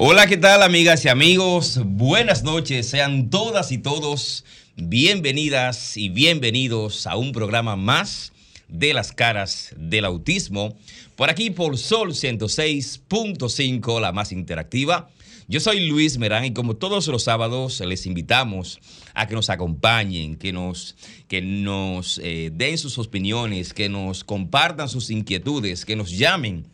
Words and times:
Hola, 0.00 0.28
¿qué 0.28 0.36
tal 0.36 0.62
amigas 0.62 1.04
y 1.04 1.08
amigos? 1.08 1.80
Buenas 1.84 2.44
noches, 2.44 2.88
sean 2.88 3.30
todas 3.30 3.72
y 3.72 3.78
todos 3.78 4.44
bienvenidas 4.76 5.96
y 5.96 6.08
bienvenidos 6.08 7.08
a 7.08 7.16
un 7.16 7.32
programa 7.32 7.74
más 7.74 8.32
de 8.68 8.94
las 8.94 9.10
caras 9.10 9.74
del 9.76 10.04
autismo, 10.04 10.76
por 11.16 11.30
aquí 11.30 11.50
por 11.50 11.76
Sol 11.78 12.10
106.5, 12.10 14.00
la 14.00 14.12
más 14.12 14.30
interactiva. 14.30 15.10
Yo 15.48 15.58
soy 15.58 15.88
Luis 15.88 16.16
Merán 16.16 16.44
y 16.44 16.52
como 16.52 16.76
todos 16.76 17.08
los 17.08 17.24
sábados 17.24 17.80
les 17.80 18.06
invitamos 18.06 18.78
a 19.14 19.26
que 19.26 19.34
nos 19.34 19.50
acompañen, 19.50 20.36
que 20.36 20.52
nos, 20.52 20.94
que 21.26 21.42
nos 21.42 22.20
eh, 22.22 22.52
den 22.54 22.78
sus 22.78 22.98
opiniones, 22.98 23.74
que 23.74 23.88
nos 23.88 24.22
compartan 24.22 24.88
sus 24.88 25.10
inquietudes, 25.10 25.84
que 25.84 25.96
nos 25.96 26.16
llamen 26.16 26.66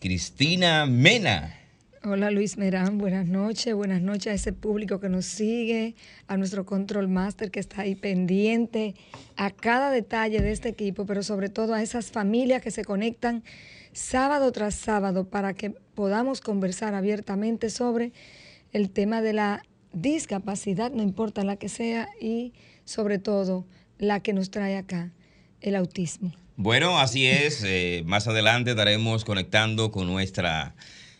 Cristina 0.00 0.86
Mena. 0.86 1.63
Hola 2.06 2.30
Luis 2.30 2.58
Merán, 2.58 2.98
buenas 2.98 3.26
noches, 3.26 3.74
buenas 3.74 4.02
noches 4.02 4.26
a 4.26 4.34
ese 4.34 4.52
público 4.52 5.00
que 5.00 5.08
nos 5.08 5.24
sigue, 5.24 5.94
a 6.28 6.36
nuestro 6.36 6.66
control 6.66 7.08
master 7.08 7.50
que 7.50 7.60
está 7.60 7.80
ahí 7.80 7.94
pendiente, 7.94 8.94
a 9.36 9.50
cada 9.50 9.90
detalle 9.90 10.42
de 10.42 10.52
este 10.52 10.68
equipo, 10.68 11.06
pero 11.06 11.22
sobre 11.22 11.48
todo 11.48 11.72
a 11.72 11.80
esas 11.80 12.10
familias 12.10 12.60
que 12.60 12.70
se 12.70 12.84
conectan 12.84 13.42
sábado 13.94 14.52
tras 14.52 14.74
sábado 14.74 15.30
para 15.30 15.54
que 15.54 15.70
podamos 15.70 16.42
conversar 16.42 16.92
abiertamente 16.92 17.70
sobre 17.70 18.12
el 18.74 18.90
tema 18.90 19.22
de 19.22 19.32
la 19.32 19.62
discapacidad, 19.94 20.90
no 20.90 21.02
importa 21.02 21.42
la 21.42 21.56
que 21.56 21.70
sea, 21.70 22.10
y 22.20 22.52
sobre 22.84 23.18
todo 23.18 23.64
la 23.96 24.20
que 24.20 24.34
nos 24.34 24.50
trae 24.50 24.76
acá, 24.76 25.10
el 25.62 25.74
autismo. 25.74 26.34
Bueno, 26.56 26.98
así 26.98 27.24
es, 27.24 27.64
eh, 27.64 28.02
más 28.04 28.28
adelante 28.28 28.72
estaremos 28.72 29.24
conectando 29.24 29.90
con 29.90 30.06
nuestra 30.06 30.74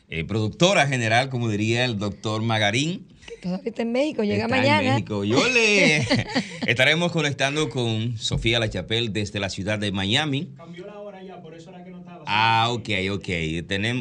eh, 0.08 0.24
productora 0.24 0.86
general, 0.86 1.30
como 1.30 1.48
diría 1.48 1.84
el 1.84 1.98
doctor 1.98 2.42
Magarín. 2.42 3.06
todavía 3.42 3.70
está 3.70 3.82
en 3.82 3.92
México, 3.92 4.22
llega 4.22 4.48
mañana. 4.48 4.80
En 4.80 4.94
México. 4.94 5.24
Yo 5.24 5.46
le 5.48 6.06
estaremos 6.66 7.10
conectando 7.10 7.70
con 7.70 8.18
Sofía 8.18 8.58
La 8.58 8.68
Chapelle 8.68 9.08
desde 9.08 9.40
la 9.40 9.48
ciudad 9.48 9.78
de 9.78 9.92
Miami. 9.92 10.50
Cambió 10.56 10.86
la 10.86 11.00
hora 11.00 11.22
ya, 11.22 11.40
por 11.40 11.54
eso 11.54 11.70
era 11.70 11.82
que 11.84 11.90
no 11.90 12.00
estaba. 12.00 12.22
Ah, 12.26 12.68
ok, 12.70 12.88
ok. 13.12 13.28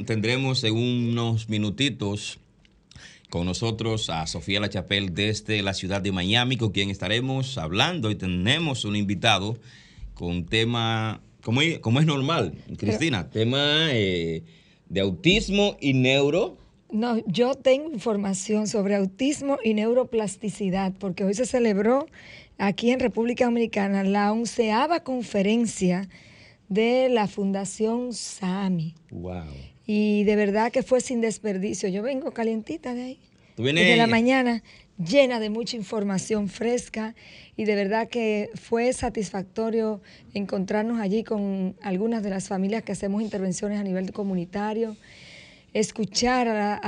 tendremos 0.06 0.64
en 0.64 0.76
unos 0.76 1.48
minutitos 1.50 2.40
con 3.30 3.46
nosotros 3.46 4.10
a 4.10 4.28
Sofía 4.28 4.60
La 4.60 4.70
Chapelle 4.70 5.10
desde 5.10 5.62
la 5.64 5.74
ciudad 5.74 6.02
de 6.02 6.12
Miami, 6.12 6.58
con 6.58 6.72
quien 6.72 6.90
estaremos 6.90 7.58
hablando 7.58 8.12
y 8.12 8.16
tenemos 8.16 8.86
un 8.86 8.96
invitado 8.96 9.58
con 10.14 10.46
tema, 10.46 11.22
como, 11.42 11.62
como 11.82 12.00
es 12.02 12.06
normal, 12.06 12.54
Cristina, 12.78 13.30
tema... 13.30 13.88
Eh, 13.92 14.44
de 14.94 15.02
autismo 15.02 15.76
y 15.82 15.94
neuro. 15.94 16.56
No, 16.92 17.18
yo 17.26 17.56
tengo 17.56 17.92
información 17.92 18.68
sobre 18.68 18.96
autismo 18.96 19.58
y 19.64 19.74
neuroplasticidad, 19.74 20.94
porque 21.00 21.24
hoy 21.24 21.34
se 21.34 21.48
celebró 21.48 22.06
aquí 22.60 22.92
en 22.92 23.00
República 23.00 23.46
Dominicana 23.46 24.04
la 24.04 24.32
onceava 24.32 25.00
conferencia 25.00 26.08
de 26.70 27.10
la 27.10 27.28
Fundación 27.28 28.14
SAMI. 28.14 28.94
Wow. 29.10 29.42
Y 29.88 30.26
de 30.26 30.36
verdad 30.36 30.72
que 30.72 30.84
fue 30.84 31.02
sin 31.02 31.22
desperdicio. 31.22 31.90
Yo 31.90 32.04
vengo 32.04 32.32
calientita 32.32 32.94
de 32.94 33.02
ahí. 33.02 33.20
¿Tú 33.56 33.64
vienes... 33.64 33.84
Desde 33.86 33.98
la 33.98 34.08
mañana, 34.08 34.64
llena 34.98 35.40
de 35.40 35.50
mucha 35.50 35.76
información 35.76 36.50
fresca 36.50 37.16
y 37.56 37.66
de 37.66 37.76
verdad 37.76 38.08
que 38.08 38.50
fue 38.56 38.94
satisfactorio 38.94 40.02
encontrarnos 40.34 41.00
allí 41.00 41.24
con 41.24 41.76
algunas 41.82 42.24
de 42.24 42.30
las 42.30 42.48
familias 42.48 42.84
que 42.84 42.92
hacemos 42.92 43.22
intervenciones 43.22 43.80
a 43.80 43.84
nivel 43.84 44.12
comunitario, 44.14 44.96
escuchar 45.74 46.80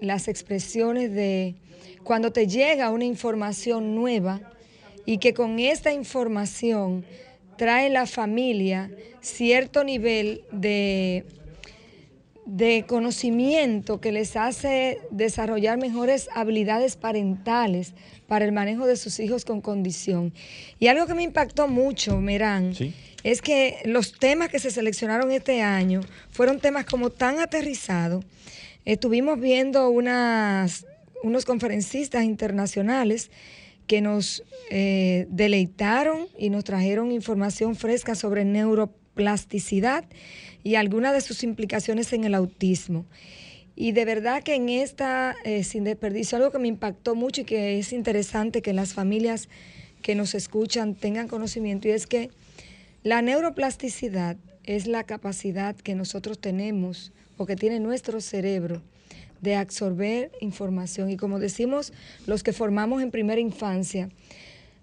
las 0.00 0.28
expresiones 0.28 1.12
de 1.12 1.54
cuando 2.02 2.32
te 2.32 2.46
llega 2.46 2.90
una 2.90 3.04
información 3.04 3.94
nueva 3.94 4.40
y 5.06 5.18
que 5.18 5.32
con 5.32 5.58
esta 5.58 5.92
información 5.92 7.04
trae 7.56 7.88
la 7.88 8.06
familia 8.06 8.90
cierto 9.20 9.84
nivel 9.84 10.44
de 10.52 11.24
de 12.46 12.84
conocimiento 12.86 14.00
que 14.00 14.12
les 14.12 14.36
hace 14.36 14.98
desarrollar 15.10 15.78
mejores 15.78 16.28
habilidades 16.34 16.96
parentales 16.96 17.94
para 18.26 18.44
el 18.44 18.52
manejo 18.52 18.86
de 18.86 18.96
sus 18.96 19.18
hijos 19.20 19.44
con 19.44 19.60
condición. 19.60 20.32
Y 20.78 20.88
algo 20.88 21.06
que 21.06 21.14
me 21.14 21.22
impactó 21.22 21.68
mucho, 21.68 22.20
Merán, 22.20 22.74
es 23.22 23.40
que 23.40 23.78
los 23.84 24.18
temas 24.18 24.50
que 24.50 24.58
se 24.58 24.70
seleccionaron 24.70 25.30
este 25.32 25.62
año 25.62 26.00
fueron 26.30 26.60
temas 26.60 26.84
como 26.84 27.10
tan 27.10 27.40
aterrizados. 27.40 28.24
Estuvimos 28.84 29.40
viendo 29.40 29.88
unas, 29.88 30.86
unos 31.22 31.46
conferencistas 31.46 32.24
internacionales 32.24 33.30
que 33.86 34.00
nos 34.00 34.42
eh, 34.70 35.26
deleitaron 35.30 36.28
y 36.38 36.50
nos 36.50 36.64
trajeron 36.64 37.12
información 37.12 37.74
fresca 37.76 38.14
sobre 38.14 38.44
neuroplasticidad 39.14 40.04
y 40.62 40.74
algunas 40.74 41.12
de 41.12 41.20
sus 41.20 41.42
implicaciones 41.42 42.12
en 42.12 42.24
el 42.24 42.34
autismo. 42.34 43.06
Y 43.76 43.92
de 43.92 44.04
verdad 44.04 44.42
que 44.42 44.54
en 44.54 44.68
esta, 44.68 45.34
eh, 45.44 45.64
sin 45.64 45.84
desperdicio, 45.84 46.36
algo 46.36 46.50
que 46.50 46.58
me 46.58 46.68
impactó 46.68 47.14
mucho 47.14 47.42
y 47.42 47.44
que 47.44 47.78
es 47.78 47.92
interesante 47.92 48.62
que 48.62 48.72
las 48.72 48.94
familias 48.94 49.48
que 50.02 50.14
nos 50.14 50.34
escuchan 50.34 50.94
tengan 50.94 51.28
conocimiento, 51.28 51.88
y 51.88 51.92
es 51.92 52.06
que 52.06 52.30
la 53.02 53.22
neuroplasticidad 53.22 54.36
es 54.64 54.86
la 54.86 55.04
capacidad 55.04 55.74
que 55.76 55.94
nosotros 55.94 56.38
tenemos 56.38 57.12
o 57.36 57.46
que 57.46 57.56
tiene 57.56 57.80
nuestro 57.80 58.20
cerebro 58.20 58.82
de 59.40 59.56
absorber 59.56 60.30
información. 60.40 61.10
Y 61.10 61.16
como 61.16 61.38
decimos 61.38 61.92
los 62.26 62.42
que 62.42 62.52
formamos 62.52 63.02
en 63.02 63.10
primera 63.10 63.40
infancia, 63.40 64.08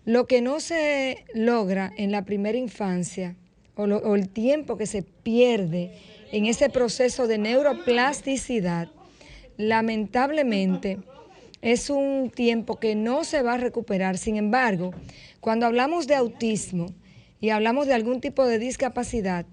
lo 0.06 0.28
que 0.28 0.42
no 0.42 0.60
se 0.60 1.26
logra 1.34 1.92
en 1.98 2.12
la 2.12 2.26
primera 2.26 2.58
infancia 2.58 3.36
o, 3.84 4.16
el 4.16 4.30
tiempo 4.30 4.78
que 4.78 4.86
se 4.86 5.04
pierde 5.04 5.92
en 6.32 6.46
ese 6.46 6.70
proceso 6.70 7.28
de 7.28 7.38
neuroplasticidad, 7.38 8.90
lamentablemente 9.58 11.00
es 11.62 11.90
un 11.90 12.32
tiempo 12.34 12.80
que 12.80 12.96
no 12.96 13.24
se 13.24 13.42
va 13.42 13.54
a 13.54 13.58
recuperar. 13.58 14.18
Sin 14.18 14.38
embargo, 14.38 14.94
cuando 15.40 15.66
hablamos 15.66 16.08
de 16.08 16.16
autismo 16.16 16.88
y 17.40 17.50
hablamos 17.50 17.88
de 17.88 17.94
algún 17.94 18.22
tipo 18.22 18.46
de 18.46 18.60
discapacidad, 18.60 19.46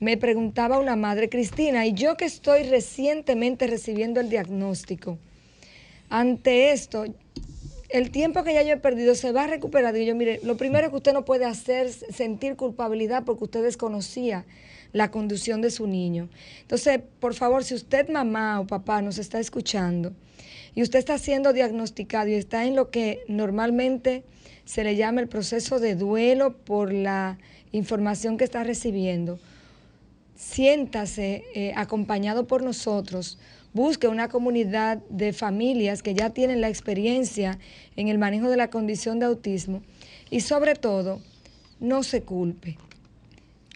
me 0.00 0.16
preguntaba 0.16 0.78
una 0.78 0.96
madre, 0.96 1.28
Cristina, 1.28 1.86
y 1.86 1.94
yo 1.94 2.16
que 2.16 2.24
estoy 2.24 2.64
recientemente 2.64 3.66
recibiendo 3.66 4.20
el 4.20 4.28
diagnóstico, 4.28 5.18
ante 6.10 6.72
esto, 6.72 7.06
el 7.88 8.10
tiempo 8.10 8.44
que 8.44 8.54
ya 8.54 8.62
yo 8.62 8.74
he 8.74 8.78
perdido 8.78 9.14
se 9.14 9.32
va 9.32 9.44
a 9.44 9.46
recuperar. 9.46 9.96
Y 9.96 10.06
yo, 10.06 10.14
mire, 10.14 10.40
lo 10.42 10.56
primero 10.56 10.90
que 10.90 10.96
usted 10.96 11.12
no 11.12 11.24
puede 11.24 11.44
hacer 11.44 11.86
es 11.86 12.04
sentir 12.10 12.56
culpabilidad 12.56 13.24
porque 13.24 13.44
usted 13.44 13.62
desconocía 13.62 14.44
la 14.92 15.10
conducción 15.10 15.60
de 15.60 15.70
su 15.70 15.86
niño. 15.86 16.28
Entonces, 16.62 17.00
por 17.20 17.34
favor, 17.34 17.64
si 17.64 17.74
usted, 17.74 18.08
mamá 18.08 18.60
o 18.60 18.66
papá, 18.66 19.02
nos 19.02 19.18
está 19.18 19.40
escuchando 19.40 20.12
y 20.74 20.82
usted 20.82 20.98
está 20.98 21.18
siendo 21.18 21.52
diagnosticado 21.52 22.28
y 22.28 22.34
está 22.34 22.64
en 22.64 22.76
lo 22.76 22.90
que 22.90 23.24
normalmente 23.28 24.24
se 24.64 24.82
le 24.82 24.96
llama 24.96 25.20
el 25.20 25.28
proceso 25.28 25.78
de 25.78 25.94
duelo 25.94 26.56
por 26.56 26.92
la 26.92 27.38
información 27.72 28.38
que 28.38 28.44
está 28.44 28.64
recibiendo, 28.64 29.38
siéntase 30.36 31.44
eh, 31.54 31.72
acompañado 31.76 32.46
por 32.46 32.62
nosotros 32.62 33.38
busque 33.74 34.08
una 34.08 34.28
comunidad 34.28 34.98
de 35.10 35.34
familias 35.34 36.02
que 36.02 36.14
ya 36.14 36.30
tienen 36.30 36.62
la 36.62 36.68
experiencia 36.70 37.58
en 37.96 38.08
el 38.08 38.16
manejo 38.16 38.48
de 38.48 38.56
la 38.56 38.70
condición 38.70 39.18
de 39.18 39.26
autismo 39.26 39.82
y 40.30 40.40
sobre 40.40 40.74
todo 40.76 41.20
no 41.80 42.02
se 42.02 42.22
culpe. 42.22 42.78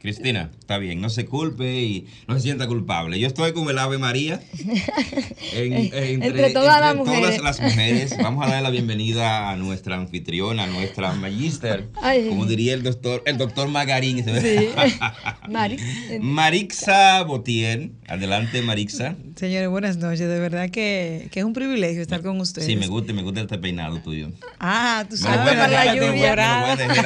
Cristina, 0.00 0.50
está 0.60 0.78
bien, 0.78 1.00
no 1.00 1.10
se 1.10 1.26
culpe 1.26 1.80
y 1.80 2.06
no 2.28 2.34
se 2.34 2.42
sienta 2.42 2.68
culpable. 2.68 3.18
Yo 3.18 3.26
estoy 3.26 3.52
con 3.52 3.68
el 3.68 3.78
Ave 3.78 3.98
María. 3.98 4.40
entre, 5.52 6.50
todas, 6.50 6.80
las, 6.80 6.94
mujeres. 6.94 8.16
Vamos 8.22 8.46
a 8.46 8.48
darle 8.48 8.62
la 8.62 8.70
bienvenida 8.70 9.50
a 9.50 9.56
nuestra 9.56 9.96
anfitriona, 9.96 10.64
a 10.64 10.66
nuestra 10.68 11.12
magister, 11.14 11.88
como 12.28 12.46
diría 12.46 12.74
el 12.74 12.84
doctor, 12.84 13.24
el 13.26 13.38
doctor 13.38 13.68
Magarín. 13.68 14.24
Sí. 14.24 14.68
Marixa 16.20 17.24
Botier. 17.24 17.90
Adelante, 18.06 18.62
Marixa. 18.62 19.16
Señores, 19.34 19.68
buenas 19.68 19.96
noches. 19.96 20.20
De 20.20 20.38
verdad 20.38 20.70
que, 20.70 21.28
es 21.32 21.44
un 21.44 21.54
privilegio 21.54 22.02
estar 22.02 22.22
con 22.22 22.40
ustedes. 22.40 22.66
Sí, 22.66 22.76
me 22.76 22.86
gusta, 22.86 23.12
me 23.12 23.22
gusta 23.22 23.40
este 23.40 23.58
peinado 23.58 23.98
tuyo. 24.00 24.30
Ah, 24.60 25.04
tú 25.10 25.16
sabes, 25.16 25.56
para 25.56 25.66
la 25.66 25.94
lluvia. 25.94 26.36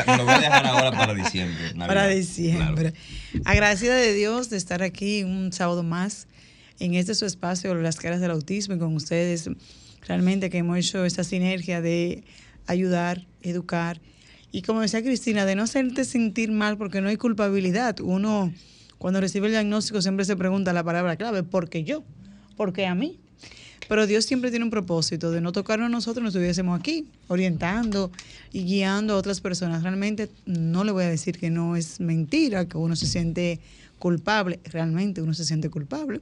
Me 0.07 0.17
lo 0.19 0.25
voy 0.25 0.35
a 0.35 0.39
dejar 0.41 0.67
ahora 0.67 0.93
para 0.93 1.15
diciembre. 1.15 1.73
Para 1.79 2.07
diciembre. 2.09 2.82
Agradecida 3.45 3.97
de 3.97 4.13
Dios 4.15 4.51
de 4.51 4.57
estar 4.57 4.83
aquí 4.83 5.23
un 5.25 5.53
sábado 5.53 5.83
más 5.83 6.27
en 6.79 6.95
este 6.95 7.15
su 7.15 7.27
espacio, 7.27 7.75
Las 7.75 7.97
Caras 7.97 8.21
del 8.21 8.31
Autismo, 8.31 8.75
y 8.75 8.79
con 8.79 8.95
ustedes. 8.95 9.49
Realmente 10.07 10.51
que 10.51 10.59
hemos 10.59 10.79
hecho 10.79 11.05
esta 11.05 11.23
sinergia 11.23 11.81
de 11.81 12.25
ayudar, 12.67 13.27
educar. 13.43 14.01
Y 14.51 14.63
como 14.63 14.81
decía 14.81 15.03
Cristina, 15.03 15.47
de 15.47 15.55
no 15.55 15.63
hacerte 15.63 16.05
sentir 16.05 16.51
mal 16.51 16.77
porque 16.77 17.01
no 17.01 17.09
hay 17.09 17.17
culpabilidad. 17.17 18.01
Uno, 18.01 18.53
cuando 18.99 19.21
recibe 19.21 19.47
el 19.47 19.53
diagnóstico, 19.53 20.03
siempre 20.03 20.25
se 20.25 20.37
pregunta 20.37 20.73
la 20.73 20.85
palabra 20.85 21.17
clave, 21.17 21.43
¿por 21.43 21.69
qué 21.69 21.85
yo? 21.85 22.03
¿Por 22.57 22.73
qué 22.73 22.87
a 22.87 22.95
mí? 22.95 23.21
Pero 23.89 24.07
Dios 24.07 24.25
siempre 24.25 24.51
tiene 24.51 24.65
un 24.65 24.71
propósito 24.71 25.31
de 25.31 25.41
no 25.41 25.53
tocarnos 25.53 25.87
a 25.87 25.91
nosotros, 25.91 26.23
nos 26.23 26.35
estuviésemos 26.35 26.79
aquí, 26.79 27.07
orientando 27.29 28.11
y 28.53 28.65
guiando 28.65 29.15
a 29.15 29.17
otras 29.17 29.41
personas. 29.41 29.83
Realmente 29.83 30.29
no 30.47 30.85
le 30.85 30.93
voy 30.93 31.05
a 31.05 31.09
decir 31.09 31.39
que 31.39 31.51
no 31.51 31.77
es 31.77 32.01
mentira, 32.01 32.67
que 32.67 32.77
uno 32.77 32.97
se 32.97 33.07
siente 33.07 33.61
culpable, 33.99 34.61
realmente 34.65 35.23
uno 35.23 35.35
se 35.35 35.45
siente 35.45 35.71
culpable. 35.71 36.21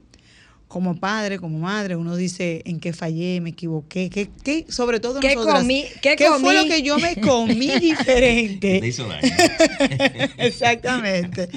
Como 0.67 0.95
padre, 0.95 1.37
como 1.37 1.59
madre, 1.59 1.97
uno 1.97 2.15
dice 2.15 2.61
en 2.65 2.79
qué 2.79 2.93
fallé, 2.93 3.41
me 3.41 3.49
equivoqué, 3.49 4.09
qué, 4.09 4.29
qué 4.41 4.65
sobre 4.69 5.01
todo 5.01 5.19
¿Qué 5.19 5.35
comí? 5.35 5.83
¿Qué, 6.01 6.15
fue 6.39 6.55
lo 6.55 6.63
que 6.65 6.81
yo 6.81 6.97
me 6.97 7.19
comí 7.19 7.67
diferente? 7.79 8.77
Exactamente. 10.37 11.49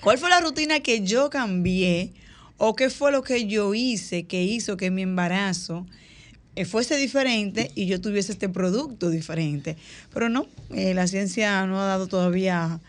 ¿Cuál 0.00 0.18
fue 0.18 0.28
la 0.30 0.40
rutina 0.40 0.80
que 0.80 1.02
yo 1.02 1.30
cambié 1.30 2.12
o 2.58 2.74
qué 2.74 2.90
fue 2.90 3.12
lo 3.12 3.22
que 3.22 3.46
yo 3.46 3.74
hice 3.74 4.24
que 4.24 4.42
hizo 4.42 4.76
que 4.76 4.90
mi 4.90 5.02
embarazo 5.02 5.86
eh, 6.54 6.64
fuese 6.66 6.96
diferente 6.96 7.70
y 7.74 7.86
yo 7.86 8.00
tuviese 8.00 8.32
este 8.32 8.48
producto 8.48 9.08
diferente. 9.08 9.76
Pero 10.12 10.28
no, 10.28 10.46
eh, 10.70 10.92
la 10.92 11.06
ciencia 11.06 11.66
no 11.66 11.80
ha 11.80 11.86
dado 11.86 12.08
todavía 12.08 12.80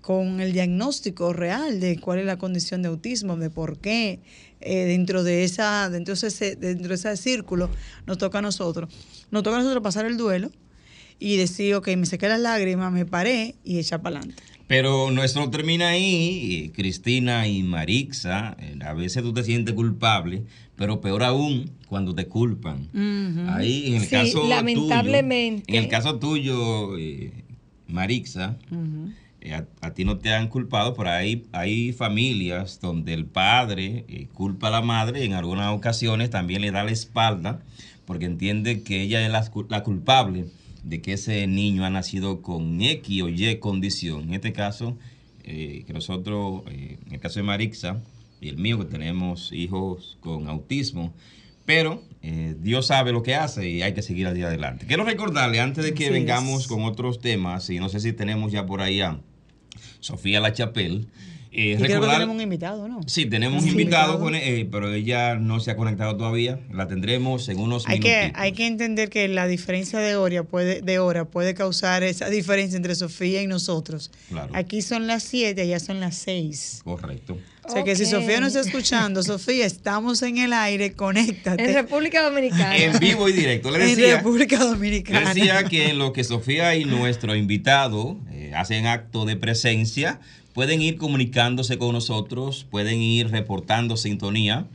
con 0.00 0.40
el 0.40 0.52
diagnóstico 0.52 1.32
real 1.32 1.78
de 1.78 1.98
cuál 1.98 2.18
es 2.18 2.26
la 2.26 2.36
condición 2.36 2.82
de 2.82 2.88
autismo, 2.88 3.36
de 3.36 3.50
por 3.50 3.78
qué 3.78 4.18
eh, 4.60 4.84
dentro 4.86 5.22
de 5.22 5.44
esa 5.44 5.88
dentro 5.88 6.14
de 6.14 6.26
ese 6.26 6.56
dentro 6.56 6.88
de 6.88 6.94
ese 6.96 7.16
círculo 7.16 7.70
nos 8.06 8.18
toca 8.18 8.38
a 8.38 8.42
nosotros. 8.42 8.92
Nos 9.30 9.44
toca 9.44 9.56
a 9.56 9.60
nosotros 9.60 9.82
pasar 9.82 10.06
el 10.06 10.16
duelo 10.16 10.50
y 11.20 11.36
decir, 11.36 11.76
ok, 11.76 11.88
me 11.96 12.06
sequé 12.06 12.28
las 12.28 12.40
lágrimas, 12.40 12.92
me 12.92 13.06
paré 13.06 13.54
y 13.62 13.78
echar 13.78 14.02
para 14.02 14.18
adelante. 14.18 14.42
Pero 14.72 15.10
nuestro 15.10 15.50
termina 15.50 15.88
ahí, 15.88 16.72
Cristina 16.74 17.46
y 17.46 17.62
Marixa. 17.62 18.56
Eh, 18.58 18.78
a 18.82 18.94
veces 18.94 19.22
tú 19.22 19.34
te 19.34 19.44
sientes 19.44 19.74
culpable, 19.74 20.44
pero 20.76 21.02
peor 21.02 21.24
aún 21.24 21.70
cuando 21.88 22.14
te 22.14 22.26
culpan. 22.26 22.88
Ahí, 23.50 23.88
en 23.88 24.00
el 24.00 24.08
caso 24.08 24.48
lamentablemente. 24.48 25.66
Tuyo, 25.66 25.78
en 25.78 25.84
el 25.84 25.90
caso 25.90 26.18
tuyo, 26.18 26.96
eh, 26.96 27.44
Marixa, 27.86 28.56
eh, 29.42 29.62
a, 29.82 29.90
ti 29.90 30.06
no 30.06 30.16
te 30.16 30.32
han 30.32 30.48
culpado, 30.48 30.94
pero 30.94 31.10
hay, 31.10 31.44
hay 31.52 31.92
familias 31.92 32.80
donde 32.80 33.12
el 33.12 33.26
padre 33.26 34.06
culpa 34.32 34.68
a 34.68 34.70
la 34.70 34.80
madre 34.80 35.20
y 35.22 35.26
en 35.26 35.34
algunas 35.34 35.70
ocasiones 35.74 36.30
también 36.30 36.62
le 36.62 36.70
da 36.70 36.82
la 36.82 36.92
espalda 36.92 37.60
porque 38.06 38.24
entiende 38.24 38.82
que 38.82 39.02
ella 39.02 39.22
es 39.26 39.30
la 39.68 39.82
culpable 39.82 40.46
de 40.82 41.00
que 41.00 41.14
ese 41.14 41.46
niño 41.46 41.84
ha 41.84 41.90
nacido 41.90 42.42
con 42.42 42.80
X 42.80 43.22
o 43.22 43.28
Y 43.28 43.58
condición. 43.58 44.22
En 44.24 44.34
este 44.34 44.52
caso, 44.52 44.96
eh, 45.44 45.84
que 45.86 45.92
nosotros, 45.92 46.62
eh, 46.70 46.98
en 47.06 47.14
el 47.14 47.20
caso 47.20 47.40
de 47.40 47.44
Marixa 47.44 48.00
y 48.40 48.48
el 48.48 48.58
mío, 48.58 48.78
que 48.78 48.84
tenemos 48.84 49.52
hijos 49.52 50.18
con 50.20 50.48
autismo, 50.48 51.14
pero 51.64 52.02
eh, 52.22 52.56
Dios 52.60 52.86
sabe 52.86 53.12
lo 53.12 53.22
que 53.22 53.34
hace 53.34 53.68
y 53.68 53.82
hay 53.82 53.94
que 53.94 54.02
seguir 54.02 54.26
al 54.26 54.34
día 54.34 54.46
adelante. 54.46 54.86
Quiero 54.86 55.04
recordarle, 55.04 55.60
antes 55.60 55.84
de 55.84 55.94
que 55.94 56.10
vengamos 56.10 56.66
con 56.66 56.82
otros 56.84 57.20
temas, 57.20 57.70
y 57.70 57.78
no 57.78 57.88
sé 57.88 58.00
si 58.00 58.12
tenemos 58.12 58.52
ya 58.52 58.66
por 58.66 58.80
ahí 58.80 59.00
a 59.00 59.20
Sofía 60.00 60.40
Eh, 61.54 61.76
creo 61.78 62.00
que 62.00 62.06
tenemos 62.06 62.34
un 62.34 62.40
invitado, 62.40 62.88
¿no? 62.88 63.00
Sí, 63.06 63.26
tenemos 63.26 63.62
un 63.62 63.68
invitado, 63.68 64.30
eh, 64.32 64.66
pero 64.70 64.92
ella 64.92 65.34
no 65.34 65.60
se 65.60 65.70
ha 65.70 65.76
conectado 65.76 66.16
todavía. 66.16 66.58
La 66.72 66.88
tendremos 66.88 67.46
en 67.50 67.58
unos 67.58 67.86
hay 67.86 68.00
Que, 68.00 68.32
hay 68.34 68.52
que 68.52 68.66
entender 68.66 69.10
que 69.10 69.28
la 69.28 69.46
diferencia 69.46 69.98
de 69.98 70.16
hora, 70.16 70.44
puede, 70.44 70.80
de 70.80 70.98
hora 70.98 71.26
puede 71.26 71.52
causar 71.52 72.04
esa 72.04 72.30
diferencia 72.30 72.78
entre 72.78 72.94
Sofía 72.94 73.42
y 73.42 73.46
nosotros. 73.46 74.10
Aquí 74.54 74.80
son 74.80 75.06
las 75.06 75.24
7, 75.24 75.60
allá 75.60 75.78
son 75.78 76.00
las 76.00 76.16
6. 76.16 76.80
Correcto. 76.84 77.36
O 77.64 77.70
sea 77.70 77.84
que 77.84 77.94
si 77.94 78.06
Sofía 78.06 78.40
no 78.40 78.46
está 78.46 78.60
escuchando, 78.60 79.22
Sofía, 79.22 79.66
estamos 79.66 80.22
en 80.22 80.38
el 80.38 80.52
aire, 80.52 80.92
conéctate. 80.94 81.64
En 81.64 81.74
República 81.74 82.22
Dominicana. 82.22 82.76
En 82.76 82.98
vivo 82.98 83.28
y 83.28 83.32
directo. 83.32 83.70
Le 83.70 83.78
decía, 83.78 84.10
en 84.10 84.16
República 84.16 84.58
Dominicana. 84.58 85.32
Decía 85.32 85.64
que 85.64 85.90
en 85.90 85.98
lo 85.98 86.12
que 86.12 86.24
Sofía 86.24 86.74
y 86.76 86.84
nuestro 86.84 87.36
invitado 87.36 88.18
eh, 88.32 88.52
hacen 88.56 88.86
acto 88.86 89.24
de 89.26 89.36
presencia, 89.36 90.18
pueden 90.54 90.80
ir 90.82 90.96
comunicándose 90.96 91.78
con 91.78 91.92
nosotros, 91.92 92.66
pueden 92.70 93.00
ir 93.00 93.30
reportando 93.30 93.96
sintonía 93.96 94.66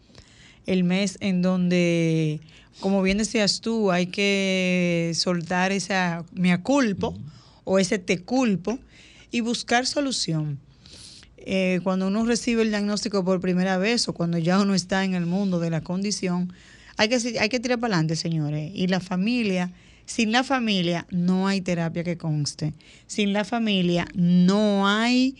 el 0.66 0.84
mes 0.84 1.18
en 1.20 1.42
donde 1.42 2.38
como 2.80 3.02
bien 3.02 3.18
decías 3.18 3.60
tú, 3.60 3.90
hay 3.90 4.06
que 4.06 5.12
soltar 5.14 5.72
esa 5.72 6.24
me 6.32 6.60
culpo 6.62 7.16
o 7.64 7.78
ese 7.78 7.98
te 7.98 8.22
culpo 8.22 8.78
y 9.30 9.40
buscar 9.40 9.86
solución. 9.86 10.58
Eh, 11.38 11.80
cuando 11.84 12.08
uno 12.08 12.24
recibe 12.24 12.62
el 12.62 12.70
diagnóstico 12.70 13.24
por 13.24 13.40
primera 13.40 13.78
vez 13.78 14.08
o 14.08 14.12
cuando 14.12 14.38
ya 14.38 14.60
uno 14.60 14.74
está 14.74 15.04
en 15.04 15.14
el 15.14 15.26
mundo 15.26 15.60
de 15.60 15.70
la 15.70 15.80
condición, 15.80 16.52
hay 16.96 17.08
que, 17.08 17.38
hay 17.38 17.48
que 17.48 17.60
tirar 17.60 17.78
para 17.78 17.94
adelante, 17.94 18.16
señores. 18.16 18.72
Y 18.74 18.88
la 18.88 19.00
familia, 19.00 19.72
sin 20.06 20.32
la 20.32 20.44
familia 20.44 21.06
no 21.10 21.46
hay 21.46 21.60
terapia 21.60 22.04
que 22.04 22.16
conste. 22.16 22.72
Sin 23.06 23.32
la 23.32 23.44
familia 23.44 24.06
no 24.14 24.88
hay 24.88 25.36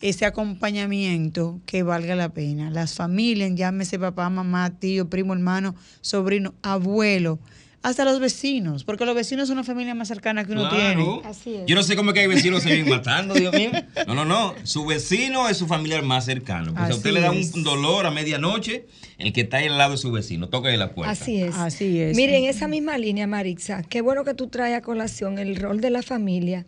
ese 0.00 0.26
acompañamiento 0.26 1.60
que 1.66 1.82
valga 1.82 2.14
la 2.14 2.28
pena. 2.28 2.70
Las 2.70 2.94
familias, 2.94 3.52
llámese 3.54 3.98
papá, 3.98 4.30
mamá, 4.30 4.78
tío, 4.78 5.08
primo, 5.08 5.32
hermano, 5.32 5.74
sobrino, 6.00 6.54
abuelo, 6.62 7.38
hasta 7.82 8.04
los 8.04 8.18
vecinos, 8.18 8.84
porque 8.84 9.04
los 9.04 9.14
vecinos 9.14 9.48
son 9.48 9.56
una 9.56 9.64
familia 9.64 9.94
más 9.94 10.08
cercana 10.08 10.44
que 10.44 10.52
uno 10.52 10.68
tiene. 10.68 11.20
Así 11.24 11.54
es. 11.54 11.66
Yo 11.66 11.76
no 11.76 11.82
sé 11.82 11.96
cómo 11.96 12.12
que 12.12 12.20
hay 12.20 12.26
vecinos 12.26 12.62
se 12.62 12.70
vienen 12.70 12.88
matando, 12.88 13.34
Dios 13.34 13.54
mío. 13.54 13.70
No, 14.06 14.14
no, 14.14 14.24
no. 14.24 14.54
Su 14.64 14.84
vecino 14.84 15.48
es 15.48 15.56
su 15.56 15.66
familiar 15.66 16.02
más 16.02 16.24
cercano. 16.24 16.74
Pues 16.74 16.90
a 16.90 16.94
usted 16.94 17.12
le 17.12 17.20
da 17.20 17.30
un 17.30 17.62
dolor 17.62 18.06
a 18.06 18.10
medianoche, 18.10 18.86
el 19.18 19.32
que 19.32 19.42
está 19.42 19.58
ahí 19.58 19.66
al 19.66 19.78
lado 19.78 19.92
de 19.92 19.96
su 19.98 20.10
vecino, 20.10 20.48
toca 20.48 20.70
la 20.76 20.92
puerta. 20.92 21.12
Así 21.12 21.40
es. 21.40 21.54
Así 21.54 22.00
es. 22.00 22.16
Miren, 22.16 22.44
esa 22.44 22.66
misma 22.68 22.98
línea, 22.98 23.26
Marixa, 23.26 23.82
qué 23.82 24.00
bueno 24.00 24.24
que 24.24 24.34
tú 24.34 24.48
traes 24.48 24.76
a 24.76 24.82
colación 24.82 25.38
el 25.38 25.56
rol 25.56 25.80
de 25.80 25.90
la 25.90 26.02
familia. 26.02 26.66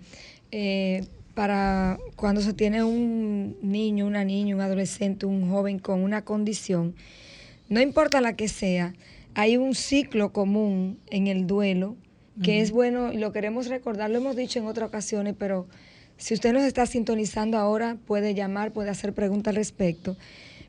Eh, 0.52 1.04
para 1.40 1.98
cuando 2.16 2.42
se 2.42 2.52
tiene 2.52 2.84
un 2.84 3.56
niño, 3.62 4.06
una 4.06 4.24
niña, 4.24 4.54
un 4.54 4.60
adolescente, 4.60 5.24
un 5.24 5.48
joven 5.48 5.78
con 5.78 6.02
una 6.02 6.22
condición, 6.22 6.94
no 7.70 7.80
importa 7.80 8.20
la 8.20 8.36
que 8.36 8.46
sea, 8.46 8.92
hay 9.32 9.56
un 9.56 9.74
ciclo 9.74 10.34
común 10.34 10.98
en 11.08 11.28
el 11.28 11.46
duelo 11.46 11.96
que 12.42 12.60
es 12.60 12.72
bueno 12.72 13.10
y 13.10 13.16
lo 13.16 13.32
queremos 13.32 13.68
recordar, 13.68 14.10
lo 14.10 14.18
hemos 14.18 14.36
dicho 14.36 14.58
en 14.58 14.66
otras 14.66 14.88
ocasiones, 14.88 15.34
pero 15.38 15.66
si 16.18 16.34
usted 16.34 16.52
nos 16.52 16.64
está 16.64 16.84
sintonizando 16.84 17.56
ahora, 17.56 17.96
puede 18.06 18.34
llamar, 18.34 18.72
puede 18.72 18.90
hacer 18.90 19.14
preguntas 19.14 19.52
al 19.52 19.56
respecto. 19.56 20.18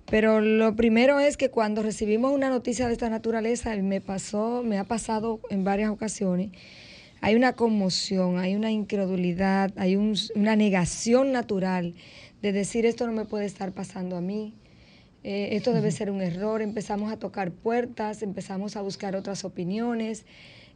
Pero 0.10 0.40
lo 0.40 0.74
primero 0.78 1.20
es 1.20 1.36
que 1.36 1.50
cuando 1.50 1.84
recibimos 1.84 2.32
una 2.32 2.48
noticia 2.48 2.88
de 2.88 2.94
esta 2.94 3.10
naturaleza, 3.10 3.76
me 3.76 4.00
pasó, 4.00 4.64
me 4.64 4.78
ha 4.78 4.86
pasado 4.86 5.42
en 5.50 5.66
varias 5.66 5.92
ocasiones, 5.92 6.52
hay 7.22 7.36
una 7.36 7.54
conmoción, 7.54 8.40
hay 8.40 8.56
una 8.56 8.72
incredulidad, 8.72 9.72
hay 9.78 9.96
una 9.96 10.56
negación 10.56 11.32
natural 11.32 11.94
de 12.42 12.52
decir 12.52 12.86
esto 12.86 13.06
no 13.06 13.14
me 13.14 13.26
puede 13.26 13.46
estar 13.46 13.72
pasando 13.72 14.18
a 14.18 14.22
mí, 14.22 14.56
eh, 15.24 15.50
esto 15.52 15.72
debe 15.72 15.92
ser 15.92 16.10
un 16.10 16.22
error, 16.22 16.62
empezamos 16.62 17.12
a 17.12 17.18
tocar 17.18 17.52
puertas, 17.52 18.24
empezamos 18.24 18.76
a 18.76 18.82
buscar 18.82 19.16
otras 19.16 19.46
opiniones. 19.46 20.26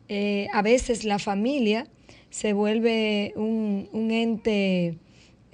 Eh, 0.07 0.47
a 0.53 0.61
veces 0.61 1.03
la 1.03 1.17
familia 1.17 1.87
se 2.29 2.53
vuelve 2.53 3.33
un, 3.35 3.89
ente 4.11 4.97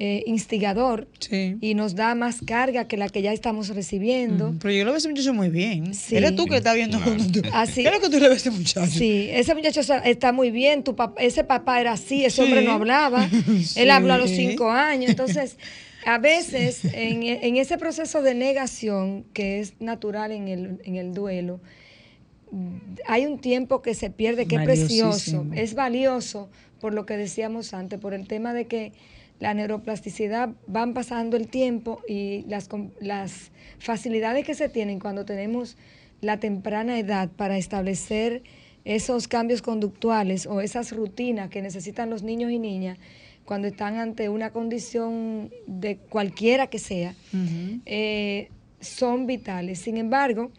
eh, 0.04 0.24
instigador 0.26 1.08
y 1.30 1.76
nos 1.76 1.94
da 1.94 2.16
más 2.16 2.40
carga 2.44 2.88
que 2.88 2.98
la 2.98 3.08
que 3.08 3.22
ya 3.22 3.34
estamos 3.34 3.70
recibiendo. 3.70 4.56
Pero 4.60 4.74
yo 4.74 4.84
lo 4.84 4.90
veo 4.90 4.98
ese 4.98 5.10
muchacho 5.10 5.32
muy 5.32 5.50
bien. 5.50 5.94
Sí. 5.94 6.18
Eres 6.18 6.36
tú 6.36 6.48
que 6.48 6.58
estás 6.58 6.74
viendo. 6.74 6.98
Así. 7.54 7.84
¿Qué 7.84 7.90
es 7.90 7.94
lo 7.94 8.02
que 8.02 8.10
tú 8.10 8.20
le 8.20 8.28
ves 8.28 8.44
a 8.44 8.50
ese 8.50 8.50
muchacho? 8.50 8.92
Sí, 8.92 9.30
ese 9.32 9.54
muchacho 9.54 9.82
está 10.04 10.32
muy 10.32 10.50
bien. 10.50 10.84
Tu 10.84 10.96
ese 11.20 11.44
papá 11.44 11.80
era 11.80 11.92
así, 11.92 12.26
ese 12.26 12.42
hombre 12.42 12.64
no 12.64 12.72
hablaba. 12.72 13.30
Él 13.76 13.92
habló 13.92 14.14
a 14.14 14.18
los 14.18 14.32
cinco 14.32 14.72
años. 14.72 15.10
Entonces, 15.12 15.58
a 16.04 16.18
veces 16.18 16.84
en, 16.84 17.22
en, 17.22 17.58
ese 17.58 17.78
proceso 17.78 18.24
de 18.24 18.34
negación 18.34 19.24
que 19.34 19.60
es 19.60 19.80
natural 19.80 20.32
en 20.32 20.48
el, 20.48 20.82
en 20.84 20.96
el 20.96 21.14
duelo, 21.14 21.62
hay 23.06 23.28
un 23.28 23.38
tiempo 23.38 23.84
que 23.84 23.94
se 23.94 24.10
pierde 24.10 24.48
que 24.48 24.56
es 24.56 24.64
precioso, 24.64 25.46
es 25.54 25.76
valioso 25.76 26.50
por 26.80 26.96
lo 26.96 27.06
que 27.06 27.18
decíamos 27.18 27.76
antes, 27.76 28.00
por 28.00 28.16
el 28.16 28.28
tema 28.28 28.56
de 28.56 28.66
que 28.66 28.94
la 29.42 29.56
neuroplasticidad 29.56 30.52
van 30.68 30.94
pasando 30.94 31.36
el 31.36 31.48
tiempo 31.48 32.00
y 32.08 32.46
las, 32.48 32.70
las 33.02 33.52
facilidades 33.80 34.46
que 34.46 34.54
se 34.54 34.70
tienen 34.70 35.00
cuando 35.00 35.26
tenemos 35.26 35.78
la 36.22 36.40
temprana 36.40 37.00
edad 37.00 37.28
para 37.28 37.58
establecer 37.58 38.44
esos 38.86 39.28
cambios 39.28 39.64
conductuales 39.64 40.46
o 40.46 40.62
esas 40.62 40.92
rutinas 40.92 41.50
que 41.50 41.64
necesitan 41.64 42.12
los 42.12 42.22
niños 42.22 42.52
y 42.52 42.60
niñas 42.60 43.00
cuando 43.44 43.68
están 43.68 43.98
ante 43.98 44.30
una 44.30 44.52
condición 44.52 45.52
de 45.66 45.98
cualquiera 45.98 46.68
que 46.68 46.78
sea, 46.78 47.16
eh, 47.88 48.50
son 48.80 49.26
vitales. 49.26 49.80
Sin 49.80 49.98
embargo, 49.98 50.52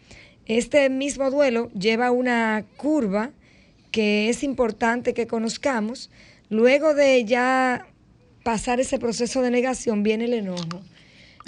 este 0.46 0.90
mismo 0.90 1.30
duelo 1.30 1.70
lleva 1.70 2.10
una 2.10 2.64
curva 2.76 3.30
que 3.92 4.28
es 4.28 4.42
importante 4.42 5.14
que 5.14 5.28
conozcamos. 5.28 6.10
Luego 6.48 6.94
de 6.94 7.24
ya 7.24 7.86
pasar 8.42 8.80
ese 8.80 8.98
proceso 8.98 9.42
de 9.42 9.50
negación 9.50 10.02
viene 10.02 10.24
el 10.24 10.34
enojo. 10.34 10.82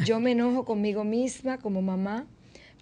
Yo 0.04 0.20
me 0.20 0.32
enojo 0.32 0.64
conmigo 0.64 1.04
misma 1.04 1.58
como 1.58 1.82
mamá, 1.82 2.26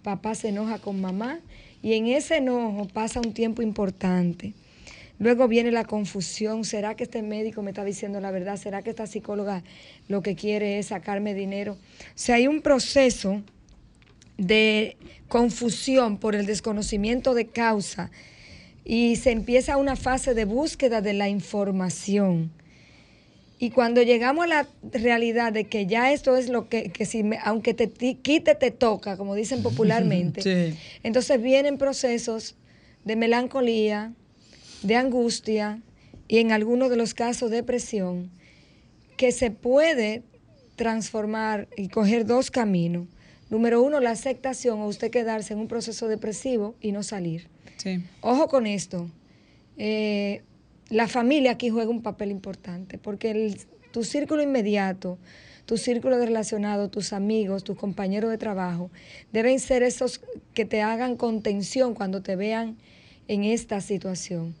papá 0.03 0.35
se 0.35 0.49
enoja 0.49 0.79
con 0.79 0.99
mamá 0.99 1.39
y 1.81 1.93
en 1.93 2.07
ese 2.07 2.37
enojo 2.37 2.87
pasa 2.87 3.19
un 3.19 3.33
tiempo 3.33 3.61
importante. 3.61 4.53
Luego 5.19 5.47
viene 5.47 5.71
la 5.71 5.85
confusión, 5.85 6.65
¿será 6.65 6.95
que 6.95 7.03
este 7.03 7.21
médico 7.21 7.61
me 7.61 7.71
está 7.71 7.85
diciendo 7.85 8.19
la 8.19 8.31
verdad? 8.31 8.57
¿Será 8.57 8.81
que 8.81 8.89
esta 8.89 9.05
psicóloga 9.05 9.63
lo 10.07 10.21
que 10.21 10.35
quiere 10.35 10.79
es 10.79 10.87
sacarme 10.87 11.33
dinero? 11.33 11.73
O 11.73 11.77
sea, 12.15 12.35
hay 12.35 12.47
un 12.47 12.61
proceso 12.61 13.41
de 14.37 14.97
confusión 15.27 16.17
por 16.17 16.35
el 16.35 16.45
desconocimiento 16.45 17.35
de 17.35 17.47
causa 17.47 18.09
y 18.83 19.15
se 19.15 19.31
empieza 19.31 19.77
una 19.77 19.95
fase 19.95 20.33
de 20.33 20.45
búsqueda 20.45 21.01
de 21.01 21.13
la 21.13 21.29
información. 21.29 22.51
Y 23.63 23.69
cuando 23.69 24.01
llegamos 24.01 24.43
a 24.43 24.47
la 24.49 24.67
realidad 24.91 25.53
de 25.53 25.63
que 25.63 25.85
ya 25.85 26.11
esto 26.11 26.35
es 26.35 26.49
lo 26.49 26.67
que, 26.67 26.89
que 26.89 27.05
si 27.05 27.23
aunque 27.45 27.73
te 27.73 27.89
quite, 27.89 28.55
te 28.55 28.71
toca, 28.71 29.15
como 29.15 29.35
dicen 29.35 29.63
popularmente, 29.63 30.75
entonces 31.01 31.41
vienen 31.41 31.77
procesos 31.77 32.57
de 33.05 33.15
melancolía, 33.15 34.11
de 34.81 34.97
angustia 34.97 35.81
y 36.27 36.39
en 36.39 36.51
algunos 36.51 36.89
de 36.89 36.97
los 36.97 37.13
casos 37.13 37.51
depresión, 37.51 38.31
que 39.15 39.31
se 39.31 39.49
puede 39.49 40.23
transformar 40.75 41.69
y 41.77 41.87
coger 41.87 42.25
dos 42.25 42.51
caminos. 42.51 43.07
Número 43.49 43.81
uno, 43.81 44.01
la 44.01 44.11
aceptación 44.11 44.81
o 44.81 44.87
usted 44.87 45.09
quedarse 45.09 45.53
en 45.53 45.59
un 45.59 45.69
proceso 45.69 46.09
depresivo 46.09 46.75
y 46.81 46.91
no 46.91 47.01
salir. 47.01 47.47
Ojo 48.19 48.49
con 48.49 48.67
esto. 48.67 49.09
Eh, 49.77 50.41
la 50.93 51.07
familia 51.07 51.51
aquí 51.51 51.69
juega 51.69 51.89
un 51.89 52.03
papel 52.03 52.29
importante 52.29 52.99
porque 52.99 53.57
tu 53.91 54.03
círculo 54.03 54.43
inmediato, 54.43 55.17
tu 55.65 55.77
círculo 55.77 56.19
de 56.19 56.27
relacionado, 56.27 56.89
tus 56.89 57.13
amigos, 57.13 57.63
tus 57.63 57.77
compañeros 57.77 58.29
de 58.29 58.37
trabajo, 58.37 58.91
deben 59.31 59.59
ser 59.59 59.81
esos 59.81 60.21
que 60.53 60.65
te 60.65 60.81
hagan 60.81 61.17
contención 61.17 61.95
cuando 61.95 62.21
te 62.21 62.35
vean 62.35 62.77
en 63.27 63.43
esta 63.43 63.81
situación. 63.81 64.53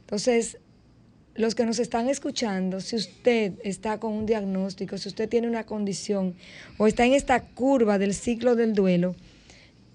Entonces, 0.00 0.58
los 1.34 1.56
que 1.56 1.66
nos 1.66 1.80
están 1.80 2.08
escuchando, 2.08 2.80
si 2.80 2.94
usted 2.94 3.54
está 3.64 3.98
con 3.98 4.12
un 4.12 4.26
diagnóstico, 4.26 4.98
si 4.98 5.08
usted 5.08 5.28
tiene 5.28 5.48
una 5.48 5.64
condición 5.64 6.36
o 6.78 6.86
está 6.86 7.04
en 7.06 7.14
esta 7.14 7.40
curva 7.40 7.98
del 7.98 8.14
ciclo 8.14 8.54
del 8.54 8.74
duelo, 8.74 9.16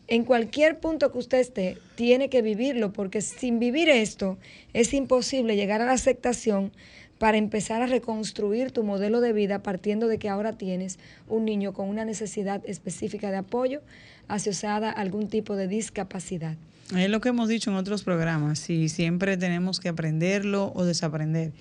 en 0.08 0.24
cualquier 0.24 0.80
punto 0.80 1.12
que 1.12 1.18
usted 1.18 1.40
esté, 1.40 1.78
tiene 1.96 2.30
que 2.30 2.42
vivirlo, 2.42 2.94
porque 2.94 3.22
sin 3.22 3.60
vivir 3.60 3.90
esto 3.90 4.38
es 4.74 4.94
imposible 4.94 5.56
llegar 5.56 5.82
a 5.82 5.86
la 5.86 5.94
aceptación 5.94 6.72
para 7.20 7.38
empezar 7.38 7.82
a 7.82 7.88
reconstruir 7.88 8.72
tu 8.72 8.84
modelo 8.84 9.22
de 9.22 9.34
vida 9.34 9.64
partiendo 9.64 10.08
de 10.08 10.18
que 10.18 10.30
ahora 10.30 10.54
tienes 10.54 10.98
un 11.28 11.46
niño 11.46 11.74
con 11.74 11.90
una 11.90 12.06
necesidad 12.06 12.62
específica 12.66 13.32
de 13.32 13.38
apoyo 13.38 13.82
asociada 14.28 14.90
a 14.90 14.94
algún 14.94 15.28
tipo 15.28 15.56
de 15.56 15.68
discapacidad. 15.68 16.56
Es 16.96 17.10
lo 17.10 17.20
que 17.20 17.30
hemos 17.30 17.50
dicho 17.50 17.70
en 17.70 17.76
otros 17.76 18.04
programas, 18.04 18.70
y 18.70 18.88
siempre 18.88 19.36
tenemos 19.36 19.82
que 19.82 19.90
aprenderlo 19.90 20.72
o 20.74 20.86
desaprender. 20.86 21.52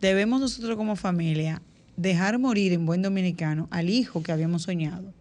Debemos 0.00 0.40
nosotros 0.40 0.76
como 0.76 0.96
familia 0.96 1.60
dejar 1.96 2.38
morir 2.38 2.72
en 2.72 2.86
buen 2.86 3.02
dominicano 3.02 3.68
al 3.70 3.90
hijo 3.90 4.22
que 4.22 4.32
habíamos 4.32 4.62
soñado 4.62 5.12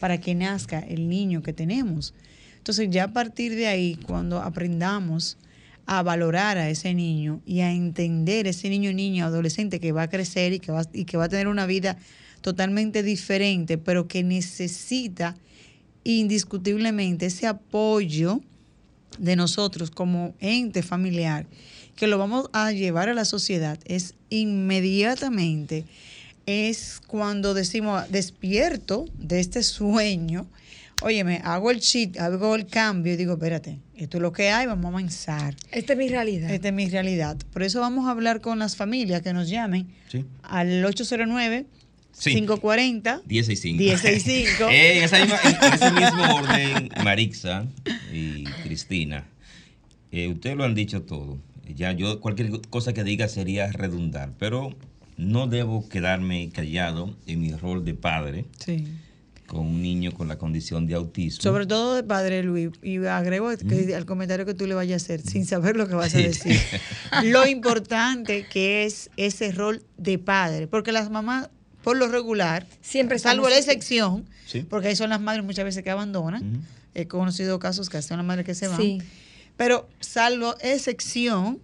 para 0.00 0.18
que 0.18 0.34
nazca 0.34 0.80
el 0.80 1.08
niño 1.08 1.42
que 1.42 1.52
tenemos. 1.52 2.14
Entonces 2.56 2.88
ya 2.90 3.04
a 3.04 3.12
partir 3.12 3.54
de 3.54 3.66
ahí, 3.66 3.98
cuando 4.06 4.40
aprendamos 4.40 5.38
a 5.86 6.02
valorar 6.02 6.58
a 6.58 6.68
ese 6.68 6.92
niño 6.92 7.40
y 7.46 7.60
a 7.60 7.72
entender 7.72 8.46
ese 8.46 8.68
niño, 8.68 8.92
niño, 8.92 9.24
adolescente 9.24 9.80
que 9.80 9.92
va 9.92 10.02
a 10.02 10.10
crecer 10.10 10.52
y 10.52 10.60
que 10.60 10.70
va, 10.70 10.82
y 10.92 11.06
que 11.06 11.16
va 11.16 11.24
a 11.24 11.28
tener 11.28 11.48
una 11.48 11.64
vida 11.64 11.96
totalmente 12.42 13.02
diferente, 13.02 13.78
pero 13.78 14.06
que 14.06 14.22
necesita 14.22 15.34
indiscutiblemente 16.04 17.26
ese 17.26 17.46
apoyo 17.46 18.40
de 19.18 19.36
nosotros 19.36 19.90
como 19.90 20.34
ente 20.40 20.82
familiar, 20.82 21.46
que 21.96 22.06
lo 22.06 22.18
vamos 22.18 22.50
a 22.52 22.70
llevar 22.72 23.08
a 23.08 23.14
la 23.14 23.24
sociedad, 23.24 23.78
es 23.86 24.14
inmediatamente, 24.30 25.84
es 26.48 27.02
cuando 27.06 27.52
decimos, 27.52 28.10
despierto 28.10 29.04
de 29.18 29.38
este 29.38 29.62
sueño, 29.62 30.46
oye, 31.02 31.22
me 31.22 31.42
hago 31.44 31.70
el 31.70 31.80
cheat, 31.80 32.16
hago 32.18 32.54
el 32.54 32.66
cambio 32.66 33.12
y 33.12 33.16
digo, 33.16 33.34
espérate, 33.34 33.80
esto 33.94 34.16
es 34.16 34.22
lo 34.22 34.32
que 34.32 34.48
hay, 34.48 34.66
vamos 34.66 34.86
a 34.86 34.88
avanzar. 34.88 35.54
Esta 35.70 35.92
es 35.92 35.98
mi 35.98 36.08
realidad. 36.08 36.50
Esta 36.50 36.68
es 36.68 36.74
mi 36.74 36.88
realidad. 36.88 37.36
Por 37.52 37.62
eso 37.62 37.80
vamos 37.80 38.06
a 38.06 38.12
hablar 38.12 38.40
con 38.40 38.58
las 38.58 38.76
familias 38.76 39.20
que 39.20 39.34
nos 39.34 39.50
llamen 39.50 39.88
al 40.42 40.82
809 40.86 41.66
540 42.18 43.22
165. 43.28 43.78
165. 43.78 44.68
en, 44.70 45.04
ese 45.04 45.92
mismo 45.92 46.34
orden, 46.34 46.88
Marixa 47.04 47.66
y 48.10 48.44
Cristina, 48.62 49.26
eh, 50.12 50.28
ustedes 50.28 50.56
lo 50.56 50.64
han 50.64 50.74
dicho 50.74 51.02
todo. 51.02 51.38
Ya 51.76 51.92
yo 51.92 52.20
cualquier 52.22 52.62
cosa 52.70 52.94
que 52.94 53.04
diga 53.04 53.28
sería 53.28 53.70
redundar, 53.70 54.32
pero 54.38 54.74
no 55.18 55.48
debo 55.48 55.88
quedarme 55.88 56.48
callado 56.50 57.14
en 57.26 57.40
mi 57.40 57.52
rol 57.52 57.84
de 57.84 57.94
padre. 57.94 58.46
Con 59.46 59.60
un 59.60 59.82
niño 59.82 60.12
con 60.12 60.28
la 60.28 60.36
condición 60.36 60.86
de 60.86 60.94
autismo. 60.94 61.42
Sobre 61.42 61.66
todo 61.66 61.94
de 61.94 62.02
padre 62.02 62.42
Luis. 62.42 62.70
Y 62.82 63.04
agrego 63.06 63.48
que, 63.56 63.94
al 63.94 64.04
comentario 64.04 64.44
que 64.44 64.54
tú 64.54 64.66
le 64.66 64.74
vayas 64.74 65.02
a 65.02 65.04
hacer, 65.04 65.22
sin 65.22 65.46
saber 65.46 65.74
lo 65.74 65.88
que 65.88 65.94
vas 65.94 66.14
a 66.14 66.18
decir. 66.18 66.60
lo 67.24 67.46
importante 67.46 68.46
que 68.46 68.84
es 68.84 69.10
ese 69.16 69.50
rol 69.52 69.82
de 69.96 70.18
padre. 70.18 70.66
Porque 70.66 70.92
las 70.92 71.10
mamás 71.10 71.48
por 71.82 71.96
lo 71.96 72.08
regular, 72.08 72.66
siempre 72.82 73.18
salvo 73.18 73.48
la 73.48 73.56
excepción, 73.56 74.26
porque 74.68 74.88
ahí 74.88 74.96
son 74.96 75.08
las 75.08 75.20
madres 75.20 75.42
muchas 75.44 75.64
veces 75.64 75.82
que 75.82 75.90
abandonan. 75.90 76.62
He 76.94 77.06
conocido 77.06 77.58
casos 77.58 77.88
que 77.88 78.02
son 78.02 78.18
las 78.18 78.26
madres 78.26 78.44
que 78.44 78.54
se 78.54 78.68
van. 78.68 78.98
Pero 79.56 79.88
salvo 80.00 80.54
excepción, 80.60 81.60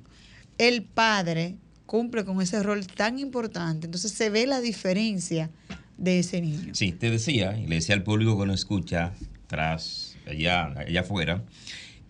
el 0.57 0.83
padre 0.83 1.57
cumple 1.87 2.25
con 2.25 2.41
ese 2.41 2.63
rol 2.63 2.87
tan 2.87 3.19
importante. 3.19 3.87
Entonces 3.87 4.13
se 4.13 4.31
ve 4.31 4.47
la 4.47 4.61
diferencia 4.61 5.51
de 5.99 6.19
ese 6.19 6.41
niño. 6.41 6.75
Sí, 6.75 6.93
te 6.93 7.11
decía, 7.11 7.59
y 7.59 7.67
le 7.67 7.77
decía 7.77 7.95
al 7.95 8.03
público 8.03 8.39
que 8.39 8.47
nos 8.47 8.61
escucha, 8.61 9.13
tras, 9.47 10.17
allá, 10.27 10.67
allá 10.79 11.01
afuera, 11.01 11.45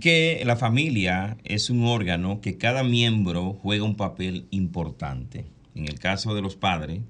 que 0.00 0.42
la 0.44 0.56
familia 0.56 1.36
es 1.44 1.70
un 1.70 1.84
órgano 1.84 2.40
que 2.40 2.56
cada 2.56 2.82
miembro 2.82 3.52
juega 3.62 3.84
un 3.84 3.96
papel 3.96 4.46
importante. 4.50 5.46
En 5.74 5.86
el 5.86 5.98
caso 5.98 6.34
de 6.34 6.42
los 6.42 6.56
padres, 6.56 7.00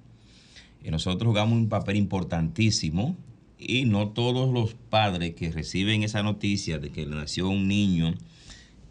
nosotros 0.90 1.28
jugamos 1.28 1.56
un 1.56 1.68
papel 1.68 1.96
importantísimo 1.96 3.16
y 3.58 3.84
no 3.84 4.08
todos 4.08 4.52
los 4.52 4.74
padres 4.74 5.34
que 5.34 5.50
reciben 5.50 6.02
esa 6.02 6.22
noticia 6.22 6.78
de 6.78 6.90
que 6.90 7.06
nació 7.06 7.48
un 7.48 7.68
niño 7.68 8.14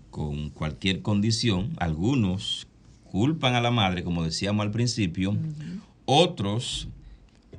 con 0.09 0.49
cualquier 0.49 1.01
condición, 1.01 1.73
algunos 1.77 2.67
culpan 3.13 3.53
a 3.53 3.61
la 3.61 3.69
madre, 3.69 4.03
como 4.03 4.23
decíamos 4.23 4.65
al 4.65 4.71
principio, 4.71 5.37
otros 6.05 6.87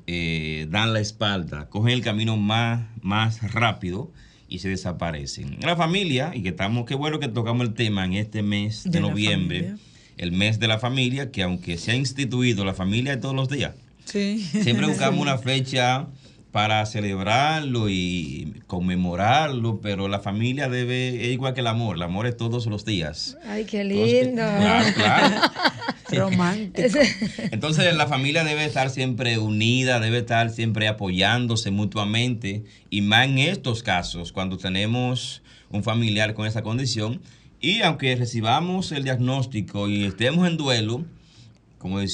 eh, 0.08 0.66
dan 0.68 0.92
la 0.92 0.99
espalda, 0.99 1.68
cogen 1.68 1.92
el 1.92 2.00
camino 2.02 2.37
más, 2.37 2.88
más 3.02 3.52
rápido 3.52 4.11
y 4.49 4.58
se 4.58 4.68
desaparecen. 4.68 5.52
En 5.52 5.66
la 5.66 5.76
familia, 5.76 6.32
y 6.34 6.42
que 6.42 6.49
estamos, 6.49 6.87
qué 6.87 6.96
bueno 6.96 7.20
que 7.20 7.28
tocamos 7.28 7.68
el 7.68 7.75
tema 7.75 8.04
en 8.04 8.14
este 8.14 8.42
mes 8.42 8.82
de, 8.82 8.99
noviembre, 8.99 9.76
el 10.16 10.32
mes 10.32 10.58
de 10.58 10.66
la 10.66 10.80
familia, 10.80 11.30
que 11.30 11.44
aunque 11.44 11.78
se 11.78 11.92
ha 11.92 11.94
instituido 11.94 12.64
la 12.64 12.75
familia 12.75 13.14
de 13.14 13.23
todos 13.23 13.37
los 13.37 13.49
días, 13.49 13.76
siempre 14.06 14.88
buscamos 14.88 15.20
una 15.23 15.38
fecha 15.38 16.08
para 16.54 16.87
celebrarlo 16.87 17.88
y 17.88 18.62
conmemorarlo, 18.68 19.80
pero 19.80 20.06
la 20.06 20.20
familia 20.20 20.68
debe, 20.68 21.26
es 21.26 21.32
igual 21.32 21.52
que 21.52 21.62
el 21.62 21.66
amor, 21.66 21.96
el 21.96 22.02
amor 22.04 22.28
es 22.28 22.37
todos 22.37 22.66
los 22.66 22.84
días. 22.84 23.37
Ay, 23.44 23.64
qué 23.64 23.82
lindo. 23.82 24.37
claro, 24.37 24.94
claro. 24.94 25.37
Romántico. 26.12 27.00
Entonces 27.50 27.92
la 27.96 28.06
familia 28.06 28.44
debe 28.44 28.64
estar 28.64 28.90
siempre 28.90 29.37
unida, 29.37 29.99
debe 29.99 30.18
estar 30.18 30.49
siempre 30.49 30.87
apoyándose 30.87 31.73
mutuamente, 31.73 32.62
y 32.88 33.00
más 33.00 33.26
en 33.26 33.38
estos 33.38 33.82
casos, 33.82 34.30
cuando 34.30 34.56
tenemos 34.56 35.42
un 35.70 35.82
familiar 35.82 36.34
con 36.34 36.46
esa 36.46 36.62
condición, 36.62 37.20
y 37.61 37.82
aunque 37.82 38.14
recibamos 38.14 38.92
el 38.92 39.02
diagnóstico 39.02 39.88
y 39.88 40.04
estemos 40.04 40.46
en 40.46 40.56
duelo, 40.56 41.04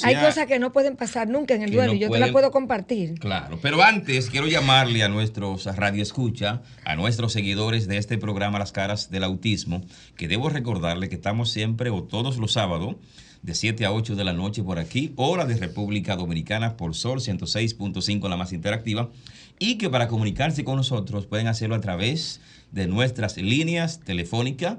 hay 0.03 0.17
cosas 0.17 0.47
que 0.47 0.59
no 0.59 0.73
pueden 0.73 0.97
pasar 0.97 1.29
nunca 1.29 1.55
en 1.55 1.63
el 1.63 1.71
duelo 1.71 1.95
y 1.95 1.99
yo 1.99 2.11
te 2.11 2.19
la 2.19 2.33
puedo 2.33 2.51
compartir. 2.51 3.15
Claro, 3.15 3.59
pero 3.63 3.83
antes 3.83 4.29
quiero 4.29 4.49
llamarle 4.49 5.03
a 5.03 5.09
nuestros 5.09 5.65
radio 5.77 6.03
escucha, 6.03 6.63
a 6.85 6.97
nuestros 6.97 7.33
seguidores 7.33 7.87
de 7.87 7.97
este 7.97 8.19
programa 8.19 8.59
Las 8.59 8.73
Caras 8.73 9.11
del 9.11 9.25
Autismo, 9.25 9.83
que 10.17 10.29
debo 10.29 10.49
recordarle 10.49 11.09
que 11.09 11.15
estamos 11.15 11.51
siempre 11.51 11.91
o 11.91 12.03
todos 12.03 12.39
los 12.39 12.53
sábados 12.53 12.97
de 13.43 13.55
7 13.55 13.87
a 13.87 13.93
8 13.93 14.17
de 14.17 14.25
la 14.25 14.33
noche 14.33 14.63
por 14.63 14.79
aquí, 14.79 15.13
hora 15.17 15.47
de 15.47 15.57
República 15.57 16.17
Dominicana 16.17 16.77
por 16.77 16.95
Sol 16.95 17.21
106.5, 17.21 18.29
la 18.29 18.37
más 18.37 18.53
interactiva, 18.53 19.11
y 19.59 19.77
que 19.79 19.89
para 19.89 20.09
comunicarse 20.09 20.65
con 20.65 20.77
nosotros 20.77 21.27
pueden 21.27 21.47
hacerlo 21.47 21.77
a 21.77 21.81
través 21.81 22.41
de 22.73 22.87
nuestras 22.87 23.37
líneas 23.37 24.01
telefónicas 24.01 24.79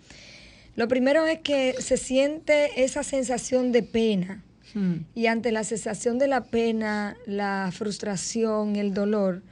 Lo 0.80 0.88
primero 0.88 1.26
es 1.26 1.40
que 1.40 1.74
se 1.78 1.98
siente 1.98 2.82
esa 2.82 3.02
sensación 3.02 3.70
de 3.70 3.82
pena. 3.82 4.42
Hmm. 4.72 5.00
Y 5.14 5.26
ante 5.26 5.52
la 5.52 5.62
sensación 5.62 6.16
de 6.16 6.26
la 6.26 6.44
pena, 6.44 7.18
la 7.26 7.68
frustración, 7.70 8.76
el 8.76 8.94
dolor, 8.94 9.42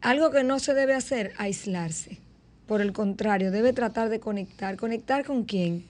algo 0.00 0.30
que 0.30 0.42
no 0.42 0.58
se 0.58 0.72
debe 0.72 0.94
hacer, 0.94 1.34
aislarse. 1.36 2.16
Por 2.66 2.80
el 2.80 2.94
contrario, 2.94 3.50
debe 3.50 3.74
tratar 3.74 4.08
de 4.08 4.20
conectar. 4.20 4.78
¿Conectar 4.78 5.26
con 5.26 5.44
quién? 5.44 5.84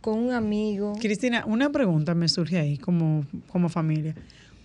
Con 0.00 0.20
un 0.20 0.30
amigo. 0.30 0.92
Cristina, 1.00 1.44
una 1.44 1.68
pregunta 1.72 2.14
me 2.14 2.28
surge 2.28 2.60
ahí 2.60 2.78
como, 2.78 3.26
como 3.48 3.68
familia. 3.68 4.14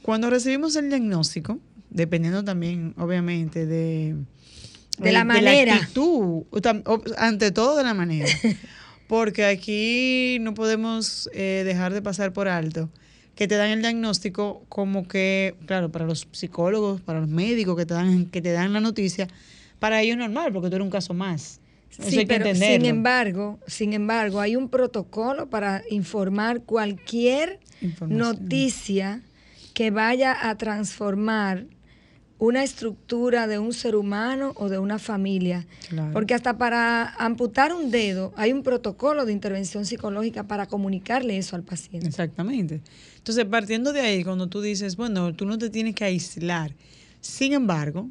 Cuando 0.03 0.29
recibimos 0.29 0.75
el 0.75 0.89
diagnóstico, 0.89 1.57
dependiendo 1.89 2.43
también, 2.43 2.93
obviamente, 2.99 3.65
de, 3.65 4.15
de 4.97 5.11
la 5.11 5.23
manera. 5.23 5.73
De 5.73 5.79
actitud, 5.79 6.43
ante 7.17 7.51
todo 7.51 7.77
de 7.77 7.83
la 7.83 7.93
manera. 7.93 8.27
Porque 9.07 9.45
aquí 9.45 10.37
no 10.41 10.53
podemos 10.53 11.29
eh, 11.33 11.63
dejar 11.65 11.93
de 11.93 12.01
pasar 12.01 12.33
por 12.33 12.47
alto 12.49 12.89
que 13.37 13.47
te 13.47 13.55
dan 13.55 13.69
el 13.69 13.81
diagnóstico 13.81 14.65
como 14.67 15.07
que, 15.07 15.55
claro, 15.67 15.91
para 15.91 16.05
los 16.05 16.27
psicólogos, 16.31 17.01
para 17.01 17.19
los 17.19 17.29
médicos 17.29 17.77
que 17.77 17.85
te 17.85 17.93
dan, 17.93 18.25
que 18.25 18.41
te 18.41 18.51
dan 18.51 18.73
la 18.73 18.79
noticia, 18.79 19.27
para 19.79 20.01
ellos 20.01 20.13
es 20.13 20.19
normal, 20.19 20.51
porque 20.51 20.69
tú 20.69 20.75
eres 20.75 20.85
un 20.85 20.91
caso 20.91 21.13
más. 21.13 21.59
sí, 21.89 22.25
pero 22.25 22.53
sin 22.55 22.85
embargo, 22.85 23.59
sin 23.67 23.93
embargo, 23.93 24.41
hay 24.41 24.55
un 24.55 24.69
protocolo 24.69 25.49
para 25.49 25.83
informar 25.91 26.63
cualquier 26.63 27.59
noticia 28.01 29.21
que 29.75 29.91
vaya 29.91 30.49
a 30.49 30.57
transformar 30.57 31.67
una 32.39 32.63
estructura 32.63 33.47
de 33.47 33.57
un 33.57 33.73
ser 33.73 33.95
humano 33.95 34.53
o 34.55 34.69
de 34.69 34.77
una 34.77 34.99
familia. 34.99 35.65
Porque 36.13 36.33
hasta 36.33 36.57
para 36.57 37.09
amputar 37.15 37.73
un 37.73 37.89
dedo 37.89 38.33
hay 38.35 38.53
un 38.53 38.63
protocolo 38.63 39.25
de 39.25 39.33
intervención 39.33 39.85
psicológica 39.85 40.43
para 40.43 40.67
comunicarle 40.67 41.37
eso 41.37 41.55
al 41.55 41.63
paciente. 41.63 42.07
Exactamente. 42.07 42.81
Entonces, 43.17 43.45
partiendo 43.45 43.91
de 43.91 44.01
ahí, 44.01 44.23
cuando 44.23 44.47
tú 44.47 44.61
dices, 44.61 44.95
bueno, 44.95 45.33
tú 45.33 45.45
no 45.45 45.57
te 45.57 45.69
tienes 45.69 45.95
que 45.95 46.05
aislar. 46.05 46.75
Sin 47.21 47.53
embargo, 47.53 48.07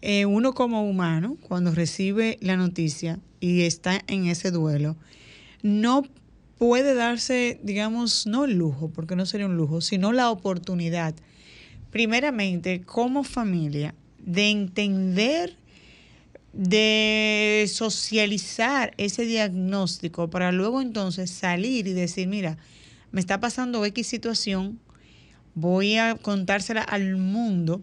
eh, 0.00 0.26
uno 0.26 0.52
como 0.52 0.88
humano, 0.88 1.36
cuando 1.40 1.70
recibe 1.70 2.38
la 2.40 2.56
noticia 2.56 3.20
y 3.38 3.62
está 3.62 4.00
en 4.08 4.26
ese 4.26 4.50
duelo, 4.50 4.96
no 5.62 6.02
puede 6.58 6.94
darse, 6.94 7.60
digamos, 7.62 8.26
no 8.26 8.44
el 8.44 8.54
lujo, 8.54 8.88
porque 8.88 9.14
no 9.14 9.24
sería 9.26 9.46
un 9.46 9.56
lujo, 9.56 9.80
sino 9.80 10.12
la 10.12 10.30
oportunidad 10.30 11.14
primeramente, 11.92 12.82
como 12.82 13.22
familia, 13.22 13.94
de 14.18 14.50
entender, 14.50 15.56
de 16.54 17.66
socializar 17.68 18.94
ese 18.96 19.24
diagnóstico 19.26 20.28
para 20.28 20.50
luego 20.52 20.80
entonces 20.80 21.30
salir 21.30 21.86
y 21.86 21.92
decir, 21.92 22.26
mira, 22.26 22.56
me 23.12 23.20
está 23.20 23.40
pasando 23.40 23.84
X 23.84 24.06
situación, 24.06 24.80
voy 25.54 25.98
a 25.98 26.14
contársela 26.14 26.80
al 26.80 27.16
mundo, 27.16 27.82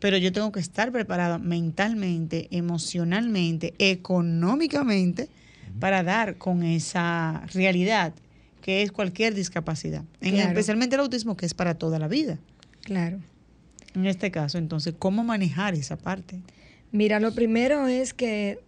pero 0.00 0.16
yo 0.16 0.32
tengo 0.32 0.50
que 0.50 0.60
estar 0.60 0.90
preparada 0.90 1.38
mentalmente, 1.38 2.48
emocionalmente, 2.50 3.74
económicamente, 3.78 5.28
para 5.80 6.02
dar 6.02 6.38
con 6.38 6.62
esa 6.62 7.42
realidad 7.52 8.14
que 8.62 8.82
es 8.82 8.90
cualquier 8.90 9.34
discapacidad, 9.34 10.04
especialmente 10.20 10.96
el 10.96 11.00
autismo 11.00 11.36
que 11.36 11.44
es 11.44 11.52
para 11.52 11.74
toda 11.74 11.98
la 11.98 12.08
vida. 12.08 12.38
Claro. 12.88 13.18
En 13.94 14.06
este 14.06 14.30
caso, 14.30 14.56
entonces, 14.56 14.94
¿cómo 14.98 15.22
manejar 15.22 15.74
esa 15.74 15.98
parte? 15.98 16.40
Mira, 16.90 17.20
lo 17.20 17.34
primero 17.34 17.86
es 17.86 18.14
que 18.14 18.60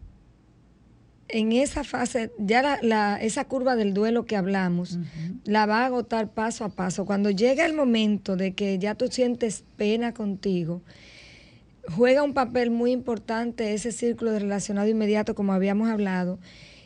en 1.29 1.53
esa 1.53 1.85
fase, 1.85 2.31
ya 2.37 2.79
la, 2.83 3.17
esa 3.17 3.47
curva 3.47 3.77
del 3.77 3.95
duelo 3.95 4.27
que 4.27 4.37
hablamos, 4.37 4.99
la 5.45 5.65
va 5.65 5.85
a 5.85 5.87
agotar 5.87 6.29
paso 6.29 6.67
a 6.67 6.69
paso. 6.69 7.07
Cuando 7.07 7.31
llega 7.31 7.65
el 7.65 7.73
momento 7.73 8.37
de 8.37 8.53
que 8.53 8.79
ya 8.79 8.95
tú 8.95 9.07
sientes 9.09 9.65
pena 9.79 10.13
contigo, 10.13 10.83
juega 11.97 12.23
un 12.23 12.35
papel 12.35 12.71
muy 12.71 12.91
importante 12.91 13.73
ese 13.73 13.91
círculo 13.91 14.33
de 14.33 14.41
relacionado 14.41 14.87
inmediato, 14.87 15.35
como 15.35 15.55
habíamos 15.55 15.89
hablado, 15.89 16.39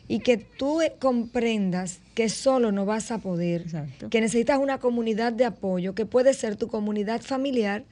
y 0.07 0.19
que 0.19 0.37
tú 0.37 0.79
comprendas 0.99 1.99
que 2.13 2.29
solo 2.29 2.71
no 2.71 2.85
vas 2.85 3.11
a 3.11 3.17
poder, 3.17 3.65
que 4.09 4.21
necesitas 4.21 4.59
una 4.59 4.79
comunidad 4.79 5.33
de 5.33 5.45
apoyo, 5.45 5.95
que 5.95 6.05
puede 6.05 6.33
ser 6.33 6.55
tu 6.55 6.67
comunidad 6.67 7.21
familiar, 7.21 7.83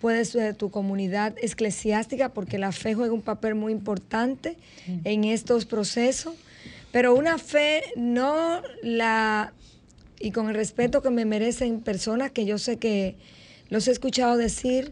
puede 0.00 0.24
ser 0.24 0.54
tu 0.54 0.70
comunidad 0.70 1.34
eclesiástica, 1.42 2.28
porque 2.28 2.58
la 2.58 2.70
fe 2.70 2.94
juega 2.94 3.12
un 3.12 3.22
papel 3.22 3.54
muy 3.56 3.72
importante 3.72 4.56
en 5.04 5.24
estos 5.24 5.64
procesos, 5.64 6.34
pero 6.92 7.14
una 7.14 7.38
fe 7.38 7.82
no 7.96 8.62
la, 8.82 9.52
y 10.20 10.30
con 10.30 10.48
el 10.48 10.54
respeto 10.54 11.02
que 11.02 11.10
me 11.10 11.24
merecen 11.24 11.80
personas 11.80 12.30
que 12.30 12.46
yo 12.46 12.58
sé 12.58 12.78
que 12.78 13.16
los 13.68 13.88
he 13.88 13.90
escuchado 13.90 14.36
decir, 14.36 14.90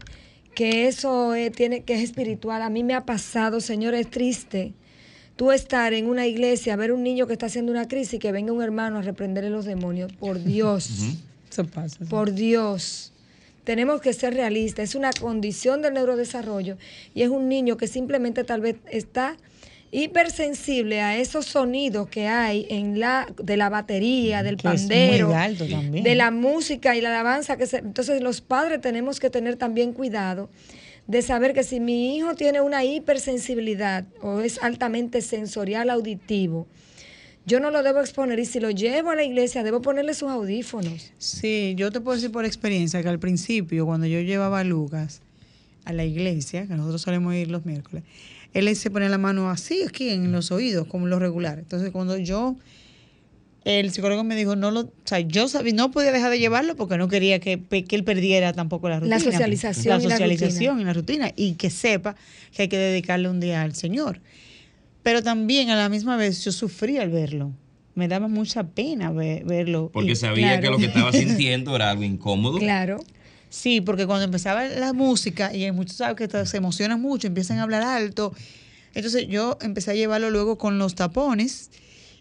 que 0.53 0.87
eso 0.87 1.33
tiene, 1.55 1.83
que 1.83 1.93
es 1.93 2.01
espiritual. 2.01 2.61
A 2.63 2.69
mí 2.69 2.83
me 2.83 2.95
ha 2.95 3.05
pasado, 3.05 3.61
Señor, 3.61 3.93
es 3.93 4.09
triste 4.09 4.73
tú 5.37 5.51
estar 5.51 5.93
en 5.93 6.07
una 6.07 6.27
iglesia, 6.27 6.75
ver 6.75 6.91
un 6.91 7.03
niño 7.03 7.27
que 7.27 7.33
está 7.33 7.45
haciendo 7.45 7.71
una 7.71 7.87
crisis 7.87 8.15
y 8.15 8.19
que 8.19 8.33
venga 8.33 8.51
un 8.51 8.61
hermano 8.61 8.97
a 8.97 9.01
reprenderle 9.01 9.49
los 9.49 9.63
demonios. 9.63 10.11
Por 10.13 10.43
Dios. 10.43 10.89
Eso 11.49 11.65
pasa. 11.65 12.03
Por 12.09 12.33
Dios. 12.33 13.13
Tenemos 13.63 14.01
que 14.01 14.13
ser 14.13 14.33
realistas. 14.33 14.89
Es 14.89 14.95
una 14.95 15.11
condición 15.13 15.81
del 15.81 15.93
neurodesarrollo 15.93 16.77
y 17.13 17.21
es 17.21 17.29
un 17.29 17.47
niño 17.47 17.77
que 17.77 17.87
simplemente 17.87 18.43
tal 18.43 18.61
vez 18.61 18.77
está 18.89 19.37
hipersensible 19.91 21.01
a 21.01 21.17
esos 21.17 21.45
sonidos 21.45 22.09
que 22.09 22.27
hay 22.27 22.67
en 22.69 22.99
la 22.99 23.27
de 23.41 23.55
la 23.55 23.69
batería, 23.69 24.43
del 24.43 24.57
pandero, 24.57 25.29
de 25.29 26.15
la 26.15 26.29
música 26.31 26.95
y 26.95 27.01
la 27.01 27.09
alabanza 27.09 27.55
que 27.55 27.67
se, 27.67 27.77
entonces 27.77 28.21
los 28.21 28.41
padres 28.41 28.81
tenemos 28.81 29.21
que 29.21 29.29
tener 29.29 29.55
también 29.55 29.93
cuidado 29.93 30.49
de 31.07 31.21
saber 31.21 31.53
que 31.53 31.63
si 31.63 31.79
mi 31.79 32.15
hijo 32.17 32.35
tiene 32.35 32.61
una 32.61 32.83
hipersensibilidad 32.83 34.05
o 34.21 34.41
es 34.41 34.61
altamente 34.61 35.21
sensorial 35.21 35.89
auditivo, 35.89 36.67
yo 37.45 37.61
no 37.61 37.71
lo 37.71 37.81
debo 37.81 38.01
exponer 38.01 38.39
y 38.39 38.45
si 38.45 38.59
lo 38.59 38.71
llevo 38.71 39.11
a 39.11 39.15
la 39.15 39.23
iglesia 39.23 39.63
debo 39.63 39.81
ponerle 39.81 40.13
sus 40.13 40.29
audífonos. 40.29 41.13
Sí, 41.17 41.75
yo 41.77 41.91
te 41.91 42.01
puedo 42.01 42.15
decir 42.15 42.31
por 42.31 42.43
experiencia 42.43 43.01
que 43.01 43.07
al 43.07 43.19
principio 43.19 43.85
cuando 43.85 44.05
yo 44.05 44.19
llevaba 44.19 44.59
a 44.59 44.63
Lucas 44.65 45.21
a 45.85 45.93
la 45.93 46.03
iglesia, 46.03 46.67
que 46.67 46.75
nosotros 46.75 47.01
solemos 47.01 47.33
ir 47.33 47.49
los 47.49 47.65
miércoles, 47.65 48.03
él 48.53 48.75
se 48.75 48.91
ponía 48.91 49.07
la 49.07 49.17
mano 49.17 49.49
así 49.49 49.83
aquí 49.87 50.09
en 50.09 50.33
los 50.33 50.51
oídos 50.51 50.87
como 50.87 51.07
lo 51.07 51.19
regular. 51.19 51.59
Entonces 51.59 51.91
cuando 51.91 52.17
yo 52.17 52.57
el 53.65 53.91
psicólogo 53.91 54.23
me 54.23 54.35
dijo, 54.35 54.55
no 54.55 54.71
lo, 54.71 54.81
o 54.81 54.91
sea, 55.03 55.19
yo 55.19 55.47
sabía, 55.47 55.73
no 55.73 55.91
podía 55.91 56.11
dejar 56.11 56.31
de 56.31 56.39
llevarlo 56.39 56.75
porque 56.75 56.97
no 56.97 57.07
quería 57.09 57.39
que, 57.39 57.61
que 57.61 57.95
él 57.95 58.03
perdiera 58.03 58.53
tampoco 58.53 58.87
la 58.87 58.99
rutina. 58.99 59.17
La 59.17 59.23
socialización. 59.23 60.01
La 60.03 60.09
socialización 60.09 60.79
y 60.79 60.85
la, 60.85 60.93
rutina. 60.93 61.31
y 61.35 61.53
que 61.53 61.69
sepa 61.69 62.15
que 62.55 62.63
hay 62.63 62.67
que 62.69 62.77
dedicarle 62.77 63.29
un 63.29 63.39
día 63.39 63.61
al 63.61 63.75
Señor. 63.75 64.21
Pero 65.03 65.21
también 65.21 65.69
a 65.69 65.75
la 65.75 65.89
misma 65.89 66.17
vez 66.17 66.43
yo 66.43 66.51
sufrí 66.51 66.97
al 66.97 67.09
verlo. 67.09 67.51
Me 67.95 68.07
daba 68.07 68.27
mucha 68.27 68.63
pena 68.63 69.11
verlo. 69.11 69.89
Porque 69.91 70.15
sabía 70.15 70.59
que 70.59 70.69
lo 70.69 70.77
que 70.77 70.85
estaba 70.85 71.11
sintiendo 71.13 71.75
era 71.75 71.91
algo 71.91 72.03
incómodo. 72.03 72.59
Claro. 72.59 72.99
Sí, 73.49 73.81
porque 73.81 74.05
cuando 74.05 74.25
empezaba 74.25 74.65
la 74.65 74.93
música, 74.93 75.55
y 75.55 75.71
muchos 75.71 75.97
saben 75.97 76.15
que 76.15 76.45
se 76.45 76.57
emocionan 76.57 77.01
mucho, 77.01 77.27
empiezan 77.27 77.59
a 77.59 77.63
hablar 77.63 77.83
alto. 77.83 78.33
Entonces 78.93 79.27
yo 79.27 79.57
empecé 79.61 79.91
a 79.91 79.93
llevarlo 79.95 80.29
luego 80.29 80.57
con 80.57 80.77
los 80.77 80.95
tapones 80.95 81.69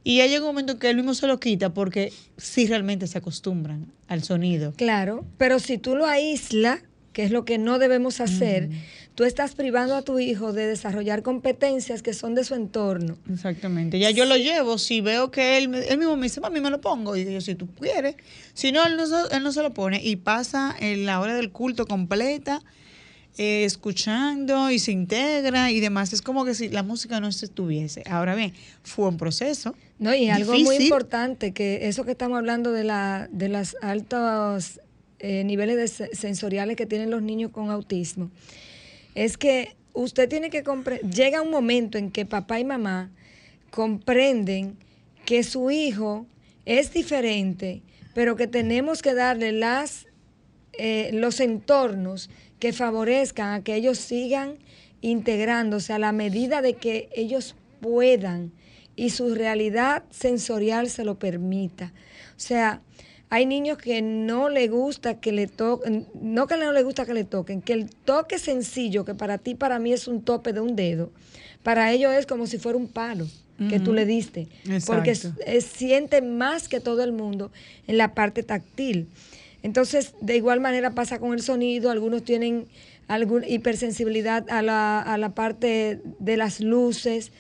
y 0.07 0.19
ya 0.19 0.27
llega 0.29 0.43
un 0.43 0.51
momento 0.51 0.79
que 0.79 0.89
él 0.89 0.95
mismo 0.95 1.15
se 1.15 1.27
lo 1.27 1.41
quita 1.41 1.75
porque 1.75 2.13
sí 2.37 2.69
realmente 2.69 3.09
se 3.09 3.19
acostumbran 3.19 3.87
al 4.07 4.23
sonido. 4.23 4.73
Claro, 4.77 5.25
pero 5.37 5.59
si 5.59 5.79
tú 5.79 5.97
lo 5.97 6.07
aíslas, 6.07 6.79
que 7.13 7.25
es 7.25 7.33
lo 7.33 7.45
que 7.45 7.59
no 7.59 7.81
debemos 7.81 8.21
hacer, 8.21 8.69
tú 9.17 9.25
estás 9.25 9.57
privando 9.57 9.97
a 9.97 10.03
tu 10.03 10.21
hijo 10.21 10.53
de 10.53 10.69
desarrollar 10.69 11.25
competencias 11.25 12.03
que 12.03 12.15
son 12.15 12.37
de 12.37 12.45
su 12.45 12.55
entorno. 12.55 13.19
Exactamente. 13.29 13.99
Ya 13.99 14.13
yo 14.13 14.27
lo 14.27 14.37
llevo, 14.37 14.79
si 14.79 15.01
veo 15.01 15.33
que 15.33 15.59
él, 15.59 15.75
él 15.75 15.99
mismo 15.99 16.15
me 16.15 16.27
dice, 16.27 16.41
mami, 16.41 16.61
me 16.61 16.71
lo 16.71 16.81
pongo. 16.81 17.17
Y 17.17 17.25
yo, 17.25 17.41
si 17.41 17.57
tú 17.57 17.67
quieres. 17.67 18.15
Si 18.55 18.71
no, 18.71 18.87
él 18.87 18.97
no, 18.97 19.05
él 19.29 19.43
no 19.43 19.51
se 19.51 19.63
lo 19.63 19.75
pone. 19.75 20.01
Y 20.05 20.15
pasa 20.15 20.73
en 20.79 21.05
la 21.05 21.19
hora 21.19 21.35
del 21.35 21.51
culto 21.51 21.85
completa 21.85 22.63
eh, 23.39 23.65
escuchando 23.65 24.71
y 24.71 24.79
se 24.79 24.93
integra 24.93 25.71
y 25.71 25.81
demás. 25.81 26.13
Es 26.13 26.23
como 26.23 26.45
que 26.45 26.55
si 26.55 26.69
la 26.69 26.83
música 26.83 27.21
no 27.21 27.29
estuviese. 27.29 28.03
Ahora 28.09 28.35
bien, 28.35 28.55
fue 28.83 29.09
un 29.09 29.19
proceso. 29.19 29.75
No, 29.99 30.15
y 30.15 30.29
algo 30.29 30.53
muy 30.59 30.77
importante, 30.77 31.53
que 31.53 31.89
eso 31.89 32.05
que 32.05 32.13
estamos 32.13 32.39
hablando 32.39 32.73
de, 32.73 32.85
la, 32.85 33.29
de 33.31 33.49
los 33.49 33.77
altos 33.83 34.81
eh, 35.19 35.45
niveles 35.45 36.03
sensoriales 36.13 36.77
que 36.77 36.87
tienen 36.87 37.11
los 37.11 37.23
niños 37.23 37.51
con 37.51 37.71
autismo, 37.71 38.31
es 39.15 39.37
que 39.37 39.77
usted 39.93 40.29
tiene 40.29 40.51
que 40.51 40.63
comprender, 40.63 41.11
llega 41.11 41.43
un 41.43 41.51
momento 41.51 41.99
en 41.99 42.11
que 42.11 42.27
papá 42.27 42.61
y 42.61 42.65
mamá 42.65 43.11
comprenden 43.71 44.77
que 45.27 45.43
su 45.43 45.71
hijo 45.71 46.27
es 46.65 46.93
diferente, 46.93 47.83
pero 48.15 48.37
que 48.37 48.47
tenemos 48.47 49.03
que 49.03 49.15
darle 49.15 49.53
las, 49.53 50.07
eh, 50.79 51.11
los 51.13 51.41
entornos 51.41 52.31
que 52.59 52.73
favorezcan 52.73 53.53
a 53.53 53.63
que 53.63 53.75
ellos 53.75 53.99
sigan 53.99 54.59
integrándose 55.01 55.93
a 55.93 55.99
la 55.99 56.13
medida 56.13 56.63
de 56.63 56.75
que 56.75 57.09
ellos 57.13 57.55
puedan 57.81 58.53
y 58.97 59.11
su 59.11 59.35
realidad 59.35 60.05
sensorial 60.11 60.89
se 60.89 61.05
lo 61.05 61.19
permita. 61.19 61.93
O 62.31 62.41
sea, 62.41 62.81
hay 63.29 63.45
niños 63.45 63.79
que 63.79 64.03
no 64.03 64.49
le 64.49 64.69
gusta 64.69 65.21
que 65.21 65.33
le 65.33 65.47
toquen, 65.47 66.07
no 66.15 66.47
que 66.47 66.57
no 66.57 66.73
le 66.73 66.83
gusta 66.83 67.05
que 67.05 67.15
le 67.15 67.25
toquen, 67.25 67.61
que 67.61 67.73
el 67.73 67.91
toque 67.91 68.39
sencillo, 68.39 69.05
que 69.05 69.15
para 69.15 69.39
ti, 69.39 69.55
para 69.55 69.79
mí 69.79 69.93
es 69.93 70.09
un 70.09 70.23
tope 70.23 70.53
de 70.53 70.61
un 70.61 70.77
dedo, 70.77 71.11
para 71.63 71.93
ellos 71.93 72.13
es 72.15 72.27
como 72.27 72.47
si 72.47 72.59
fuera 72.59 72.79
un 72.79 72.89
palo 72.89 73.27
que 73.71 73.81
tú 73.81 73.95
le 73.95 74.05
diste, 74.05 74.49
porque 74.87 75.15
siente 75.15 76.21
más 76.21 76.69
que 76.69 76.79
todo 76.79 77.03
el 77.03 77.13
mundo 77.13 77.51
en 77.87 77.97
la 77.97 78.15
parte 78.15 78.43
táctil. 78.43 79.09
Entonces, 79.67 80.15
de 80.21 80.37
igual 80.37 80.61
manera 80.61 80.93
pasa 80.93 81.19
con 81.19 81.33
el 81.33 81.43
sonido, 81.43 81.91
algunos 81.91 82.23
tienen 82.23 82.69
alguna 83.09 83.49
hipersensibilidad 83.49 84.49
a 84.49 84.63
la, 84.63 85.03
a 85.03 85.19
la 85.19 85.35
parte 85.35 86.01
de 86.21 86.37
las 86.37 86.61
luces. 86.61 87.33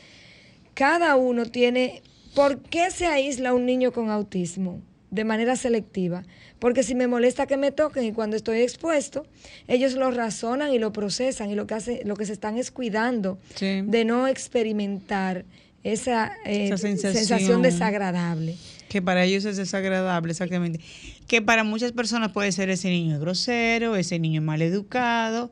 Cada 0.74 1.14
uno 1.14 1.46
tiene... 1.46 2.02
¿Por 2.34 2.60
qué 2.62 2.90
se 2.90 3.06
aísla 3.06 3.54
un 3.54 3.64
niño 3.64 3.92
con 3.92 4.10
autismo? 4.10 4.82
de 5.08 5.22
manera 5.22 5.54
selectiva, 5.54 6.24
porque 6.58 6.82
si 6.82 6.96
me 6.96 7.06
molesta 7.06 7.46
que 7.46 7.56
me 7.56 7.70
toquen 7.70 8.04
y 8.04 8.12
cuando 8.12 8.36
estoy 8.36 8.60
expuesto, 8.60 9.24
ellos 9.68 9.94
lo 9.94 10.10
razonan 10.10 10.74
y 10.74 10.80
lo 10.80 10.92
procesan 10.92 11.48
y 11.48 11.54
lo 11.54 11.68
que 11.68 11.74
hace, 11.74 12.02
lo 12.04 12.16
que 12.16 12.26
se 12.26 12.32
están 12.32 12.58
es 12.58 12.72
cuidando 12.72 13.38
de 13.60 14.04
no 14.04 14.26
experimentar 14.26 15.44
esa, 15.84 16.32
eh, 16.44 16.76
sensación 16.76 17.62
desagradable. 17.62 18.56
Que 18.88 19.02
para 19.02 19.24
ellos 19.24 19.44
es 19.44 19.56
desagradable, 19.56 20.30
exactamente 20.30 20.80
que 21.26 21.42
para 21.42 21.64
muchas 21.64 21.92
personas 21.92 22.32
puede 22.32 22.52
ser 22.52 22.70
ese 22.70 22.88
niño 22.88 23.18
grosero, 23.18 23.96
ese 23.96 24.18
niño 24.18 24.42
mal 24.42 24.62
educado, 24.62 25.50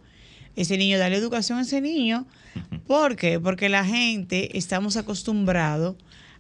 ese 0.57 0.79
niño 0.79 0.99
da 0.99 1.09
la 1.09 1.17
educación 1.17 1.59
a 1.59 1.63
ese 1.63 1.81
niño. 1.81 2.27
¿Por 2.87 3.17
qué? 3.17 3.41
Porque 3.41 3.69
la 3.69 3.85
gente 3.85 4.57
estamos 4.57 4.97
acostumbrados 4.97 5.97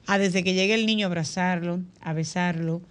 a 0.06 0.18
desde 0.18 0.44
que 0.44 0.54
llega 0.54 0.74
el 0.74 0.86
niño 0.86 1.06
abrazarlo, 1.06 1.80
a 2.00 2.12
besarlo, 2.12 2.82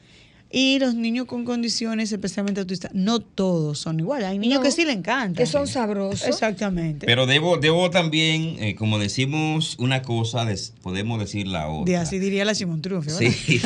y 0.55 0.77
los 0.77 0.93
niños 0.93 1.25
con 1.25 1.45
condiciones 1.45 2.11
especialmente 2.11 2.61
autistas, 2.61 2.91
no 2.93 3.19
todos 3.19 3.79
son 3.79 3.99
iguales. 3.99 4.27
Hay 4.27 4.37
niños 4.37 4.61
que 4.61 4.69
sí 4.69 4.85
le 4.85 4.91
encantan. 4.91 5.33
Que 5.33 5.47
son 5.47 5.65
sabrosos. 5.65 6.27
Exactamente. 6.27 7.07
Pero 7.07 7.25
debo, 7.25 7.57
debo 7.57 7.89
también, 7.89 8.57
eh, 8.59 8.75
como 8.75 8.99
decimos 8.99 9.75
una 9.79 10.03
cosa, 10.03 10.45
podemos 10.83 11.19
decir 11.19 11.47
la 11.47 11.67
otra. 11.67 11.91
De 11.91 11.97
así 11.97 12.19
diría 12.19 12.45
la 12.45 12.53
Simón 12.53 12.83
Trufio. 12.83 13.11
Sí. 13.17 13.33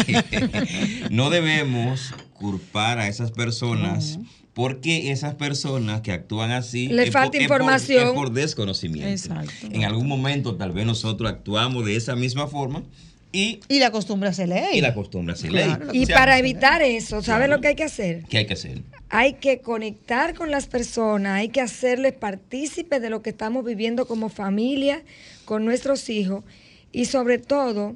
no 1.11 1.29
debemos 1.29 2.13
culpar 2.31 2.99
a 2.99 3.09
esas 3.09 3.31
personas. 3.31 4.17
Porque 4.53 5.11
esas 5.11 5.35
personas 5.35 6.01
que 6.01 6.11
actúan 6.11 6.49
así 6.49 6.87
le 6.87 7.11
falta 7.11 7.39
información 7.39 8.15
por, 8.15 8.31
desconocimiento. 8.31 9.07
Exacto. 9.07 9.67
En 9.69 9.83
algún 9.83 10.07
momento 10.07 10.55
tal 10.55 10.71
vez 10.71 10.83
nosotros 10.83 11.29
actuamos 11.29 11.85
de 11.85 11.95
esa 11.95 12.15
misma 12.15 12.47
forma 12.47 12.81
y, 13.31 13.59
la 13.69 13.91
costumbre 13.91 14.33
se 14.33 14.47
lee. 14.47 14.69
Y 14.73 14.81
la 14.81 14.93
costumbre 14.93 15.35
se 15.35 15.49
lee. 15.51 15.63
y 15.93 16.05
para 16.05 16.39
evitar 16.39 16.81
eso, 16.81 17.21
¿sabes 17.21 17.49
lo 17.49 17.61
que 17.61 17.69
hay 17.69 17.75
que 17.75 17.83
hacer? 17.83 18.23
¿Qué 18.29 18.39
hay 18.39 18.45
que 18.45 18.53
hacer? 18.53 18.81
Hay 19.09 19.33
que 19.33 19.59
conectar 19.59 20.33
con 20.33 20.51
las 20.51 20.67
personas, 20.67 21.39
hay 21.39 21.49
que 21.49 21.61
hacerles 21.61 22.13
partícipes 22.13 23.01
de 23.01 23.09
lo 23.09 23.21
que 23.21 23.29
estamos 23.29 23.63
viviendo 23.63 24.07
como 24.07 24.29
familia, 24.29 25.03
con 25.45 25.65
nuestros 25.65 26.09
hijos 26.09 26.43
y 26.91 27.05
sobre 27.05 27.37
todo, 27.37 27.95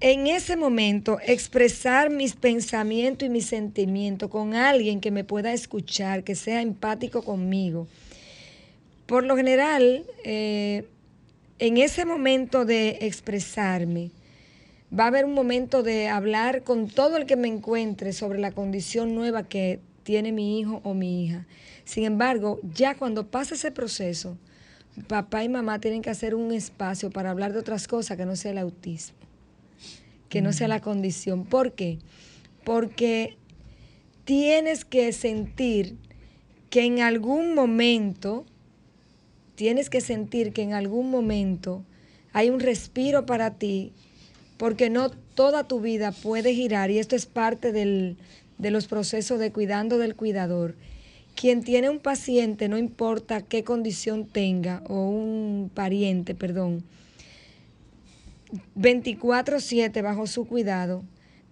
en 0.00 0.26
ese 0.26 0.56
momento, 0.56 1.18
expresar 1.26 2.10
mis 2.10 2.34
pensamientos 2.34 3.26
y 3.26 3.30
mis 3.30 3.46
sentimientos 3.46 4.30
con 4.30 4.54
alguien 4.54 5.00
que 5.00 5.10
me 5.10 5.24
pueda 5.24 5.52
escuchar, 5.52 6.24
que 6.24 6.34
sea 6.34 6.62
empático 6.62 7.22
conmigo. 7.22 7.86
Por 9.06 9.24
lo 9.24 9.36
general, 9.36 10.04
eh, 10.24 10.84
en 11.60 11.76
ese 11.76 12.06
momento 12.06 12.64
de 12.64 12.98
expresarme, 13.02 14.10
va 14.98 15.04
a 15.04 15.08
haber 15.08 15.26
un 15.26 15.34
momento 15.34 15.82
de 15.82 16.08
hablar 16.08 16.62
con 16.64 16.88
todo 16.88 17.18
el 17.18 17.26
que 17.26 17.36
me 17.36 17.48
encuentre 17.48 18.14
sobre 18.14 18.38
la 18.38 18.52
condición 18.52 19.14
nueva 19.14 19.46
que 19.46 19.78
tiene 20.02 20.32
mi 20.32 20.58
hijo 20.58 20.80
o 20.84 20.94
mi 20.94 21.22
hija. 21.22 21.46
Sin 21.84 22.04
embargo, 22.04 22.58
ya 22.74 22.96
cuando 22.96 23.26
pasa 23.26 23.54
ese 23.54 23.70
proceso, 23.70 24.38
papá 25.06 25.44
y 25.44 25.50
mamá 25.50 25.80
tienen 25.80 26.00
que 26.00 26.08
hacer 26.08 26.34
un 26.34 26.50
espacio 26.50 27.10
para 27.10 27.30
hablar 27.30 27.52
de 27.52 27.58
otras 27.58 27.86
cosas 27.86 28.16
que 28.16 28.24
no 28.24 28.36
sea 28.36 28.52
el 28.52 28.58
autismo, 28.58 29.18
que 30.30 30.40
no 30.40 30.54
sea 30.54 30.66
la 30.66 30.80
condición. 30.80 31.44
¿Por 31.44 31.72
qué? 31.72 31.98
Porque 32.64 33.36
tienes 34.24 34.86
que 34.86 35.12
sentir 35.12 35.96
que 36.70 36.84
en 36.84 37.00
algún 37.00 37.54
momento 37.54 38.46
tienes 39.60 39.90
que 39.90 40.00
sentir 40.00 40.54
que 40.54 40.62
en 40.62 40.72
algún 40.72 41.10
momento 41.10 41.84
hay 42.32 42.48
un 42.48 42.60
respiro 42.60 43.26
para 43.26 43.58
ti, 43.58 43.92
porque 44.56 44.88
no 44.88 45.10
toda 45.10 45.68
tu 45.68 45.82
vida 45.82 46.12
puede 46.12 46.54
girar, 46.54 46.90
y 46.90 46.98
esto 46.98 47.14
es 47.14 47.26
parte 47.26 47.70
de 47.70 48.16
los 48.70 48.86
procesos 48.86 49.38
de 49.38 49.52
cuidando 49.52 49.98
del 49.98 50.16
cuidador. 50.16 50.76
Quien 51.34 51.62
tiene 51.62 51.90
un 51.90 51.98
paciente, 51.98 52.70
no 52.70 52.78
importa 52.78 53.42
qué 53.42 53.62
condición 53.62 54.24
tenga, 54.24 54.82
o 54.88 55.10
un 55.10 55.70
pariente, 55.74 56.34
perdón, 56.34 56.82
24/7 58.76 60.00
bajo 60.00 60.26
su 60.26 60.46
cuidado, 60.46 61.04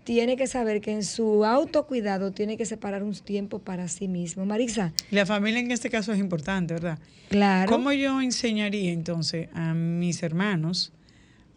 tiene 0.09 0.39
que 0.39 0.47
saber 0.47 0.81
que 0.81 0.91
en 0.91 1.05
su 1.05 1.45
autocuidado 1.45 2.33
tiene 2.33 2.57
que 2.57 2.65
separar 2.65 3.03
un 3.03 3.13
tiempo 3.15 3.59
para 3.59 3.89
sí 3.89 4.09
mismo. 4.09 4.47
Marisa. 4.47 4.95
La 5.11 5.27
familia 5.27 5.61
en 5.61 5.71
este 5.71 5.91
caso 5.91 6.15
es 6.15 6.19
importante, 6.19 6.73
¿verdad? 6.73 6.99
Claro. 7.29 7.71
¿Cómo 7.71 7.93
yo 7.93 8.19
enseñaría 8.23 8.91
entonces 8.91 9.51
a 9.53 9.75
mis 9.75 10.23
hermanos, 10.23 10.95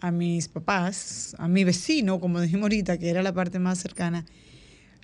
a 0.01 0.11
mis 0.11 0.49
papás, 0.49 1.33
a 1.39 1.47
mi 1.47 1.63
vecino, 1.63 2.19
como 2.19 2.41
dijimos 2.41 2.63
ahorita, 2.63 2.97
que 2.97 3.09
era 3.09 3.23
la 3.23 3.31
parte 3.31 3.57
más 3.57 3.79
cercana? 3.79 4.25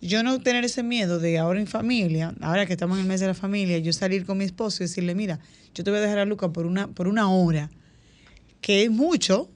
Yo 0.01 0.23
no 0.23 0.41
tener 0.41 0.65
ese 0.65 0.83
miedo 0.83 1.17
de 1.17 1.37
ahora 1.37 1.61
en 1.61 1.67
familia, 1.67 2.35
ahora 2.41 2.65
que 2.65 2.73
estamos 2.73 2.97
en 2.97 3.03
el 3.03 3.07
mes 3.07 3.21
de 3.21 3.27
la 3.27 3.33
familia, 3.33 3.77
yo 3.77 3.93
salir 3.93 4.25
con 4.25 4.39
mi 4.39 4.43
esposo 4.43 4.83
y 4.83 4.87
decirle, 4.87 5.15
mira, 5.15 5.39
yo 5.73 5.85
te 5.85 5.89
voy 5.89 5.99
a 5.99 6.01
dejar 6.01 6.19
a 6.19 6.25
Luca 6.25 6.51
por 6.51 6.65
una, 6.65 6.89
por 6.89 7.07
una 7.07 7.31
hora, 7.31 7.69
que 8.59 8.83
es 8.83 8.91
mucho, 8.91 9.49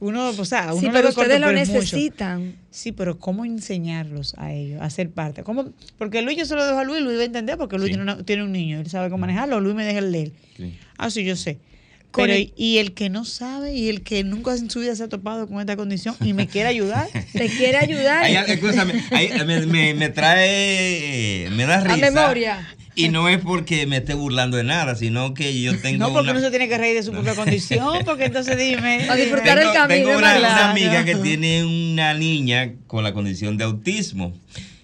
Uno, 0.00 0.30
o 0.30 0.44
sea, 0.44 0.74
uno 0.74 0.80
sí, 0.80 0.88
pero 0.92 1.08
ustedes 1.08 1.40
lo 1.40 1.52
necesitan. 1.52 2.56
Sí, 2.70 2.92
pero 2.92 3.18
¿cómo 3.18 3.44
enseñarlos 3.44 4.34
a 4.36 4.52
ellos 4.52 4.80
a 4.82 4.90
ser 4.90 5.10
parte? 5.10 5.42
¿Cómo? 5.44 5.72
Porque 5.98 6.20
Luis 6.22 6.36
yo 6.36 6.46
se 6.46 6.54
lo 6.54 6.66
dejo 6.66 6.78
a 6.78 6.84
Luis, 6.84 7.00
Luis 7.00 7.16
va 7.16 7.22
a 7.22 7.26
entender 7.26 7.56
porque 7.56 7.78
Luis 7.78 7.96
tiene, 8.24 8.42
un 8.42 8.52
niño, 8.52 8.80
él 8.80 8.90
sabe 8.90 9.08
cómo 9.08 9.20
manejarlo, 9.20 9.60
Luis 9.60 9.74
me 9.74 9.84
deja 9.84 10.00
el 10.00 10.12
leer. 10.12 10.32
Ah, 10.98 11.10
sí, 11.10 11.24
yo 11.24 11.36
sé. 11.36 11.58
Pero, 12.16 12.32
y 12.56 12.78
el 12.78 12.94
que 12.94 13.10
no 13.10 13.24
sabe 13.24 13.74
y 13.74 13.88
el 13.88 14.02
que 14.02 14.22
nunca 14.22 14.54
en 14.54 14.70
su 14.70 14.80
vida 14.80 14.94
se 14.94 15.04
ha 15.04 15.08
topado 15.08 15.48
con 15.48 15.58
esta 15.60 15.76
condición 15.76 16.14
y 16.20 16.32
me 16.32 16.46
quiere 16.46 16.68
ayudar. 16.68 17.08
Te 17.32 17.48
quiere 17.48 17.78
ayudar. 17.78 18.24
me, 19.66 19.94
me, 19.94 20.08
trae, 20.10 21.48
me 21.50 21.66
da 21.66 21.80
risa. 21.80 21.94
A 21.94 21.96
memoria. 21.96 22.74
Y 22.96 23.08
no 23.08 23.28
es 23.28 23.40
porque 23.40 23.86
me 23.86 23.96
esté 23.98 24.14
burlando 24.14 24.56
de 24.56 24.64
nada, 24.64 24.94
sino 24.94 25.34
que 25.34 25.60
yo 25.60 25.78
tengo. 25.82 25.98
No, 25.98 26.12
porque 26.12 26.30
uno 26.30 26.40
se 26.40 26.50
tiene 26.50 26.68
que 26.68 26.78
reír 26.78 26.94
de 26.94 27.02
su 27.02 27.12
propia 27.12 27.34
condición, 27.34 28.04
porque 28.04 28.24
entonces 28.26 28.56
dime. 28.56 29.08
A 29.08 29.16
disfrutar 29.16 29.58
el 29.58 29.72
camino. 29.72 30.06
Tengo 30.06 30.18
una, 30.18 30.70
amiga 30.70 31.04
que 31.04 31.16
tiene 31.16 31.64
una 31.64 32.14
niña 32.14 32.74
con 32.86 33.04
la 33.04 33.12
condición 33.12 33.56
de 33.56 33.64
autismo. 33.64 34.32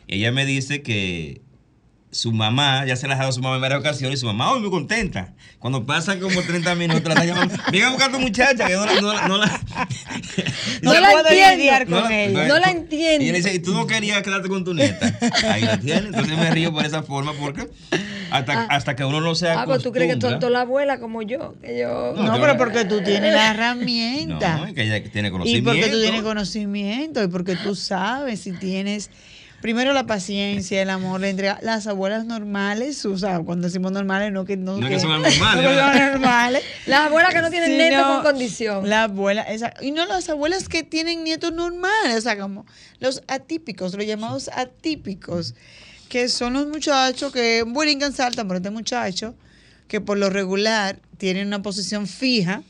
ella 0.08 0.32
me 0.32 0.44
dice 0.44 0.82
que 0.82 1.40
su 2.10 2.32
mamá, 2.32 2.84
ya 2.86 2.96
se 2.96 3.06
la 3.06 3.14
ha 3.14 3.18
dado 3.18 3.30
a 3.30 3.32
su 3.32 3.40
mamá 3.40 3.56
en 3.56 3.62
varias 3.62 3.80
ocasiones, 3.80 4.18
y 4.18 4.20
su 4.20 4.26
mamá, 4.26 4.58
muy 4.58 4.70
contenta. 4.70 5.32
Cuando 5.58 5.86
pasan 5.86 6.18
como 6.18 6.42
30 6.42 6.74
minutos, 6.74 7.04
la 7.04 7.14
está 7.14 7.24
llamando, 7.24 7.54
venga 7.72 7.86
a 7.86 7.90
buscar 7.90 8.08
a 8.08 8.12
tu 8.12 8.20
muchacha, 8.20 8.66
que 8.66 8.74
no, 8.74 8.86
no, 8.86 9.00
no, 9.00 9.28
no 9.28 9.38
la... 9.38 9.60
no, 10.82 10.92
la 10.94 11.12
entiendo. 11.52 12.00
Con 12.00 12.10
ella. 12.10 12.48
no 12.48 12.58
la 12.58 12.70
entiendo. 12.70 13.24
Y 13.24 13.28
ella 13.28 13.36
dice, 13.36 13.54
¿y 13.54 13.58
tú 13.60 13.72
no 13.72 13.86
querías 13.86 14.22
quedarte 14.22 14.48
con 14.48 14.64
tu 14.64 14.74
nieta? 14.74 15.18
Ahí 15.48 15.62
la 15.62 15.78
tiene. 15.78 16.08
Entonces 16.08 16.36
me 16.36 16.50
río 16.50 16.72
por 16.72 16.84
esa 16.84 17.02
forma, 17.02 17.32
porque 17.34 17.68
hasta, 18.30 18.62
ah. 18.62 18.66
hasta 18.70 18.96
que 18.96 19.04
uno 19.04 19.20
no 19.20 19.34
sea. 19.34 19.62
Ah, 19.62 19.64
pues 19.66 19.82
tú 19.82 19.92
crees 19.92 20.14
que 20.14 20.18
tonto 20.18 20.50
la 20.50 20.62
abuela 20.62 20.98
como 20.98 21.22
yo. 21.22 21.54
Que 21.60 21.78
yo... 21.78 22.14
No, 22.16 22.40
pero 22.40 22.56
porque 22.56 22.84
tú 22.84 23.02
tienes 23.02 23.32
la 23.32 23.52
herramienta. 23.52 24.56
No, 24.56 24.74
que 24.74 24.82
ella 24.82 25.02
tiene 25.10 25.30
conocimiento. 25.30 25.70
Y 25.70 25.74
porque 25.74 25.90
tú 25.90 26.00
tienes 26.00 26.22
conocimiento 26.22 27.22
y 27.22 27.28
porque 27.28 27.56
tú 27.56 27.74
sabes 27.74 28.40
si 28.40 28.52
tienes 28.52 29.10
primero 29.60 29.92
la 29.92 30.06
paciencia, 30.06 30.82
el 30.82 30.90
amor, 30.90 31.20
la 31.20 31.28
entrega. 31.28 31.58
Las 31.62 31.86
abuelas 31.86 32.24
normales, 32.24 33.04
o 33.04 33.16
sea, 33.18 33.40
cuando 33.40 33.68
decimos 33.68 33.92
normales, 33.92 34.32
no 34.32 34.44
que 34.44 34.56
no, 34.56 34.78
no 34.78 34.88
que, 34.88 34.98
son 34.98 35.10
normales. 35.22 35.64
No 35.64 35.74
son 35.74 36.12
normales. 36.12 36.62
las 36.86 37.06
abuelas 37.06 37.34
que 37.34 37.42
no 37.42 37.50
tienen 37.50 37.76
nietos 37.76 38.06
con 38.06 38.22
condición. 38.22 38.88
La 38.88 39.04
abuela, 39.04 39.42
esa, 39.42 39.74
y 39.80 39.90
no 39.90 40.06
las 40.06 40.28
abuelas 40.28 40.68
que 40.68 40.82
tienen 40.82 41.24
nietos 41.24 41.52
normales, 41.52 42.16
o 42.16 42.20
sea, 42.20 42.38
como 42.38 42.66
los 42.98 43.22
atípicos, 43.28 43.94
los 43.94 44.06
llamados 44.06 44.50
atípicos, 44.54 45.54
que 46.08 46.28
son 46.28 46.54
los 46.54 46.66
muchachos 46.66 47.32
que 47.32 47.62
buen 47.66 48.00
saltan 48.12 48.48
por 48.48 48.56
este 48.56 48.70
muchacho, 48.70 49.34
que 49.88 50.00
por 50.00 50.18
lo 50.18 50.30
regular 50.30 50.98
tienen 51.18 51.46
una 51.46 51.62
posición 51.62 52.06
fija 52.06 52.62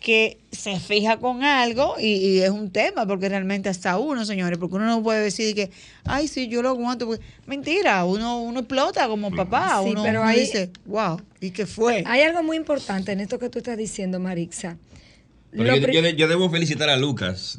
que 0.00 0.38
se 0.50 0.80
fija 0.80 1.18
con 1.18 1.44
algo 1.44 1.94
y, 2.00 2.38
es 2.38 2.50
un 2.50 2.70
tema, 2.70 3.06
porque 3.06 3.28
realmente 3.28 3.68
hasta 3.68 3.98
uno, 3.98 4.24
señores, 4.24 4.58
porque 4.58 4.76
uno 4.76 4.86
no 4.86 5.02
puede 5.02 5.22
decir 5.22 5.54
que, 5.54 5.70
ay, 6.04 6.26
sí, 6.26 6.48
yo 6.48 6.62
lo 6.62 6.70
aguanto. 6.70 7.08
mentira, 7.46 8.04
uno, 8.06 8.40
uno 8.40 8.60
explota 8.60 9.06
como 9.08 9.30
papá, 9.30 9.80
uno, 9.82 10.02
pero 10.02 10.26
dice, 10.30 10.70
wow, 10.86 11.20
¿y 11.40 11.50
qué 11.50 11.66
fue? 11.66 12.02
Hay 12.06 12.22
algo 12.22 12.42
muy 12.42 12.56
importante 12.56 13.12
en 13.12 13.20
esto 13.20 13.38
que 13.38 13.50
tú 13.50 13.58
estás 13.58 13.76
diciendo, 13.76 14.18
Marixa. 14.18 14.78
Yo, 15.52 16.28
debo 16.28 16.48
felicitar 16.48 16.88
a 16.90 16.96
Lucas, 16.96 17.56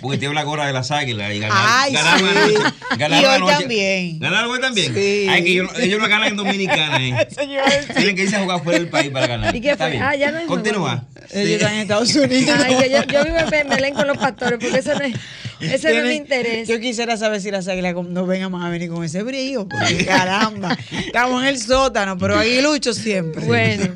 porque 0.00 0.18
tiene 0.18 0.32
una 0.32 0.42
gorra 0.42 0.66
de 0.66 0.72
las 0.72 0.90
águilas 0.90 1.32
y 1.32 1.38
ganaron, 1.38 1.64
Ay, 1.64 1.92
ganaron 1.92 2.48
sí. 2.48 2.54
y 2.98 3.24
hoy 3.24 3.52
también. 3.52 4.18
¿Ganaron 4.18 4.50
hoy 4.50 4.60
también? 4.60 4.92
Sí. 4.92 5.26
Ay, 5.30 5.44
que 5.44 5.52
ellos, 5.52 5.70
ellos 5.78 6.00
lo 6.00 6.08
ganan 6.08 6.28
en 6.28 6.36
Dominicana. 6.36 7.06
¿eh? 7.06 7.28
Tienen 7.94 8.16
que 8.16 8.22
irse 8.22 8.34
a 8.34 8.42
jugar 8.42 8.64
fuera 8.64 8.80
del 8.80 8.88
país 8.88 9.10
para 9.10 9.28
ganar. 9.28 9.54
¿Y 9.54 9.60
qué 9.60 9.76
fue? 9.76 9.96
Ah, 9.98 10.16
ya 10.16 10.32
no 10.32 10.44
Continúa. 10.46 11.04
Ellos 11.30 11.50
están 11.50 11.74
en 11.74 11.80
Estados 11.80 12.14
Unidos. 12.16 12.60
Ay, 12.64 12.76
que 12.76 12.90
yo, 12.90 13.02
yo, 13.04 13.24
vivo 13.24 13.36
en 13.38 13.68
Belén 13.68 13.94
con 13.94 14.08
los 14.08 14.18
pastores, 14.18 14.58
porque 14.60 14.78
eso 14.78 14.94
no 14.94 15.04
es... 15.04 15.14
Ese 15.60 15.92
no 15.92 16.00
es 16.00 16.06
mi 16.06 16.14
interés. 16.14 16.68
Yo 16.68 16.80
quisiera 16.80 17.16
saber 17.16 17.40
si 17.40 17.50
las 17.50 17.68
águilas 17.68 17.94
no 17.94 18.26
vengan 18.26 18.50
más 18.50 18.66
a 18.66 18.68
venir 18.68 18.90
con 18.90 19.04
ese 19.04 19.22
brillo. 19.22 19.68
Porque 19.68 20.04
caramba, 20.04 20.76
estamos 21.06 21.42
en 21.42 21.48
el 21.48 21.58
sótano, 21.58 22.18
pero 22.18 22.38
ahí 22.38 22.60
lucho 22.60 22.92
siempre. 22.92 23.44
Bueno, 23.44 23.94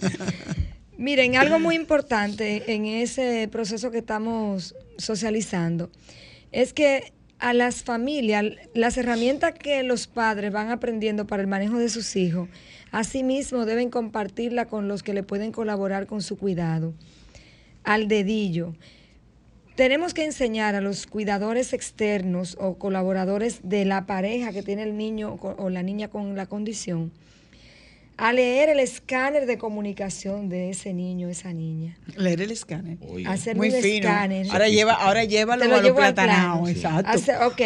Miren, 0.98 1.36
algo 1.36 1.58
muy 1.58 1.76
importante 1.76 2.72
en 2.72 2.86
ese 2.86 3.48
proceso 3.52 3.90
que 3.90 3.98
estamos 3.98 4.74
socializando 4.96 5.90
es 6.52 6.72
que 6.72 7.12
a 7.38 7.52
las 7.52 7.84
familias, 7.84 8.46
las 8.72 8.96
herramientas 8.96 9.52
que 9.52 9.82
los 9.82 10.06
padres 10.06 10.52
van 10.52 10.70
aprendiendo 10.70 11.26
para 11.26 11.42
el 11.42 11.48
manejo 11.48 11.76
de 11.76 11.90
sus 11.90 12.16
hijos, 12.16 12.48
asimismo 12.92 13.66
deben 13.66 13.90
compartirla 13.90 14.64
con 14.64 14.88
los 14.88 15.02
que 15.02 15.12
le 15.12 15.22
pueden 15.22 15.52
colaborar 15.52 16.06
con 16.06 16.22
su 16.22 16.38
cuidado. 16.38 16.94
Al 17.84 18.08
dedillo. 18.08 18.74
Tenemos 19.74 20.14
que 20.14 20.24
enseñar 20.24 20.74
a 20.76 20.80
los 20.80 21.06
cuidadores 21.06 21.74
externos 21.74 22.56
o 22.58 22.78
colaboradores 22.78 23.60
de 23.62 23.84
la 23.84 24.06
pareja 24.06 24.50
que 24.50 24.62
tiene 24.62 24.84
el 24.84 24.96
niño 24.96 25.34
o 25.34 25.68
la 25.68 25.82
niña 25.82 26.08
con 26.08 26.34
la 26.36 26.46
condición 26.46 27.12
a 28.18 28.32
leer 28.32 28.70
el 28.70 28.80
escáner 28.80 29.44
de 29.44 29.58
comunicación 29.58 30.48
de 30.48 30.70
ese 30.70 30.94
niño, 30.94 31.28
esa 31.28 31.52
niña. 31.52 31.98
Leer 32.16 32.40
el 32.40 32.50
escáner. 32.50 32.98
Hacer 33.26 33.56
Muy 33.56 33.68
un 33.68 33.82
fino. 33.82 34.08
escáner. 34.08 34.46
Ahora 34.50 34.68
lleva, 34.68 34.94
ahora 34.94 35.24
llévalo 35.24 35.64
a 35.64 35.82
los 35.82 35.92
platanados, 35.92 36.70
exacto. 36.70 37.10
Hacer, 37.10 37.42
ok. 37.42 37.60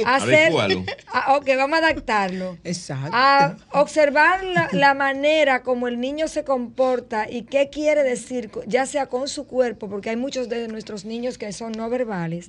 Hacer, 0.06 0.52
ah, 1.12 1.36
ok, 1.36 1.46
vamos 1.56 1.78
a 1.80 1.86
adaptarlo. 1.86 2.58
Exacto. 2.64 3.10
A 3.12 3.56
observar 3.72 4.40
la, 4.72 4.94
manera 4.94 5.62
como 5.62 5.88
el 5.88 6.00
niño 6.00 6.26
se 6.26 6.42
comporta 6.42 7.30
y 7.30 7.42
qué 7.42 7.68
quiere 7.68 8.02
decir, 8.02 8.50
ya 8.66 8.86
sea 8.86 9.06
con 9.06 9.28
su 9.28 9.46
cuerpo, 9.46 9.88
porque 9.88 10.10
hay 10.10 10.16
muchos 10.16 10.48
de 10.48 10.66
nuestros 10.68 11.04
niños 11.04 11.38
que 11.38 11.52
son 11.52 11.72
no 11.72 11.88
verbales. 11.90 12.48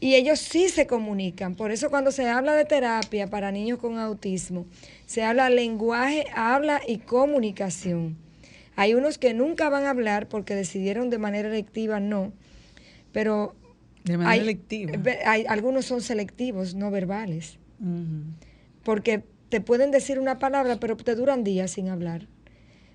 Y 0.00 0.14
ellos 0.14 0.40
sí 0.40 0.70
se 0.70 0.86
comunican. 0.86 1.54
Por 1.54 1.70
eso 1.70 1.90
cuando 1.90 2.10
se 2.10 2.26
habla 2.26 2.54
de 2.54 2.64
terapia 2.64 3.28
para 3.28 3.52
niños 3.52 3.78
con 3.78 3.98
autismo, 3.98 4.66
se 5.10 5.24
habla 5.24 5.50
lenguaje, 5.50 6.26
habla 6.36 6.80
y 6.86 6.98
comunicación. 6.98 8.16
Hay 8.76 8.94
unos 8.94 9.18
que 9.18 9.34
nunca 9.34 9.68
van 9.68 9.82
a 9.82 9.90
hablar 9.90 10.28
porque 10.28 10.54
decidieron 10.54 11.10
de 11.10 11.18
manera 11.18 11.48
electiva 11.48 11.98
no, 11.98 12.32
pero 13.10 13.56
de 14.04 14.18
manera 14.18 14.30
hay, 14.30 14.38
electiva. 14.38 14.92
Hay, 15.26 15.46
algunos 15.48 15.86
son 15.86 16.00
selectivos, 16.00 16.76
no 16.76 16.92
verbales. 16.92 17.58
Porque 18.84 19.24
te 19.48 19.60
pueden 19.60 19.90
decir 19.90 20.20
una 20.20 20.38
palabra, 20.38 20.78
pero 20.78 20.96
te 20.96 21.16
duran 21.16 21.42
días 21.42 21.72
sin 21.72 21.88
hablar. 21.88 22.28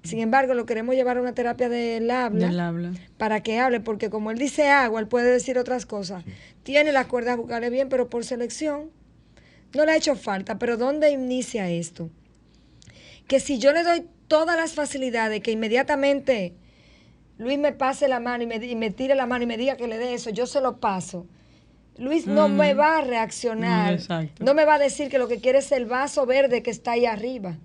Sin 0.04 0.20
embargo, 0.20 0.54
lo 0.54 0.66
queremos 0.66 0.96
llevar 0.96 1.18
a 1.18 1.22
una 1.22 1.34
terapia 1.34 1.68
del 1.68 2.10
habla, 2.10 2.68
habla, 2.68 2.94
para 3.18 3.44
que 3.44 3.60
hable, 3.60 3.82
porque 3.82 4.10
como 4.10 4.32
él 4.32 4.38
dice 4.38 4.70
agua, 4.70 5.02
él 5.02 5.08
puede 5.10 5.34
decir 5.34 5.58
otras 5.58 5.86
cosas. 5.86 6.24
Tiene 6.64 6.94
las 6.94 7.08
cuerdas 7.08 7.36
vocales 7.36 7.72
bien, 7.72 7.90
pero 7.90 8.10
por 8.10 8.24
selección 8.24 8.90
no 9.76 9.86
le 9.86 9.92
ha 9.92 9.98
hecho 9.98 10.16
falta, 10.16 10.58
pero 10.58 10.78
¿dónde 10.78 11.12
inicia 11.12 11.70
esto? 11.70 12.10
Que 13.28 13.40
si 13.40 13.60
yo 13.60 13.72
le 13.72 13.84
doy 13.84 14.06
todas 14.28 14.56
las 14.56 14.74
facilidades, 14.74 15.42
que 15.42 15.52
inmediatamente 15.52 16.54
Luis 17.38 17.60
me 17.60 17.74
pase 17.74 18.08
la 18.08 18.20
mano 18.20 18.44
y 18.44 18.48
me, 18.48 18.56
y 18.56 18.76
me 18.76 18.92
tire 18.92 19.16
la 19.16 19.26
mano 19.26 19.44
y 19.44 19.48
me 19.48 19.58
diga 19.58 19.76
que 19.78 19.88
le 19.88 19.98
dé 19.98 20.14
eso, 20.14 20.30
yo 20.30 20.48
se 20.48 20.62
lo 20.62 20.80
paso 20.80 21.28
Luis 21.98 22.28
no 22.28 22.50
me 22.50 22.74
va 22.74 22.98
a 22.98 23.02
reaccionar, 23.02 24.00
no 24.40 24.54
me 24.54 24.66
va 24.66 24.76
a 24.76 24.80
decir 24.80 25.10
que 25.10 25.18
lo 25.18 25.30
que 25.30 25.40
quiere 25.40 25.60
es 25.60 25.72
el 25.72 25.86
vaso 25.86 26.26
verde 26.26 26.62
que 26.62 26.72
está 26.72 26.92
ahí 26.92 27.06
arriba. 27.06 27.58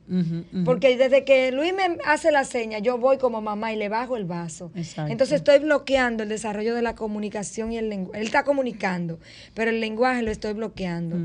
Porque 0.64 0.97
desde 0.97 1.25
que 1.25 1.51
Luis 1.51 1.73
me 1.75 1.99
hace 2.05 2.31
la 2.31 2.45
seña, 2.45 2.79
yo 2.79 2.99
voy 2.99 3.19
como 3.19 3.40
mamá 3.40 3.73
y 3.73 3.77
le 3.77 3.88
bajo 3.88 4.16
el 4.16 4.25
vaso. 4.25 4.71
Entonces 4.75 5.37
estoy 5.37 5.59
bloqueando 5.59 6.23
el 6.23 6.29
desarrollo 6.29 6.75
de 6.75 6.83
la 6.83 6.95
comunicación 6.95 7.73
y 7.73 7.79
el 7.79 7.88
lenguaje. 7.88 8.21
Él 8.21 8.27
está 8.27 8.45
comunicando, 8.45 9.19
pero 9.55 9.71
el 9.71 9.81
lenguaje 9.81 10.23
lo 10.23 10.31
estoy 10.31 10.53
bloqueando. 10.53 11.16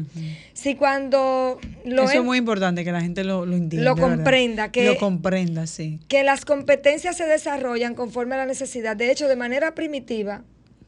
Si 0.54 0.76
cuando 0.76 1.60
lo... 1.86 2.04
Eso 2.04 2.20
es 2.20 2.24
muy 2.24 2.40
importante, 2.40 2.84
que 2.84 2.92
la 2.92 3.02
gente 3.02 3.24
lo, 3.24 3.46
lo 3.46 3.56
entienda. 3.56 3.90
Lo 3.90 3.96
comprenda. 3.96 4.72
Que, 4.72 4.86
lo 4.86 4.98
comprenda, 4.98 5.68
sí. 5.68 6.00
Que 6.08 6.24
las 6.24 6.44
competencias 6.44 7.18
se 7.18 7.26
desarrollan 7.26 7.94
conforme 7.94 8.36
a 8.36 8.40
la 8.40 8.46
necesidad. 8.46 8.96
De 8.96 9.12
hecho, 9.12 9.28
de 9.28 9.36
manera 9.36 9.76
primitiva, 9.76 10.44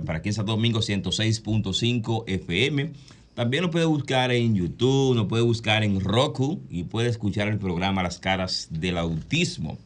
para 0.06 0.20
aquí 0.20 0.30
en 0.30 0.36
Santo 0.36 0.52
Domingo 0.52 0.80
106.5 0.80 2.24
FM. 2.28 2.92
También 3.34 3.64
lo 3.64 3.72
puede 3.72 3.86
buscar 3.86 4.32
en 4.32 4.56
YouTube, 4.56 5.16
lo 5.16 5.28
puede 5.28 5.44
buscar 5.44 5.84
en 5.84 6.00
Roku 6.00 6.62
y 6.70 6.84
puede 6.84 7.10
escuchar 7.10 7.50
el 7.50 7.58
programa 7.58 8.02
Las 8.02 8.20
Caras 8.20 8.68
del 8.70 8.98
Autismo, 8.98 9.78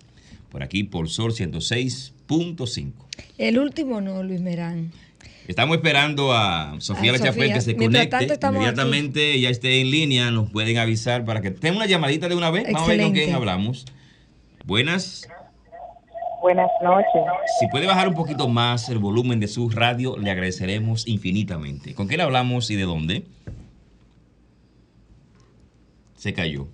por 0.49 0.61
aquí 0.61 0.83
por 0.83 1.09
Sol 1.09 1.33
106.5. 1.33 2.91
El 3.37 3.57
último 3.57 4.01
no, 4.01 4.21
Luis 4.21 4.41
Merán. 4.41 4.91
Estamos 5.47 5.77
esperando 5.77 6.31
a 6.31 6.75
Sofía 6.79 7.11
Lechapel 7.11 7.51
que 7.51 7.61
se 7.61 7.75
conecte. 7.75 8.27
Inmediatamente 8.47 9.33
ella 9.33 9.49
esté 9.49 9.81
en 9.81 9.89
línea, 9.89 10.29
nos 10.29 10.51
pueden 10.51 10.77
avisar 10.77 11.25
para 11.25 11.41
que 11.41 11.49
tenga 11.49 11.77
una 11.77 11.87
llamadita 11.87 12.29
de 12.29 12.35
una 12.35 12.51
vez. 12.51 12.65
Vamos 12.71 12.87
a 12.87 12.91
ver 12.91 13.01
con 13.01 13.13
quién 13.13 13.33
hablamos. 13.33 13.85
Buenas. 14.69 15.27
Buenas 16.43 16.69
noches. 16.83 17.23
Si 17.59 17.67
puede 17.69 17.87
bajar 17.87 18.07
un 18.07 18.13
poquito 18.13 18.47
más 18.47 18.87
el 18.89 18.99
volumen 18.99 19.39
de 19.39 19.47
su 19.47 19.71
radio, 19.71 20.15
le 20.15 20.29
agradeceremos 20.29 21.07
infinitamente. 21.07 21.95
¿Con 21.95 22.07
quién 22.07 22.21
hablamos 22.21 22.69
y 22.69 22.75
de 22.75 22.83
dónde? 22.83 23.23
Se 26.17 26.35
cayó. 26.35 26.67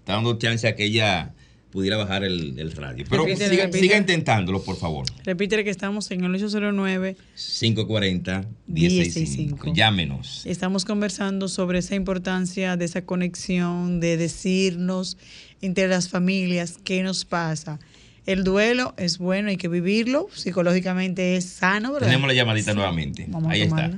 Está 0.00 0.14
dando 0.14 0.36
chance 0.36 0.66
a 0.66 0.74
que 0.74 0.82
ella 0.82 1.32
pudiera 1.70 1.96
bajar 1.96 2.24
el, 2.24 2.72
radio. 2.72 3.04
Pero 3.08 3.24
siga, 3.36 3.98
intentándolo, 3.98 4.64
por 4.64 4.76
favor. 4.76 5.06
Repítele 5.24 5.62
que 5.62 5.70
estamos 5.70 6.10
en 6.10 6.24
el 6.24 6.34
809 6.34 7.16
540 7.60 8.46
165. 8.66 9.74
Llámenos. 9.74 10.44
Estamos 10.44 10.84
conversando 10.84 11.46
sobre 11.46 11.78
esa 11.78 11.94
importancia 11.94 12.76
de 12.76 12.84
esa 12.84 13.02
conexión, 13.02 14.00
de 14.00 14.16
decirnos 14.16 15.18
entre 15.62 15.88
las 15.88 16.08
familias 16.08 16.78
qué 16.84 17.02
nos 17.02 17.24
pasa. 17.24 17.78
El 18.26 18.42
duelo 18.42 18.92
es 18.96 19.18
bueno, 19.18 19.50
hay 19.50 19.56
que 19.56 19.68
vivirlo, 19.68 20.28
psicológicamente 20.32 21.36
es 21.36 21.44
sano. 21.44 21.94
Tenemos 21.98 22.26
la 22.26 22.34
llamadita 22.34 22.74
nuevamente. 22.74 23.26
Ahí 23.48 23.62
está. 23.62 23.90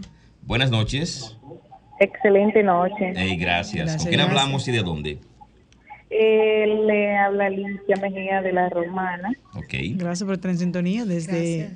Buenas 0.43 0.71
noches. 0.71 1.37
Excelente 2.01 2.63
noche. 2.63 3.15
gracias. 3.39 3.97
¿Con 3.97 4.07
quién 4.07 4.21
hablamos 4.21 4.69
y 4.69 4.73
de 4.73 4.83
dónde? 4.83 5.19
Eh, 6.11 6.67
le 6.87 7.17
habla 7.17 7.47
Alicia 7.47 7.97
Mejía 8.01 8.41
de 8.41 8.53
La 8.53 8.69
Romana. 8.69 9.31
Ok. 9.55 9.75
Gracias 9.95 10.25
por 10.25 10.35
estar 10.35 10.51
en 10.51 10.59
sintonía 10.59 11.05
desde 11.05 11.71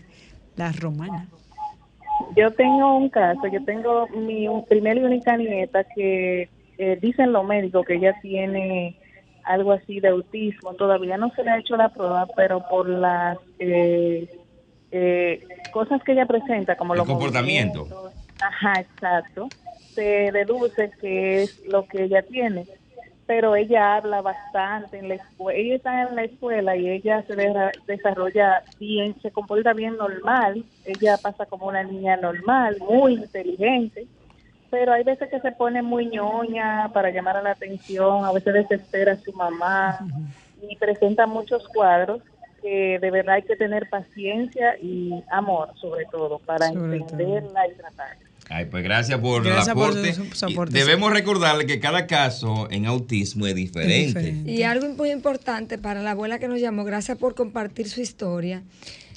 La 0.57 0.73
Romana. 0.73 1.29
Yo 2.37 2.51
tengo 2.53 2.97
un 2.97 3.09
caso, 3.09 3.41
yo 3.53 3.65
tengo 3.65 4.07
mi 4.09 4.47
primera 4.69 5.01
y 5.01 5.05
única 5.05 5.37
nieta 5.37 5.85
que 5.95 6.49
eh, 6.79 6.99
dicen 7.01 7.33
los 7.33 7.45
médicos 7.45 7.85
que 7.87 7.95
ella 7.95 8.15
tiene 8.23 8.97
algo 9.45 9.73
así 9.73 10.01
de 10.01 10.09
autismo. 10.09 10.75
Todavía 10.75 11.17
no 11.17 11.31
se 11.35 11.43
le 11.43 11.51
ha 11.51 11.59
hecho 11.59 11.77
la 11.77 11.89
prueba, 11.89 12.27
pero 12.37 12.67
por 12.69 12.89
las 12.89 13.39
eh, 13.59 14.29
eh, 14.91 15.47
cosas 15.73 16.03
que 16.03 16.13
ella 16.13 16.27
presenta, 16.27 16.77
como 16.77 16.95
los 16.95 17.07
comportamientos. 17.07 17.89
Ajá, 18.41 18.81
exacto. 18.81 19.49
Se 19.95 20.31
deduce 20.33 20.91
que 21.01 21.43
es 21.43 21.67
lo 21.67 21.87
que 21.87 22.05
ella 22.05 22.23
tiene. 22.23 22.67
Pero 23.27 23.55
ella 23.55 23.97
habla 23.97 24.21
bastante 24.21 24.99
en 24.99 25.09
la 25.09 25.15
escuela. 25.15 25.59
Ella 25.59 25.77
está 25.77 26.03
en 26.03 26.17
la 26.17 26.25
escuela 26.25 26.77
y 26.77 26.91
ella 26.91 27.23
se 27.23 27.35
desarrolla 27.87 28.63
bien, 28.79 29.15
se 29.23 29.31
comporta 29.31 29.73
bien 29.73 29.97
normal. 29.97 30.65
Ella 30.85 31.17
pasa 31.23 31.47
como 31.47 31.69
una 31.69 31.85
niña 31.85 32.17
normal, 32.17 32.77
muy 32.81 33.15
inteligente 33.15 34.07
pero 34.73 34.95
hay 34.95 35.05
veces 35.05 35.29
que 35.29 35.39
se 35.39 35.53
pone 35.53 35.83
muy 35.83 36.07
ñoña 36.07 36.91
para 36.95 37.11
llamar 37.11 37.37
a 37.37 37.43
la 37.43 37.51
atención, 37.51 38.25
a 38.25 38.33
veces 38.33 38.55
desespera 38.55 39.13
a 39.13 39.17
su 39.19 39.31
mamá 39.35 39.99
y 40.67 40.75
presenta 40.77 41.27
muchos 41.27 41.69
cuadros 41.69 42.23
que 42.63 42.99
de 42.99 43.11
verdad 43.11 43.35
hay 43.35 43.43
que 43.43 43.55
tener 43.55 43.91
paciencia 43.91 44.79
y 44.81 45.13
amor 45.31 45.75
sobre 45.79 46.07
todo 46.11 46.39
para 46.39 46.69
entenderla 46.69 47.69
y 47.69 47.75
tratarla. 47.75 48.17
Ay, 48.49 48.65
pues 48.65 48.83
gracias 48.83 49.21
por 49.21 49.47
el 49.47 49.59
aporte. 49.59 50.15
Debemos 50.71 51.13
recordarle 51.13 51.67
que 51.67 51.79
cada 51.79 52.07
caso 52.07 52.67
en 52.71 52.87
autismo 52.87 53.47
es 53.47 53.55
diferente. 53.55 54.43
Y 54.47 54.63
algo 54.63 54.89
muy 54.89 55.11
importante 55.11 55.77
para 55.77 56.01
la 56.01 56.13
abuela 56.13 56.39
que 56.39 56.49
nos 56.49 56.61
llamó, 56.61 56.85
gracias 56.85 57.19
por 57.19 57.35
compartir 57.35 57.91
su 57.91 58.01
historia. 58.01 58.63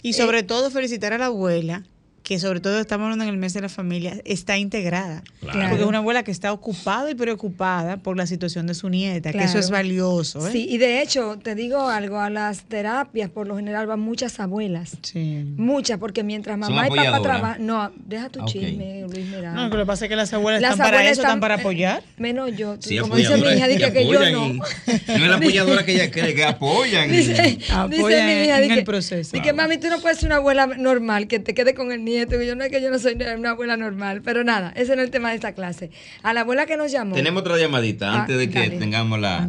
Y 0.01 0.13
sobre 0.13 0.39
eh, 0.39 0.43
todo 0.43 0.69
felicitar 0.69 1.13
a 1.13 1.17
la 1.17 1.27
abuela 1.27 1.83
que 2.25 2.39
sobre 2.39 2.59
todo 2.59 2.79
estamos 2.79 3.05
hablando 3.05 3.23
en 3.23 3.29
el 3.29 3.37
mes 3.37 3.53
de 3.53 3.61
la 3.61 3.69
familia, 3.69 4.19
está 4.25 4.57
integrada. 4.57 5.23
Porque 5.41 5.75
es 5.75 5.81
una 5.83 5.99
abuela 5.99 6.23
que 6.23 6.31
está 6.31 6.51
ocupada 6.51 7.11
y 7.11 7.13
preocupada 7.13 7.97
por 7.97 8.17
la 8.17 8.25
situación 8.25 8.65
de 8.65 8.73
su 8.73 8.89
nieta, 8.89 9.31
que 9.31 9.43
eso 9.43 9.59
es 9.59 9.69
valioso. 9.69 10.47
¿eh? 10.47 10.51
Sí, 10.51 10.67
y 10.67 10.79
de 10.79 11.03
hecho, 11.03 11.37
te 11.37 11.53
digo 11.53 11.87
algo, 11.87 12.19
a 12.19 12.31
las 12.31 12.63
terapias 12.63 13.29
por 13.29 13.45
lo 13.47 13.55
general 13.55 13.85
van 13.85 13.99
muchas 13.99 14.39
abuelas. 14.39 14.97
Sí. 15.03 15.45
Muchas, 15.55 15.99
porque 15.99 16.23
mientras 16.23 16.57
mamá 16.57 16.87
y 16.87 16.95
papá 16.95 17.21
trabajan... 17.21 17.63
No, 17.63 17.91
deja 17.95 18.29
tu 18.29 18.43
chisme, 18.45 19.01
Luis 19.01 19.27
Miranda. 19.27 19.53
No, 19.53 19.69
lo 19.69 19.77
que 19.77 19.85
pasa 19.85 20.05
es 20.05 20.09
que 20.09 20.15
las 20.15 20.33
abuelas 20.33 20.63
están 20.63 20.79
para 20.79 21.07
eso, 21.07 21.21
están, 21.21 21.39
para 21.39 21.55
apoyar. 21.55 22.01
menos 22.17 22.57
yo. 22.57 22.75
como 23.01 23.17
dice 23.17 23.37
mi 23.37 23.49
hija, 23.49 23.67
dice 23.67 23.93
que 23.93 24.07
yo 24.07 24.31
no. 24.31 24.51
no 24.51 24.63
es 24.87 25.21
la 25.21 25.35
apoyadora 25.35 25.85
que 25.85 25.93
ella 25.93 26.09
cree 26.09 26.33
que 26.33 26.43
apoyan. 26.43 27.11
Dice, 27.11 27.59
apoyan 27.71 28.25
mi 28.25 28.45
hija, 28.45 28.63
en 28.63 28.71
el 28.71 28.83
proceso. 28.83 29.37
Y 29.37 29.41
que 29.41 29.53
mami, 29.53 29.77
tú 29.77 29.89
no 29.89 29.99
puedes 29.99 30.17
ser 30.17 30.29
una 30.29 30.37
abuela 30.37 30.65
normal, 30.65 31.27
que 31.27 31.37
te 31.37 31.53
quede 31.53 31.75
con 31.75 31.91
el 31.91 31.99
nieto 32.15 32.41
yo 32.41 32.55
no 32.55 32.63
es 32.63 32.71
que 32.71 32.81
yo 32.81 32.89
no 32.89 32.99
soy 32.99 33.17
una 33.37 33.51
abuela 33.51 33.77
normal, 33.77 34.21
pero 34.23 34.43
nada, 34.43 34.71
ese 34.75 34.95
no 34.95 35.01
es 35.01 35.07
el 35.07 35.11
tema 35.11 35.29
de 35.29 35.35
esta 35.35 35.53
clase. 35.53 35.91
A 36.23 36.33
la 36.33 36.41
abuela 36.41 36.65
que 36.65 36.77
nos 36.77 36.91
llamó. 36.91 37.15
Tenemos 37.15 37.41
otra 37.41 37.57
llamadita 37.57 38.11
ah, 38.11 38.21
antes 38.21 38.37
de 38.37 38.49
que 38.49 38.69
tengamos 38.71 39.19
la. 39.19 39.47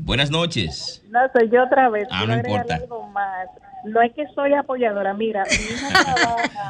Buenas 0.00 0.30
noches. 0.30 1.02
No, 1.10 1.20
soy 1.32 1.50
yo 1.50 1.64
otra 1.64 1.88
vez. 1.88 2.08
Ah, 2.10 2.24
no 2.26 2.34
importa. 2.34 2.80
No 3.84 4.00
es 4.00 4.12
que 4.12 4.24
soy 4.32 4.54
apoyadora, 4.54 5.12
mira, 5.12 5.42
mi 5.44 5.74
hija 5.74 5.88
trabaja. 6.14 6.68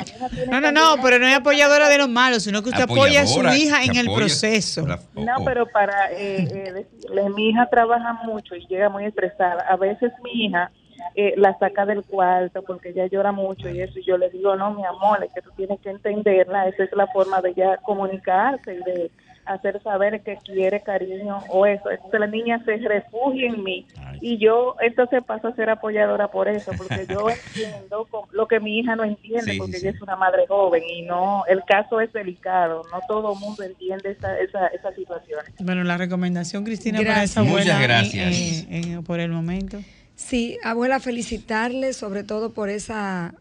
no, 0.51 0.61
no, 0.63 0.73
no, 0.73 1.03
pero 1.03 1.19
no 1.19 1.27
es 1.27 1.37
apoyadora 1.37 1.91
de 1.91 1.99
los 1.99 2.09
malos, 2.09 2.43
sino 2.43 2.63
que 2.63 2.71
usted 2.71 2.85
apoya 2.85 3.23
a 3.23 3.27
su 3.27 3.41
hija 3.41 3.85
en 3.85 3.97
el 3.97 4.07
proceso. 4.07 4.87
No, 4.87 5.45
pero 5.45 5.67
para 5.67 6.11
eh, 6.13 6.49
eh, 6.51 6.73
decirles, 6.73 7.25
mi 7.37 7.51
hija 7.51 7.69
trabaja 7.71 8.15
mucho 8.25 8.57
y 8.57 8.67
llega 8.67 8.89
muy 8.89 9.05
estresada. 9.05 9.63
A 9.69 9.77
veces 9.77 10.11
mi 10.25 10.47
hija 10.47 10.71
eh, 11.15 11.35
la 11.37 11.59
saca 11.59 11.87
del 11.87 12.03
cuarto 12.05 12.63
porque 12.63 12.91
ella 12.91 13.07
llora 13.07 13.33
mucho 13.33 13.69
y 13.69 13.81
eso. 13.81 13.99
Y 13.99 14.05
yo 14.05 14.17
le 14.17 14.31
digo, 14.31 14.57
no, 14.57 14.73
mi 14.73 14.85
amor, 14.85 15.25
es 15.25 15.33
que 15.33 15.43
tú 15.43 15.51
tienes 15.57 15.81
que 15.81 15.91
entenderla. 15.91 16.69
Esa 16.69 16.85
es 16.85 16.93
la 16.93 17.07
forma 17.09 17.41
de 17.41 17.51
ella 17.51 17.79
comunicarse 17.85 18.75
y 18.75 18.79
de 18.79 19.11
hacer 19.45 19.83
saber 19.83 20.23
que 20.23 20.37
quiere 20.37 20.81
cariño 20.83 21.39
o 21.49 21.67
eso. 21.67 21.91
Entonces 21.91 22.21
la 22.21 22.27
niña 22.27 22.63
se 22.65 22.77
refugia 22.77 23.49
en 23.49 23.63
mí 23.63 23.87
y 24.21 24.39
yo 24.39 24.77
entonces 24.81 25.23
paso 25.25 25.49
a 25.49 25.55
ser 25.55 25.71
apoyadora 25.71 26.29
por 26.29 26.49
eso, 26.49 26.73
porque 26.77 27.07
yo 27.09 27.29
entiendo 27.57 28.07
lo 28.31 28.47
que 28.47 28.61
mi 28.61 28.79
hija 28.79 28.95
no 28.97 29.05
entiende, 29.05 29.57
porque 29.59 29.79
ella 29.79 29.91
es 29.91 30.01
una 30.01 30.17
madre 30.17 30.47
joven 30.47 30.83
y 30.89 31.03
no, 31.03 31.45
el 31.49 31.63
caso 31.65 32.01
es 32.01 32.13
delicado, 32.13 32.85
no 32.93 33.01
todo 33.09 33.33
el 33.33 33.41
mundo 33.41 33.63
entiende 33.63 34.13
esa, 34.13 34.39
esa, 34.39 34.69
esa 34.69 34.93
situación. 34.95 35.41
Bueno, 35.59 35.83
la 35.85 35.97
recomendación, 35.97 36.65
Cristina, 36.65 36.99
para 36.99 37.25
esa 37.25 37.41
abuela 37.41 37.75
Muchas 37.75 37.83
gracias. 37.83 38.67
por 39.05 39.21
el 39.21 39.31
momento. 39.31 39.79
Sí, 40.27 40.57
abuela, 40.63 41.01
felicitarle 41.01 41.93
sobre 41.93 42.23
todo 42.23 42.53
por 42.53 42.69
esa 42.69 43.35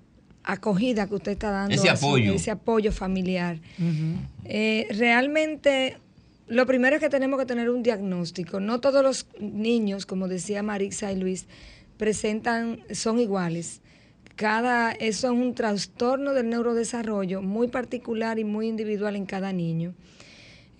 acogida 0.44 1.08
que 1.08 1.16
usted 1.16 1.34
está 1.34 1.52
dando. 1.52 1.76
Ese 1.76 1.90
apoyo. 1.90 2.34
ese 2.34 2.52
apoyo 2.52 2.92
familiar. 2.92 3.60
Eh, 4.46 4.88
realmente, 4.90 5.98
lo 6.48 6.66
primero 6.66 6.96
es 6.96 7.02
que 7.02 7.10
tenemos 7.10 7.40
que 7.40 7.46
tener 7.46 7.70
un 7.70 7.84
diagnóstico. 7.84 8.60
No 8.60 8.80
todos 8.80 9.04
los 9.04 9.28
niños, 9.40 10.06
como 10.06 10.28
decía 10.28 10.64
Marisa 10.64 11.12
y 11.12 11.18
Luis, 11.18 11.46
presentan, 11.98 12.80
son 12.92 13.20
iguales. 13.20 13.82
Cada, 14.36 14.92
eso 14.92 15.28
es 15.28 15.34
un 15.34 15.54
trastorno 15.54 16.34
del 16.34 16.50
neurodesarrollo 16.50 17.42
muy 17.42 17.68
particular 17.68 18.40
y 18.40 18.44
muy 18.44 18.68
individual 18.68 19.16
en 19.16 19.28
cada 19.28 19.54
niño. 19.54 19.94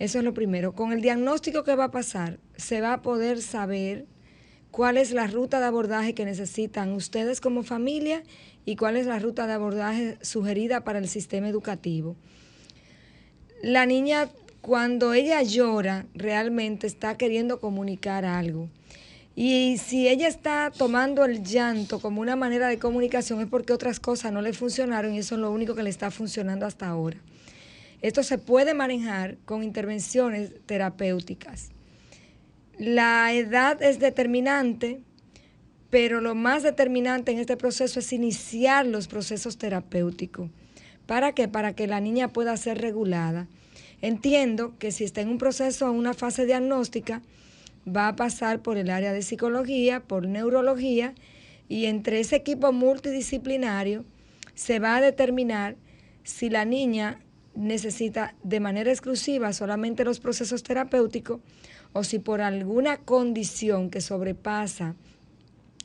Eso 0.00 0.18
es 0.18 0.24
lo 0.24 0.34
primero. 0.34 0.72
Con 0.72 0.92
el 0.92 1.00
diagnóstico 1.00 1.62
que 1.62 1.76
va 1.76 1.84
a 1.84 1.90
pasar, 1.92 2.40
se 2.56 2.80
va 2.80 2.94
a 2.94 3.02
poder 3.02 3.40
saber 3.40 4.06
cuál 4.72 4.96
es 4.96 5.12
la 5.12 5.28
ruta 5.28 5.60
de 5.60 5.66
abordaje 5.66 6.14
que 6.14 6.24
necesitan 6.24 6.92
ustedes 6.92 7.40
como 7.40 7.62
familia 7.62 8.24
y 8.64 8.76
cuál 8.76 8.96
es 8.96 9.06
la 9.06 9.18
ruta 9.18 9.46
de 9.46 9.52
abordaje 9.52 10.16
sugerida 10.22 10.82
para 10.82 10.98
el 10.98 11.08
sistema 11.08 11.46
educativo. 11.46 12.16
La 13.62 13.86
niña, 13.86 14.30
cuando 14.62 15.12
ella 15.12 15.42
llora, 15.42 16.06
realmente 16.14 16.86
está 16.86 17.16
queriendo 17.16 17.60
comunicar 17.60 18.24
algo. 18.24 18.68
Y 19.36 19.76
si 19.76 20.08
ella 20.08 20.26
está 20.26 20.72
tomando 20.76 21.24
el 21.26 21.42
llanto 21.44 22.00
como 22.00 22.22
una 22.22 22.36
manera 22.36 22.68
de 22.68 22.78
comunicación 22.78 23.40
es 23.40 23.48
porque 23.48 23.74
otras 23.74 24.00
cosas 24.00 24.32
no 24.32 24.40
le 24.40 24.54
funcionaron 24.54 25.14
y 25.14 25.18
eso 25.18 25.34
es 25.34 25.40
lo 25.42 25.50
único 25.50 25.74
que 25.74 25.82
le 25.82 25.90
está 25.90 26.10
funcionando 26.10 26.64
hasta 26.64 26.88
ahora. 26.88 27.18
Esto 28.00 28.22
se 28.22 28.38
puede 28.38 28.72
manejar 28.72 29.36
con 29.44 29.62
intervenciones 29.62 30.50
terapéuticas. 30.66 31.70
La 32.82 33.32
edad 33.32 33.80
es 33.80 34.00
determinante, 34.00 35.02
pero 35.88 36.20
lo 36.20 36.34
más 36.34 36.64
determinante 36.64 37.30
en 37.30 37.38
este 37.38 37.56
proceso 37.56 38.00
es 38.00 38.12
iniciar 38.12 38.86
los 38.86 39.06
procesos 39.06 39.56
terapéuticos. 39.56 40.50
¿Para 41.06 41.30
qué? 41.32 41.46
Para 41.46 41.76
que 41.76 41.86
la 41.86 42.00
niña 42.00 42.32
pueda 42.32 42.56
ser 42.56 42.78
regulada. 42.78 43.46
Entiendo 44.00 44.76
que 44.80 44.90
si 44.90 45.04
está 45.04 45.20
en 45.20 45.28
un 45.28 45.38
proceso, 45.38 45.88
en 45.88 45.94
una 45.94 46.12
fase 46.12 46.44
diagnóstica, 46.44 47.22
va 47.86 48.08
a 48.08 48.16
pasar 48.16 48.62
por 48.62 48.76
el 48.76 48.90
área 48.90 49.12
de 49.12 49.22
psicología, 49.22 50.00
por 50.00 50.26
neurología, 50.26 51.14
y 51.68 51.86
entre 51.86 52.18
ese 52.18 52.34
equipo 52.34 52.72
multidisciplinario 52.72 54.04
se 54.56 54.80
va 54.80 54.96
a 54.96 55.00
determinar 55.00 55.76
si 56.24 56.50
la 56.50 56.64
niña 56.64 57.20
necesita 57.54 58.34
de 58.42 58.58
manera 58.58 58.90
exclusiva 58.90 59.52
solamente 59.52 60.04
los 60.04 60.18
procesos 60.18 60.64
terapéuticos 60.64 61.38
o 61.92 62.04
si 62.04 62.18
por 62.18 62.40
alguna 62.40 62.98
condición 62.98 63.90
que 63.90 64.00
sobrepasa 64.00 64.94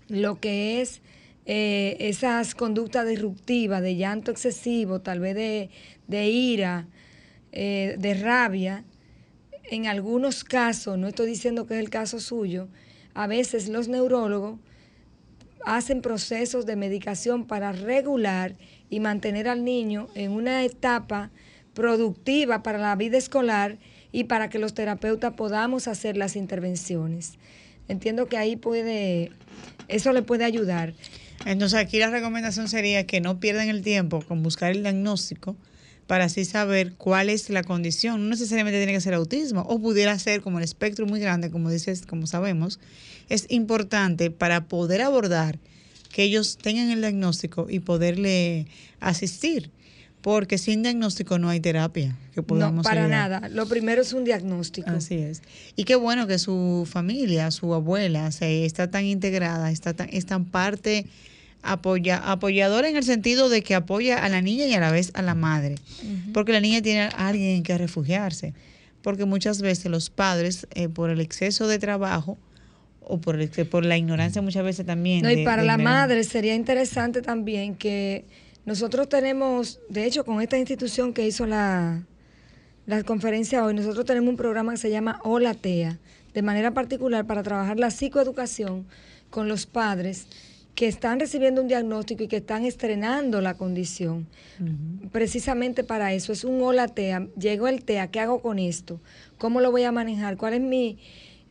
lo 0.07 0.39
que 0.39 0.81
es 0.81 1.01
eh, 1.45 1.95
esas 1.99 2.55
conductas 2.55 3.07
disruptivas 3.07 3.81
de 3.81 3.95
llanto 3.95 4.31
excesivo, 4.31 5.01
tal 5.01 5.19
vez 5.19 5.35
de, 5.35 6.29
ira, 6.29 6.87
eh, 7.51 7.95
de 7.97 8.13
rabia, 8.13 8.83
en 9.69 9.87
algunos 9.87 10.43
casos, 10.43 10.97
no 10.97 11.07
estoy 11.07 11.27
diciendo 11.27 11.67
que 11.67 11.75
es 11.75 11.79
el 11.79 11.89
caso 11.89 12.19
suyo, 12.19 12.67
a 13.13 13.27
veces 13.27 13.67
los 13.67 13.87
neurólogos 13.87 14.59
hacen 15.65 16.01
procesos 16.01 16.65
de 16.65 16.75
medicación 16.77 17.45
para 17.45 17.73
regular 17.73 18.55
y 18.89 18.99
mantener 18.99 19.49
al 19.49 19.65
niño 19.65 20.07
en 20.15 20.31
una 20.31 20.63
etapa 20.63 21.31
productiva 21.73 22.63
para 22.63 22.77
la 22.77 22.95
vida 22.95 23.17
escolar 23.17 23.77
y 24.11 24.25
para 24.25 24.49
que 24.49 24.59
los 24.59 24.73
terapeutas 24.73 25.33
podamos 25.33 25.87
hacer 25.87 26.17
las 26.17 26.35
intervenciones. 26.35 27.33
Entiendo 27.87 28.27
que 28.27 28.37
ahí 28.37 28.55
puede, 28.55 29.31
eso 29.87 30.11
le 30.13 30.21
puede 30.21 30.43
ayudar. 30.43 30.93
Entonces 31.45 31.79
aquí 31.79 31.99
la 31.99 32.09
recomendación 32.09 32.67
sería 32.67 33.05
que 33.05 33.21
no 33.21 33.39
pierdan 33.39 33.69
el 33.69 33.81
tiempo 33.81 34.21
con 34.21 34.43
buscar 34.43 34.71
el 34.71 34.81
diagnóstico 34.81 35.55
para 36.07 36.25
así 36.25 36.45
saber 36.45 36.93
cuál 36.93 37.29
es 37.29 37.49
la 37.49 37.63
condición. 37.63 38.23
No 38.23 38.29
necesariamente 38.29 38.79
tiene 38.79 38.93
que 38.93 39.01
ser 39.01 39.13
autismo 39.13 39.61
o 39.61 39.79
pudiera 39.79 40.17
ser 40.19 40.41
como 40.41 40.57
el 40.57 40.63
espectro 40.63 41.05
muy 41.05 41.19
grande, 41.19 41.51
como 41.51 41.69
dices, 41.69 42.05
como 42.05 42.27
sabemos. 42.27 42.79
Es 43.29 43.45
importante 43.49 44.31
para 44.31 44.67
poder 44.67 45.01
abordar 45.01 45.59
que 46.11 46.23
ellos 46.23 46.57
tengan 46.57 46.89
el 46.89 47.01
diagnóstico 47.01 47.67
y 47.69 47.79
poderle 47.79 48.67
asistir. 48.99 49.69
Porque 50.27 50.57
sin 50.57 50.83
diagnóstico 50.83 51.39
no 51.39 51.47
hay 51.47 51.61
terapia 51.61 52.13
que 52.33 52.43
podamos 52.43 52.75
No, 52.75 52.81
para 52.83 53.07
nada. 53.07 53.47
Lo 53.47 53.65
primero 53.65 54.01
es 54.01 54.11
un 54.11 54.25
diagnóstico. 54.25 54.89
Así 54.89 55.15
es. 55.15 55.41
Y 55.77 55.85
qué 55.85 55.95
bueno 55.95 56.27
que 56.27 56.37
su 56.37 56.85
familia, 56.85 57.49
su 57.49 57.73
abuela, 57.73 58.29
se 58.33 58.65
está 58.65 58.91
tan 58.91 59.05
integrada, 59.05 59.71
está 59.71 59.93
tan, 59.93 60.09
es 60.11 60.25
tan 60.25 60.43
parte 60.43 61.05
apoya, 61.61 62.17
apoyadora 62.17 62.89
en 62.89 62.97
el 62.97 63.05
sentido 63.05 63.47
de 63.47 63.61
que 63.63 63.73
apoya 63.73 64.21
a 64.21 64.27
la 64.27 64.41
niña 64.41 64.65
y 64.65 64.73
a 64.73 64.81
la 64.81 64.91
vez 64.91 65.11
a 65.13 65.21
la 65.21 65.33
madre. 65.33 65.75
Porque 66.33 66.51
la 66.51 66.59
niña 66.59 66.81
tiene 66.81 67.03
a 67.03 67.29
alguien 67.29 67.55
en 67.55 67.63
que 67.63 67.77
refugiarse. 67.77 68.53
Porque 69.03 69.23
muchas 69.23 69.61
veces 69.61 69.89
los 69.89 70.09
padres, 70.09 70.67
eh, 70.71 70.89
por 70.89 71.09
el 71.09 71.21
exceso 71.21 71.69
de 71.69 71.79
trabajo, 71.79 72.37
o 72.99 73.21
por, 73.21 73.39
el, 73.39 73.49
por 73.67 73.85
la 73.85 73.97
ignorancia 73.97 74.41
muchas 74.41 74.65
veces 74.65 74.85
también. 74.85 75.21
No, 75.21 75.31
y 75.31 75.45
para 75.45 75.63
la 75.63 75.77
madre 75.77 76.25
sería 76.25 76.53
interesante 76.53 77.21
también 77.21 77.75
que 77.75 78.25
nosotros 78.67 79.07
tenemos, 79.07 79.79
de 79.87 80.05
hecho, 80.05 80.25
con 80.25 80.41
esta 80.41 80.57
institución 80.57 81.13
que 81.13 81.25
hizo 81.25 81.45
la, 81.45 82.03
la 82.85 83.01
conferencia 83.03 83.63
hoy, 83.63 83.73
nosotros 83.73 84.05
tenemos 84.05 84.29
un 84.29 84.35
programa 84.35 84.73
que 84.73 84.77
se 84.77 84.89
llama 84.89 85.21
Hola 85.23 85.53
TEA, 85.53 85.97
de 86.33 86.41
manera 86.41 86.71
particular 86.71 87.25
para 87.25 87.43
trabajar 87.43 87.79
la 87.79 87.91
psicoeducación 87.91 88.85
con 89.29 89.47
los 89.47 89.65
padres 89.65 90.27
que 90.75 90.85
están 90.85 91.17
recibiendo 91.17 91.61
un 91.61 91.69
diagnóstico 91.69 92.23
y 92.23 92.27
que 92.27 92.37
están 92.37 92.65
estrenando 92.65 93.39
la 93.39 93.53
condición. 93.53 94.27
Precisamente 95.13 95.85
para 95.85 96.11
eso, 96.11 96.33
es 96.33 96.43
un 96.43 96.61
hola 96.61 96.89
TEA, 96.89 97.25
llegó 97.39 97.69
el 97.69 97.85
TEA, 97.85 98.11
¿qué 98.11 98.19
hago 98.19 98.41
con 98.41 98.59
esto? 98.59 98.99
¿Cómo 99.37 99.61
lo 99.61 99.71
voy 99.71 99.83
a 99.83 99.93
manejar? 99.93 100.35
¿Cuál 100.35 100.55
es 100.55 100.61
mi, 100.61 100.97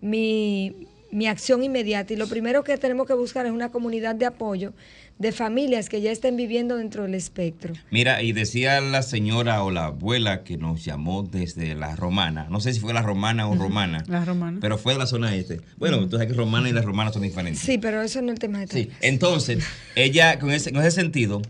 mi, 0.02 0.86
mi 1.10 1.26
acción 1.26 1.62
inmediata? 1.62 2.12
Y 2.12 2.16
lo 2.16 2.28
primero 2.28 2.64
que 2.64 2.76
tenemos 2.76 3.06
que 3.06 3.14
buscar 3.14 3.46
es 3.46 3.52
una 3.52 3.70
comunidad 3.70 4.14
de 4.14 4.26
apoyo 4.26 4.72
de 5.18 5.32
familias 5.32 5.88
que 5.88 6.00
ya 6.02 6.10
estén 6.10 6.36
viviendo 6.36 6.76
dentro 6.76 7.04
del 7.04 7.14
espectro. 7.14 7.72
Mira, 7.90 8.22
y 8.22 8.32
decía 8.32 8.80
la 8.80 9.02
señora 9.02 9.62
o 9.62 9.70
la 9.70 9.86
abuela 9.86 10.44
que 10.44 10.58
nos 10.58 10.84
llamó 10.84 11.22
desde 11.22 11.74
la 11.74 11.96
romana, 11.96 12.48
no 12.50 12.60
sé 12.60 12.74
si 12.74 12.80
fue 12.80 12.92
la 12.92 13.02
romana 13.02 13.48
o 13.48 13.54
romana, 13.54 14.04
la 14.08 14.24
romana. 14.24 14.58
pero 14.60 14.76
fue 14.76 14.92
de 14.92 14.98
la 14.98 15.06
zona 15.06 15.34
este. 15.34 15.60
Bueno, 15.78 15.96
entonces 15.98 16.28
que 16.28 16.34
romana 16.34 16.68
y 16.68 16.72
la 16.72 16.82
romana 16.82 17.12
son 17.12 17.22
diferentes. 17.22 17.62
Sí, 17.62 17.78
pero 17.78 18.02
eso 18.02 18.20
no 18.20 18.28
es 18.28 18.34
el 18.34 18.38
tema 18.38 18.60
de 18.60 18.66
Sí, 18.66 18.90
entonces, 19.00 19.64
ella, 19.94 20.38
con 20.38 20.50
ese, 20.50 20.72
con 20.72 20.82
ese 20.82 20.90
sentido, 20.90 21.40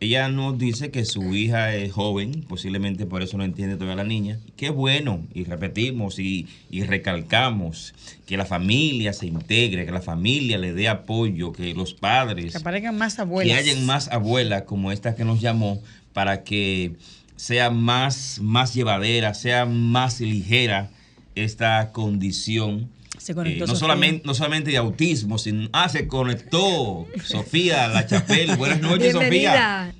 ella 0.00 0.28
nos 0.28 0.58
dice 0.58 0.90
que 0.90 1.04
su 1.04 1.34
hija 1.34 1.74
es 1.74 1.92
joven, 1.92 2.44
posiblemente 2.48 3.06
por 3.06 3.22
eso 3.22 3.38
no 3.38 3.44
entiende 3.44 3.76
todavía 3.76 3.96
la 3.96 4.04
niña. 4.04 4.38
Qué 4.56 4.70
bueno, 4.70 5.22
y 5.32 5.44
repetimos 5.44 6.18
y, 6.18 6.46
recalcamos 6.86 7.94
que 8.26 8.36
la 8.36 8.44
familia 8.44 9.12
se 9.12 9.26
integre, 9.26 9.86
que 9.86 9.92
la 9.92 10.02
familia 10.02 10.58
le 10.58 10.72
dé 10.72 10.88
apoyo, 10.88 11.52
que 11.52 11.74
los 11.74 11.94
padres... 11.94 12.52
Que 12.52 12.58
aparezcan 12.58 12.98
más 12.98 13.18
abuelas. 13.18 13.52
Que 13.52 13.58
hayan 13.58 13.86
más 13.86 14.08
abuelas 14.08 14.62
como 14.62 14.92
esta 14.92 15.14
que 15.14 15.24
nos 15.24 15.40
llamó 15.40 15.80
para 16.12 16.44
que 16.44 16.92
sea 17.36 17.70
más, 17.70 18.40
más 18.42 18.74
llevadera, 18.74 19.34
sea 19.34 19.64
más 19.64 20.20
ligera 20.20 20.90
esta 21.34 21.92
condición 21.92 22.90
eh, 23.28 23.64
no, 23.66 23.74
solamente, 23.74 24.26
no 24.26 24.34
solamente 24.34 24.70
de 24.70 24.76
autismo, 24.76 25.38
sino. 25.38 25.68
Ah, 25.72 25.88
se 25.88 26.06
conectó 26.06 27.06
Sofía 27.22 27.88
La 27.88 28.06
Chapel. 28.06 28.56
Buenas 28.58 28.80
noches, 28.80 29.12
Sofía. 29.12 29.94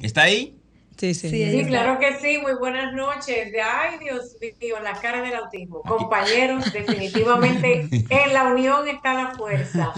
¿Está 0.00 0.22
ahí? 0.22 0.58
Sí, 0.96 1.14
sí. 1.14 1.28
Sí, 1.28 1.64
claro 1.66 1.98
que 1.98 2.18
sí. 2.18 2.38
Muy 2.38 2.54
buenas 2.54 2.92
noches. 2.94 3.52
Ay, 3.62 3.98
Dios 4.00 4.36
mío, 4.60 4.76
la 4.82 4.94
cara 4.94 5.22
del 5.22 5.34
autismo. 5.34 5.82
Compañeros, 5.82 6.72
definitivamente 6.72 7.88
en 7.90 8.32
la 8.32 8.44
unión 8.44 8.88
está 8.88 9.14
la 9.14 9.34
fuerza. 9.34 9.92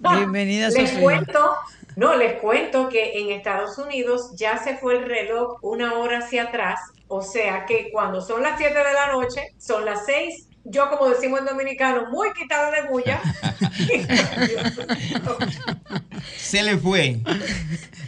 Bienvenida, 0.00 0.68
Les 0.70 0.92
cuento, 0.92 1.56
no, 1.96 2.14
les 2.14 2.34
cuento 2.40 2.88
que 2.88 3.18
en 3.18 3.30
Estados 3.30 3.78
Unidos 3.78 4.32
ya 4.36 4.58
se 4.58 4.76
fue 4.76 4.96
el 4.96 5.04
reloj 5.06 5.58
una 5.62 5.94
hora 5.94 6.18
hacia 6.18 6.44
atrás. 6.44 6.78
O 7.08 7.22
sea 7.22 7.64
que 7.64 7.90
cuando 7.90 8.20
son 8.20 8.42
las 8.42 8.58
7 8.58 8.74
de 8.74 8.92
la 8.92 9.12
noche, 9.12 9.54
son 9.58 9.84
las 9.84 10.04
6 10.04 10.47
yo 10.70 10.90
como 10.90 11.08
decimos 11.08 11.40
en 11.40 11.46
dominicano, 11.46 12.10
muy 12.10 12.30
quitada 12.32 12.70
de 12.70 12.82
bulla. 12.88 13.20
Se 16.36 16.62
le 16.62 16.76
fue. 16.78 17.18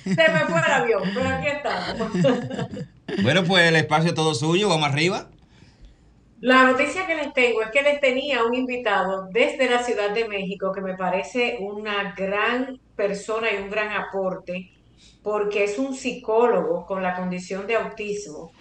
Se 0.05 0.11
me 0.11 0.45
fue 0.49 0.59
el 0.59 0.73
avión, 0.73 1.03
pero 1.15 1.29
aquí 1.29 1.49
estamos. 1.49 2.13
bueno, 3.23 3.45
pues 3.45 3.69
el 3.69 3.77
espacio 3.77 4.09
es 4.11 4.15
todo 4.15 4.35
suyo, 4.35 4.69
vamos 4.69 4.89
arriba. 4.89 5.29
La 6.41 6.65
noticia 6.65 7.07
que 7.07 7.17
les 7.17 7.33
tengo 7.35 7.63
es 7.63 7.71
que 7.71 7.83
les 7.83 8.01
tenía 8.01 8.45
un 8.45 8.55
invitado 8.55 9.29
desde 9.31 9.69
la 9.69 9.83
Ciudad 9.83 10.11
de 10.11 10.27
México 10.27 10.73
que 10.73 10.81
me 10.81 10.97
parece 10.97 11.59
una 11.61 12.15
gran 12.17 12.81
persona 12.97 13.53
y 13.53 13.59
un 13.63 13.69
gran 13.69 13.93
aporte 13.93 14.71
porque 15.23 15.65
es 15.65 15.79
un 15.79 15.95
psicólogo 15.95 16.87
con 16.87 17.03
la 17.03 17.15
condición 17.15 17.67
de 17.67 17.77
autismo 17.77 18.53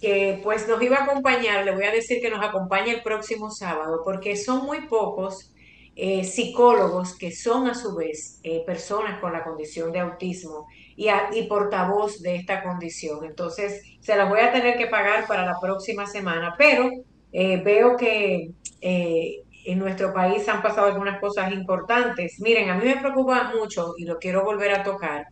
que 0.00 0.40
pues 0.42 0.68
nos 0.68 0.80
iba 0.82 0.96
a 0.96 1.04
acompañar, 1.04 1.64
le 1.64 1.74
voy 1.74 1.84
a 1.84 1.92
decir 1.92 2.20
que 2.20 2.30
nos 2.30 2.44
acompaña 2.44 2.92
el 2.92 3.02
próximo 3.02 3.50
sábado, 3.50 4.02
porque 4.04 4.36
son 4.36 4.64
muy 4.64 4.86
pocos 4.86 5.52
eh, 5.96 6.22
psicólogos 6.22 7.16
que 7.18 7.32
son 7.32 7.66
a 7.66 7.74
su 7.74 7.96
vez 7.96 8.38
eh, 8.44 8.62
personas 8.64 9.20
con 9.20 9.32
la 9.32 9.42
condición 9.42 9.90
de 9.90 9.98
autismo 9.98 10.68
y, 10.94 11.08
y, 11.32 11.42
portavoz 11.48 12.22
de 12.22 12.36
esta 12.36 12.62
condición. 12.62 13.24
Entonces, 13.24 13.82
se 14.00 14.16
las 14.16 14.28
voy 14.28 14.40
a 14.40 14.52
tener 14.52 14.76
que 14.78 14.86
pagar 14.86 15.26
para 15.26 15.44
la 15.44 15.58
próxima 15.60 16.06
semana, 16.06 16.54
pero 16.56 16.88
eh, 17.32 17.60
veo 17.64 17.96
que 17.96 18.52
en 18.80 19.78
nuestro 19.80 20.14
país 20.14 20.48
han 20.48 20.62
pasado 20.62 20.86
algunas 20.86 21.20
cosas 21.20 21.52
importantes. 21.52 22.38
Miren, 22.38 22.70
a 22.70 22.76
mí 22.76 22.84
me 22.84 23.00
preocupa 23.00 23.52
mucho 23.52 23.94
y 23.98 24.04
lo 24.04 24.18
quiero 24.18 24.44
volver 24.44 24.72
a 24.72 24.84
tocar, 24.84 25.26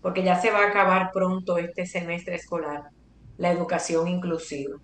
porque 0.00 0.22
ya 0.22 0.40
se 0.40 0.52
va 0.52 0.60
a 0.60 0.68
acabar 0.68 1.10
pronto 1.12 1.58
este 1.58 1.84
semestre 1.84 2.36
escolar 2.36 2.90
la 3.40 3.50
educación 3.50 4.06
inclusiva. 4.06 4.76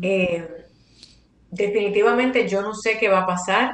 Eh, 0.00 0.48
definitivamente 1.50 2.48
yo 2.48 2.62
no 2.62 2.74
sé 2.74 2.96
qué 2.98 3.08
va 3.08 3.20
a 3.20 3.26
pasar. 3.26 3.72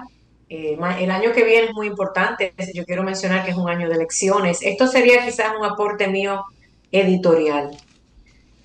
Eh, 0.48 0.76
el 0.98 1.10
año 1.10 1.32
que 1.32 1.44
viene 1.44 1.68
es 1.68 1.74
muy 1.74 1.86
importante. 1.86 2.52
Yo 2.74 2.84
quiero 2.84 3.04
mencionar 3.04 3.44
que 3.44 3.52
es 3.52 3.56
un 3.56 3.70
año 3.70 3.88
de 3.88 3.94
elecciones. 3.94 4.58
Esto 4.62 4.88
sería 4.88 5.24
quizás 5.24 5.52
un 5.58 5.64
aporte 5.64 6.08
mío 6.08 6.44
editorial. 6.90 7.70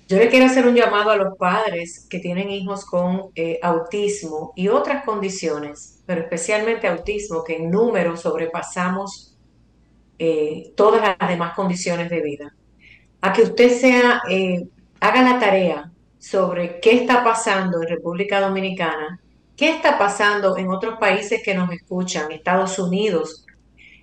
Yo 0.08 0.18
le 0.18 0.28
quiero 0.28 0.46
hacer 0.46 0.66
un 0.66 0.74
llamado 0.74 1.10
a 1.10 1.16
los 1.16 1.36
padres 1.38 2.06
que 2.10 2.18
tienen 2.18 2.50
hijos 2.50 2.84
con 2.84 3.26
eh, 3.36 3.60
autismo 3.62 4.52
y 4.56 4.66
otras 4.66 5.04
condiciones, 5.04 6.02
pero 6.06 6.22
especialmente 6.22 6.88
autismo, 6.88 7.44
que 7.44 7.56
en 7.56 7.70
número 7.70 8.16
sobrepasamos 8.16 9.36
todas 10.74 11.16
las 11.20 11.28
demás 11.28 11.54
condiciones 11.54 12.10
de 12.10 12.20
vida 12.20 12.52
a 13.20 13.32
que 13.32 13.42
usted 13.42 13.70
sea, 13.70 14.22
eh, 14.28 14.66
haga 15.00 15.22
la 15.22 15.38
tarea 15.38 15.90
sobre 16.18 16.80
qué 16.80 16.92
está 16.92 17.22
pasando 17.24 17.82
en 17.82 17.88
República 17.88 18.40
Dominicana, 18.40 19.20
qué 19.56 19.70
está 19.70 19.98
pasando 19.98 20.56
en 20.56 20.68
otros 20.68 20.98
países 20.98 21.42
que 21.42 21.54
nos 21.54 21.70
escuchan, 21.72 22.30
Estados 22.30 22.78
Unidos, 22.78 23.44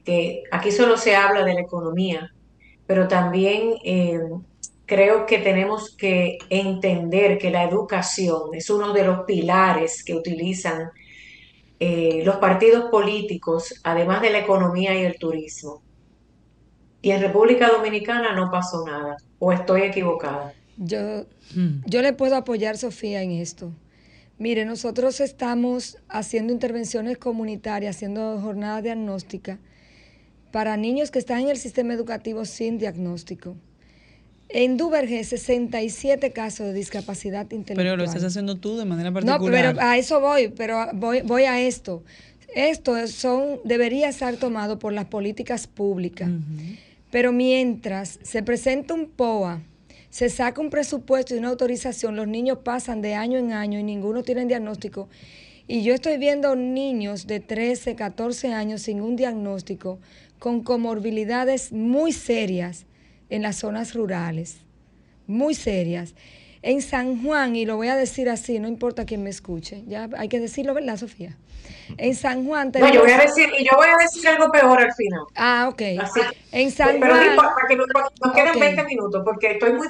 que 0.03 0.43
aquí 0.51 0.71
solo 0.71 0.97
se 0.97 1.15
habla 1.15 1.43
de 1.43 1.53
la 1.53 1.61
economía, 1.61 2.31
pero 2.85 3.07
también 3.07 3.75
eh, 3.83 4.19
creo 4.85 5.25
que 5.25 5.39
tenemos 5.39 5.95
que 5.95 6.37
entender 6.49 7.37
que 7.37 7.49
la 7.49 7.63
educación 7.63 8.53
es 8.53 8.69
uno 8.69 8.93
de 8.93 9.03
los 9.03 9.25
pilares 9.25 10.03
que 10.03 10.13
utilizan 10.13 10.91
eh, 11.79 12.21
los 12.23 12.37
partidos 12.37 12.85
políticos, 12.89 13.81
además 13.83 14.21
de 14.21 14.29
la 14.29 14.39
economía 14.39 14.93
y 14.93 15.03
el 15.03 15.17
turismo. 15.17 15.81
Y 17.05 17.11
en 17.11 17.21
República 17.21 17.69
Dominicana 17.69 18.33
no 18.33 18.49
pasó 18.49 18.83
nada, 18.83 19.17
o 19.37 19.53
estoy 19.53 19.83
equivocada. 19.83 20.53
Yo, 20.75 21.27
hmm. 21.53 21.83
yo 21.85 22.01
le 22.01 22.13
puedo 22.13 22.35
apoyar, 22.35 22.79
Sofía, 22.79 23.21
en 23.21 23.29
esto. 23.29 23.71
Mire, 24.39 24.65
nosotros 24.65 25.19
estamos 25.19 25.99
haciendo 26.09 26.51
intervenciones 26.51 27.19
comunitarias, 27.19 27.95
haciendo 27.95 28.41
jornadas 28.41 28.81
diagnósticas 28.81 29.59
para 30.51 30.77
niños 30.77 31.11
que 31.11 31.19
están 31.19 31.41
en 31.41 31.49
el 31.49 31.57
sistema 31.57 31.93
educativo 31.93 32.43
sin 32.43 32.79
diagnóstico. 32.79 33.55
En 34.49 34.75
Duvergé, 34.75 35.23
67 35.23 36.31
casos 36.31 36.65
de 36.65 36.73
discapacidad 36.73 37.43
intelectual. 37.51 37.77
Pero 37.85 37.97
lo 37.97 38.03
estás 38.03 38.23
haciendo 38.23 38.55
tú 38.55 38.77
de 38.77 38.85
manera 38.85 39.11
particular. 39.11 39.39
No, 39.39 39.51
pero 39.51 39.79
a 39.79 39.95
eso 39.99 40.21
voy, 40.21 40.47
pero 40.47 40.87
voy, 40.93 41.21
voy 41.21 41.43
a 41.43 41.61
esto. 41.61 42.03
Esto 42.55 43.07
son, 43.07 43.59
debería 43.63 44.09
estar 44.09 44.37
tomado 44.37 44.79
por 44.79 44.91
las 44.91 45.05
políticas 45.05 45.67
públicas. 45.67 46.31
Pero 47.15 47.31
mientras 47.31 48.19
se 48.23 48.43
presenta 48.43 48.93
un 48.93 49.05
POA, 49.05 49.61
se 50.09 50.29
saca 50.29 50.59
un 50.59 50.69
presupuesto 50.69 51.33
y 51.33 51.37
una 51.37 51.47
autorización, 51.47 52.17
los 52.17 52.27
niños 52.27 52.57
pasan 52.65 53.01
de 53.01 53.13
año 53.13 53.37
en 53.37 53.53
año 53.53 53.79
y 53.79 53.83
ninguno 53.83 54.21
tiene 54.21 54.45
diagnóstico. 54.45 55.07
Y 55.65 55.81
yo 55.83 55.93
estoy 55.93 56.17
viendo 56.17 56.57
niños 56.57 57.25
de 57.25 57.39
13, 57.39 57.95
14 57.95 58.51
años 58.51 58.81
sin 58.81 58.99
un 58.99 59.15
diagnóstico 59.15 59.97
con 60.39 60.61
comorbilidades 60.61 61.71
muy 61.71 62.11
serias 62.11 62.85
en 63.29 63.43
las 63.43 63.55
zonas 63.55 63.93
rurales, 63.93 64.57
muy 65.25 65.55
serias. 65.55 66.15
En 66.65 66.81
San 66.81 67.21
Juan, 67.21 67.55
y 67.55 67.63
lo 67.67 67.75
voy 67.75 67.89
a 67.89 67.95
decir 67.95 68.27
así, 68.27 68.57
no 68.57 68.67
importa 68.67 69.05
quién 69.05 69.21
me 69.21 69.29
escuche, 69.29 69.83
ya 69.85 70.09
hay 70.17 70.27
que 70.29 70.39
decirlo, 70.39 70.73
¿verdad, 70.73 70.97
Sofía? 70.97 71.37
En 71.99 72.15
San 72.15 72.43
Juan 72.43 72.71
tenemos... 72.71 72.95
No, 72.95 73.01
yo 73.01 73.05
voy 73.05 73.11
a 73.11 73.19
decir, 73.19 73.49
y 73.59 73.65
yo 73.65 73.71
voy 73.77 73.87
a 73.87 73.97
decir 74.01 74.27
algo 74.27 74.51
peor 74.51 74.81
al 74.81 74.91
final. 74.95 75.21
Ah, 75.35 75.67
ok. 75.69 75.81
En 76.51 76.71
San 76.71 76.99
Pero 76.99 77.13
Juan... 77.13 77.19
Pero 77.67 77.85
no 77.85 77.93
que 77.93 78.01
nos, 78.25 78.33
quedan 78.33 78.59
20 78.59 78.83
minutos, 78.85 79.21
porque 79.23 79.51
estoy 79.51 79.73
muy... 79.73 79.87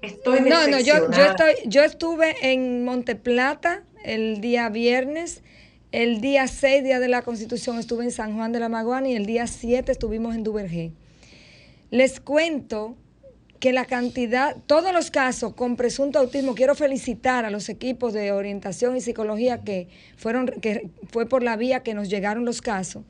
Estoy 0.00 0.40
no, 0.42 0.68
no, 0.68 0.78
yo, 0.78 1.10
yo, 1.10 1.24
estoy, 1.24 1.54
yo 1.66 1.82
estuve 1.82 2.52
en 2.52 2.84
Monteplata 2.84 3.82
el 4.04 4.40
día 4.40 4.68
viernes 4.68 5.42
el 5.90 6.20
día 6.20 6.46
6, 6.46 6.84
día 6.84 7.00
de 7.00 7.08
la 7.08 7.22
Constitución, 7.22 7.78
estuve 7.78 8.04
en 8.04 8.12
San 8.12 8.36
Juan 8.36 8.52
de 8.52 8.60
la 8.60 8.68
Maguana 8.68 9.08
y 9.08 9.16
el 9.16 9.26
día 9.26 9.46
7 9.46 9.90
estuvimos 9.90 10.34
en 10.34 10.42
Duvergé. 10.42 10.92
Les 11.90 12.20
cuento 12.20 12.96
que 13.62 13.72
la 13.72 13.84
cantidad, 13.84 14.56
todos 14.66 14.92
los 14.92 15.12
casos 15.12 15.54
con 15.54 15.76
presunto 15.76 16.18
autismo, 16.18 16.56
quiero 16.56 16.74
felicitar 16.74 17.44
a 17.44 17.50
los 17.50 17.68
equipos 17.68 18.12
de 18.12 18.32
orientación 18.32 18.96
y 18.96 19.00
psicología 19.00 19.60
que 19.60 19.86
fueron, 20.16 20.46
que 20.48 20.90
fue 21.12 21.28
por 21.28 21.44
la 21.44 21.54
vía 21.54 21.84
que 21.84 21.94
nos 21.94 22.08
llegaron 22.10 22.44
los 22.44 22.60
casos. 22.60 23.04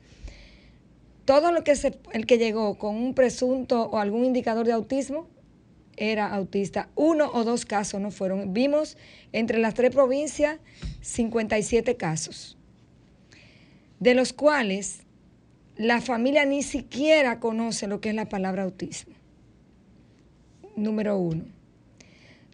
Todo 1.25 1.51
lo 1.51 1.63
que 1.63 1.75
se, 1.75 1.97
el 2.11 2.27
que 2.27 2.37
llegó 2.37 2.77
con 2.77 2.97
un 2.97 3.15
presunto 3.15 3.81
o 3.85 3.97
algún 3.97 4.25
indicador 4.25 4.67
de 4.67 4.73
autismo 4.73 5.27
era 5.97 6.27
autista. 6.27 6.87
Uno 6.93 7.31
o 7.33 7.43
dos 7.43 7.65
casos 7.65 7.99
no 7.99 8.11
fueron. 8.11 8.53
Vimos 8.53 8.95
entre 9.31 9.57
las 9.57 9.73
tres 9.73 9.89
provincias 9.89 10.59
57 11.01 11.97
casos 11.97 12.59
de 13.99 14.13
los 14.13 14.33
cuales 14.33 14.99
la 15.77 15.99
familia 15.99 16.45
ni 16.45 16.61
siquiera 16.61 17.39
conoce 17.39 17.87
lo 17.87 18.01
que 18.01 18.09
es 18.09 18.15
la 18.15 18.29
palabra 18.29 18.61
autismo. 18.61 19.12
Número 20.75 21.17
uno. 21.17 21.45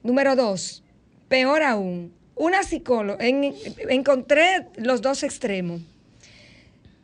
Número 0.04 0.36
dos, 0.36 0.84
peor 1.28 1.64
aún, 1.64 2.14
una 2.36 2.64
psicóloga, 2.64 3.26
encontré 3.26 4.68
los 4.78 5.02
dos 5.02 5.24
extremos. 5.24 5.82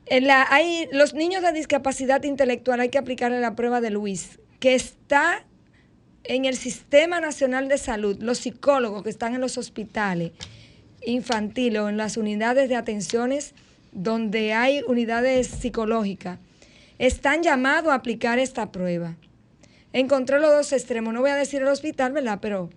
En 0.05 0.28
la, 0.28 0.47
hay, 0.49 0.88
los 0.91 1.13
niños 1.13 1.41
de 1.41 1.51
discapacidad 1.51 2.24
intelectual 2.24 2.80
hay 2.80 2.89
que 2.89 2.97
aplicarle 2.97 3.39
la 3.39 3.55
prueba 3.55 3.82
de 3.82 3.89
Luis, 3.89 4.39
que 4.59 4.76
está 4.76 5.45
en 6.24 6.45
el 6.45 6.55
Sistema 6.55 7.20
Nacional 7.20 7.68
de 7.68 7.78
Salud, 7.78 8.18
los 8.22 8.39
psicólogos 8.39 9.03
que 9.03 9.09
están 9.09 9.36
en 9.36 9.41
los 9.41 9.57
hospitales 9.57 10.32
infantiles 11.05 11.82
o 11.82 11.89
en 11.89 11.97
las 11.97 12.18
unidades 12.18 12.70
de 12.70 12.76
atenciones 12.76 13.53
donde 13.91 14.53
hay 14.53 14.82
unidades 14.88 15.47
psicológicas, 15.47 16.39
están 16.97 17.43
llamados 17.43 17.91
a 17.91 17.95
aplicar 17.95 18.39
esta 18.39 18.72
prueba. 18.72 19.16
Encontré 19.96 20.41
los 20.41 20.52
dos 20.52 20.74
extremos, 20.74 21.14
no 21.14 21.22
voy 21.22 21.30
a 21.30 21.36
decir 21.36 21.62
el 21.62 21.70
hospital, 21.70 22.12
¿verdad? 22.12 22.39
Pero 22.41 22.70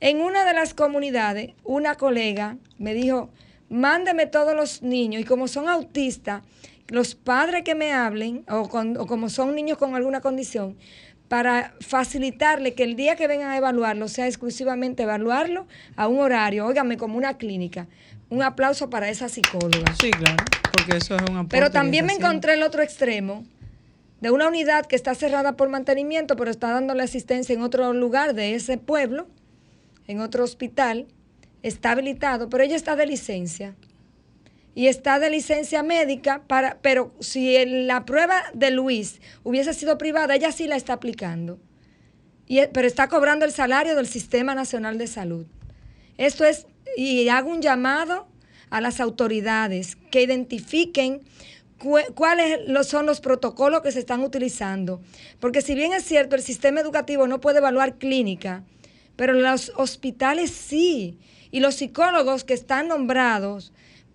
en 0.00 0.22
una 0.22 0.46
de 0.46 0.54
las 0.54 0.72
comunidades, 0.72 1.50
una 1.62 1.96
colega 1.96 2.56
me 2.78 2.94
dijo, 2.94 3.28
mándeme 3.68 4.24
todos 4.24 4.56
los 4.56 4.80
niños 4.80 5.20
y 5.20 5.26
como 5.26 5.46
son 5.46 5.68
autistas, 5.68 6.42
los 6.88 7.16
padres 7.16 7.64
que 7.64 7.74
me 7.74 7.92
hablen 7.92 8.46
o, 8.48 8.60
o 8.60 9.06
como 9.06 9.28
son 9.28 9.54
niños 9.54 9.76
con 9.76 9.94
alguna 9.94 10.22
condición, 10.22 10.78
para 11.28 11.74
facilitarle 11.80 12.72
que 12.72 12.84
el 12.84 12.96
día 12.96 13.14
que 13.14 13.26
vengan 13.26 13.50
a 13.50 13.58
evaluarlo 13.58 14.08
sea 14.08 14.26
exclusivamente 14.26 15.02
evaluarlo 15.02 15.66
a 15.96 16.08
un 16.08 16.18
horario, 16.18 16.64
óigame, 16.64 16.96
como 16.96 17.18
una 17.18 17.36
clínica, 17.36 17.88
un 18.30 18.42
aplauso 18.42 18.88
para 18.88 19.10
esa 19.10 19.28
psicóloga. 19.28 19.94
Sí, 20.00 20.10
claro, 20.12 20.42
porque 20.72 20.96
eso 20.96 21.14
es 21.14 21.22
un 21.28 21.36
apoyo. 21.36 21.48
Pero 21.50 21.70
también 21.70 22.06
me 22.06 22.14
encontré 22.14 22.54
el 22.54 22.62
otro 22.62 22.80
extremo 22.80 23.44
de 24.24 24.30
una 24.30 24.48
unidad 24.48 24.86
que 24.86 24.96
está 24.96 25.14
cerrada 25.14 25.54
por 25.54 25.68
mantenimiento, 25.68 26.34
pero 26.34 26.50
está 26.50 26.70
dándole 26.70 27.02
asistencia 27.02 27.52
en 27.52 27.60
otro 27.60 27.92
lugar 27.92 28.32
de 28.32 28.54
ese 28.54 28.78
pueblo, 28.78 29.26
en 30.06 30.22
otro 30.22 30.44
hospital, 30.44 31.06
está 31.62 31.90
habilitado, 31.90 32.48
pero 32.48 32.64
ella 32.64 32.74
está 32.74 32.96
de 32.96 33.04
licencia. 33.04 33.76
Y 34.74 34.86
está 34.86 35.18
de 35.18 35.28
licencia 35.28 35.82
médica, 35.82 36.42
para, 36.46 36.78
pero 36.80 37.12
si 37.20 37.66
la 37.84 38.06
prueba 38.06 38.44
de 38.54 38.70
Luis 38.70 39.20
hubiese 39.42 39.74
sido 39.74 39.98
privada, 39.98 40.34
ella 40.34 40.52
sí 40.52 40.66
la 40.68 40.76
está 40.76 40.94
aplicando. 40.94 41.58
Y, 42.46 42.66
pero 42.68 42.88
está 42.88 43.08
cobrando 43.08 43.44
el 43.44 43.52
salario 43.52 43.94
del 43.94 44.06
Sistema 44.06 44.54
Nacional 44.54 44.96
de 44.96 45.06
Salud. 45.06 45.44
Esto 46.16 46.46
es 46.46 46.66
y 46.96 47.28
hago 47.28 47.50
un 47.50 47.60
llamado 47.60 48.26
a 48.70 48.80
las 48.80 49.00
autoridades 49.00 49.96
que 50.10 50.22
identifiquen 50.22 51.20
cuáles 52.14 52.86
son 52.86 53.06
los 53.06 53.20
protocolos 53.20 53.82
que 53.82 53.92
se 53.92 53.98
están 53.98 54.22
utilizando. 54.22 55.00
Porque 55.40 55.62
si 55.62 55.74
bien 55.74 55.92
es 55.92 56.04
cierto, 56.04 56.36
el 56.36 56.42
sistema 56.42 56.80
educativo 56.80 57.26
no 57.26 57.40
puede 57.40 57.58
evaluar 57.58 57.98
clínica, 57.98 58.64
pero 59.16 59.32
los 59.32 59.72
hospitales 59.76 60.50
sí. 60.50 61.18
Y 61.50 61.60
los 61.60 61.76
psicólogos 61.76 62.42
que 62.42 62.54
están 62.54 62.88
nombrados 62.88 63.72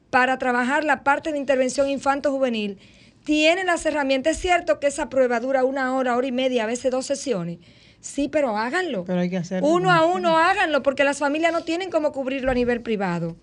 para 0.10 0.38
trabajar 0.38 0.84
la 0.84 1.04
parte 1.04 1.32
de 1.32 1.38
intervención 1.38 1.90
infanto-juvenil 1.90 2.78
tienen 3.24 3.68
las 3.68 3.86
herramientas. 3.86 4.36
Es 4.36 4.42
cierto 4.42 4.80
que 4.80 4.88
esa 4.88 5.10
prueba 5.10 5.40
dura 5.40 5.64
una 5.64 5.96
hora, 5.96 6.18
hora 6.18 6.28
y 6.28 6.32
media, 6.34 6.64
a 6.64 6.68
veces 6.68 6.92
dos 6.92 7.06
sesiones 7.06 7.60
Sí, 8.02 8.30
pero 8.30 8.58
háganlo. 8.58 9.04
Pero 9.06 9.20
hay 9.20 9.30
que 9.30 9.38
hacerlo. 9.38 9.68
Uno 9.68 9.92
a 9.92 10.06
uno 10.06 10.38
háganlo, 10.38 10.84
porque 10.84 11.04
las 11.04 11.20
familias 11.20 11.52
no 11.52 11.64
tienen 11.64 11.90
cómo 11.90 12.12
cubrirlo 12.12 12.52
a 12.52 12.54
nivel 12.54 12.82
privado. 12.82 13.36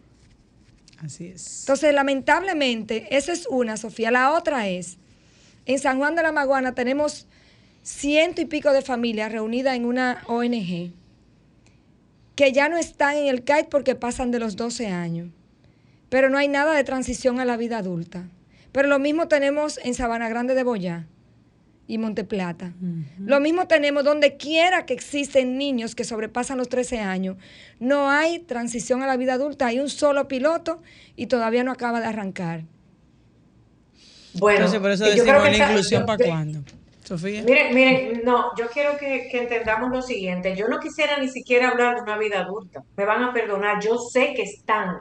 Así 0.99 1.27
es. 1.27 1.61
Entonces, 1.61 1.95
lamentablemente, 1.95 3.07
esa 3.11 3.33
es 3.33 3.47
una, 3.47 3.77
Sofía. 3.77 4.11
La 4.11 4.33
otra 4.33 4.69
es, 4.69 4.99
en 5.67 5.79
San 5.79 5.99
Juan 5.99 6.15
de 6.15 6.23
la 6.23 6.33
Maguana 6.33 6.75
tenemos 6.75 7.27
ciento 7.83 8.41
y 8.41 8.47
pico 8.47 8.73
de 8.73 8.83
familias 8.83 9.33
reunidas 9.33 9.77
en 9.77 9.85
una 9.85 10.23
ONG 10.27 10.93
que 12.35 12.53
ya 12.53 12.69
no 12.69 12.77
están 12.77 13.17
en 13.17 13.29
el 13.29 13.45
CAIT 13.45 13.69
porque 13.69 13.95
pasan 13.95 14.31
de 14.31 14.39
los 14.39 14.57
12 14.57 14.89
años. 14.89 15.29
Pero 16.09 16.29
no 16.29 16.39
hay 16.39 16.49
nada 16.49 16.75
de 16.75 16.85
transición 16.85 17.41
a 17.41 17.45
la 17.45 17.57
vida 17.57 17.79
adulta. 17.79 18.29
Pero 18.73 18.89
lo 18.89 18.99
mismo 18.99 19.27
tenemos 19.27 19.81
en 19.83 19.95
Sabana 19.95 20.29
Grande 20.29 20.55
de 20.55 20.63
Boyá 20.63 21.07
y 21.87 21.99
Monteplata. 21.99 22.73
Lo 23.19 23.41
mismo 23.41 23.67
tenemos 23.67 24.05
donde 24.05 24.37
quiera 24.37 24.87
que 24.87 24.95
existen 24.95 25.57
niños 25.57 25.95
que 25.95 26.05
sobrepasan 26.05 26.59
los 26.59 26.69
13 26.69 26.99
años. 26.99 27.37
No 27.79 28.11
hay 28.11 28.41
transición 28.41 29.03
a 29.03 29.07
la 29.07 29.17
vida 29.17 29.35
adulta, 29.35 29.67
hay 29.67 29.79
un 29.79 29.89
solo 29.89 30.29
piloto 30.29 30.83
y 31.15 31.27
todavía 31.27 31.65
no 31.65 31.73
acaba 31.73 32.01
de 32.01 32.07
arrancar. 32.07 32.65
Bueno, 34.35 34.59
Entonces, 34.59 34.81
por 34.81 34.91
eso 34.91 35.05
decimos 35.05 35.43
la 35.43 35.57
inclusión 35.57 36.05
para 36.07 36.25
cuándo. 36.25 36.61
Sofía. 37.05 37.45
Miren, 37.45 37.73
miren, 37.73 38.23
no, 38.25 38.51
yo 38.59 38.67
quiero 38.67 38.99
que, 38.99 39.29
que, 39.31 39.43
entendamos 39.43 39.93
lo 39.93 40.03
siguiente. 40.03 40.57
Yo 40.57 40.67
no 40.67 40.81
quisiera 40.81 41.19
ni 41.19 41.29
siquiera 41.29 41.69
hablar 41.69 41.95
de 41.95 42.03
una 42.03 42.19
vida 42.19 42.41
adulta. 42.41 42.83
Me 42.97 43.05
van 43.05 43.23
a 43.23 43.33
perdonar. 43.33 43.81
Yo 43.81 43.97
sé 43.97 44.35
que 44.35 44.43
están 44.43 44.99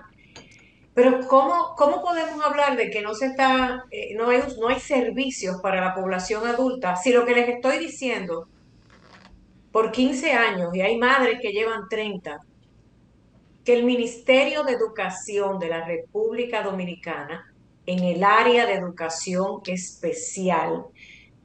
pero 0.96 1.28
¿cómo, 1.28 1.76
cómo 1.78 2.02
podemos 2.02 2.43
hablar 2.43 2.78
de 2.78 2.89
que 2.89 3.02
no 3.02 3.14
se 3.14 3.28
está, 3.28 3.84
eh, 3.91 4.16
no, 4.16 4.30
hay, 4.30 4.41
no 4.60 4.70
hay 4.70 4.80
servicios 4.80 5.58
para 5.62 5.82
la 5.82 5.93
población 5.93 6.48
adulta 6.48 6.96
si 6.96 7.12
lo 7.12 7.26
que 7.26 7.36
les 7.36 7.50
estoy 7.50 7.80
diciendo 7.80 8.48
por 9.74 9.91
15 9.91 10.32
años, 10.32 10.74
y 10.74 10.80
hay 10.80 10.98
madres 10.98 11.38
que 11.41 11.52
llevan 11.52 11.89
30, 11.89 12.39
que 13.66 13.74
el 13.74 13.84
Ministerio 13.84 14.64
de 14.64 14.72
Educación 14.72 15.60
de 15.60 15.68
la 15.68 15.86
República 15.86 16.64
Dominicana, 16.64 17.54
en 17.86 18.02
el 18.06 18.24
área 18.24 18.66
de 18.66 18.76
educación 18.76 19.60
especial, 19.66 20.86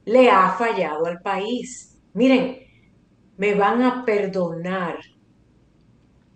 le 0.05 0.31
ha 0.31 0.49
fallado 0.51 1.07
al 1.07 1.19
país. 1.19 1.99
Miren, 2.13 2.57
me 3.35 3.53
van 3.53 3.83
a 3.83 4.05
perdonar. 4.05 4.97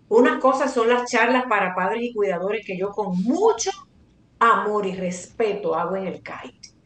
Una 0.08 0.38
cosa 0.38 0.68
son 0.68 0.88
las 0.88 1.10
charlas 1.10 1.44
para 1.48 1.74
padres 1.74 2.02
y 2.02 2.14
cuidadores 2.14 2.64
que 2.64 2.78
yo 2.78 2.90
con 2.90 3.22
mucho 3.22 3.70
amor 4.38 4.86
y 4.86 4.94
respeto 4.94 5.74
hago 5.74 5.96
en 5.96 6.06
el 6.06 6.22
CAIT. 6.22 6.76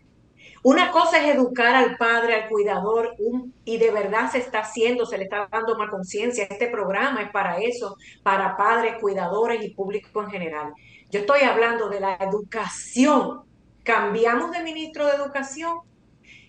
Una 0.63 0.91
cosa 0.91 1.23
es 1.23 1.35
educar 1.35 1.75
al 1.75 1.97
padre, 1.97 2.35
al 2.35 2.49
cuidador, 2.51 3.17
y 3.65 3.79
de 3.79 3.91
verdad 3.91 4.31
se 4.31 4.39
está 4.39 4.61
haciendo, 4.61 5.07
se 5.07 5.17
le 5.17 5.25
está 5.25 5.49
dando 5.51 5.77
más 5.79 5.89
conciencia. 5.89 6.45
Este 6.45 6.69
programa 6.69 7.23
es 7.23 7.31
para 7.31 7.59
eso, 7.59 7.97
para 8.23 8.59
padres, 8.59 8.97
cuidadores 9.01 9.65
y 9.65 9.71
público 9.71 10.23
en 10.23 10.31
general. 10.31 10.75
Yo 11.11 11.21
estoy 11.21 11.43
hablando 11.43 11.89
de 11.89 12.01
la 12.01 12.15
educación. 12.17 13.41
Cambiamos 13.83 14.51
de 14.51 14.63
ministro 14.63 15.07
de 15.07 15.13
educación. 15.13 15.79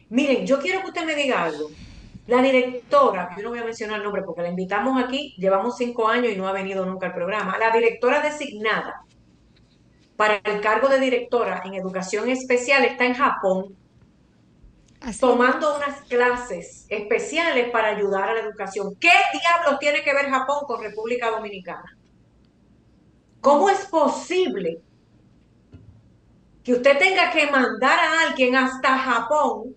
Miren, 0.09 0.45
yo 0.45 0.59
quiero 0.59 0.81
que 0.81 0.87
usted 0.87 1.05
me 1.05 1.15
diga 1.15 1.45
algo. 1.45 1.69
La 2.27 2.41
directora, 2.41 3.29
yo 3.35 3.43
no 3.43 3.49
voy 3.49 3.59
a 3.59 3.63
mencionar 3.63 3.97
el 3.97 4.03
nombre 4.03 4.21
porque 4.23 4.41
la 4.41 4.49
invitamos 4.49 5.01
aquí, 5.03 5.35
llevamos 5.37 5.77
cinco 5.77 6.07
años 6.07 6.31
y 6.31 6.37
no 6.37 6.47
ha 6.47 6.51
venido 6.53 6.85
nunca 6.85 7.07
al 7.07 7.13
programa. 7.13 7.57
La 7.57 7.71
directora 7.71 8.21
designada 8.21 9.03
para 10.15 10.35
el 10.35 10.61
cargo 10.61 10.87
de 10.87 10.99
directora 10.99 11.63
en 11.65 11.73
educación 11.73 12.29
especial 12.29 12.85
está 12.85 13.05
en 13.05 13.15
Japón 13.15 13.75
tomando 15.19 15.77
unas 15.77 16.01
clases 16.01 16.85
especiales 16.89 17.71
para 17.71 17.87
ayudar 17.87 18.29
a 18.29 18.33
la 18.35 18.41
educación. 18.41 18.93
¿Qué 18.99 19.09
diablos 19.09 19.79
tiene 19.79 20.03
que 20.03 20.13
ver 20.13 20.29
Japón 20.29 20.59
con 20.67 20.81
República 20.81 21.31
Dominicana? 21.31 21.97
¿Cómo 23.39 23.69
es 23.69 23.85
posible 23.87 24.79
que 26.63 26.73
usted 26.73 26.99
tenga 26.99 27.31
que 27.31 27.49
mandar 27.49 27.99
a 27.99 28.29
alguien 28.29 28.55
hasta 28.55 28.95
Japón 28.99 29.75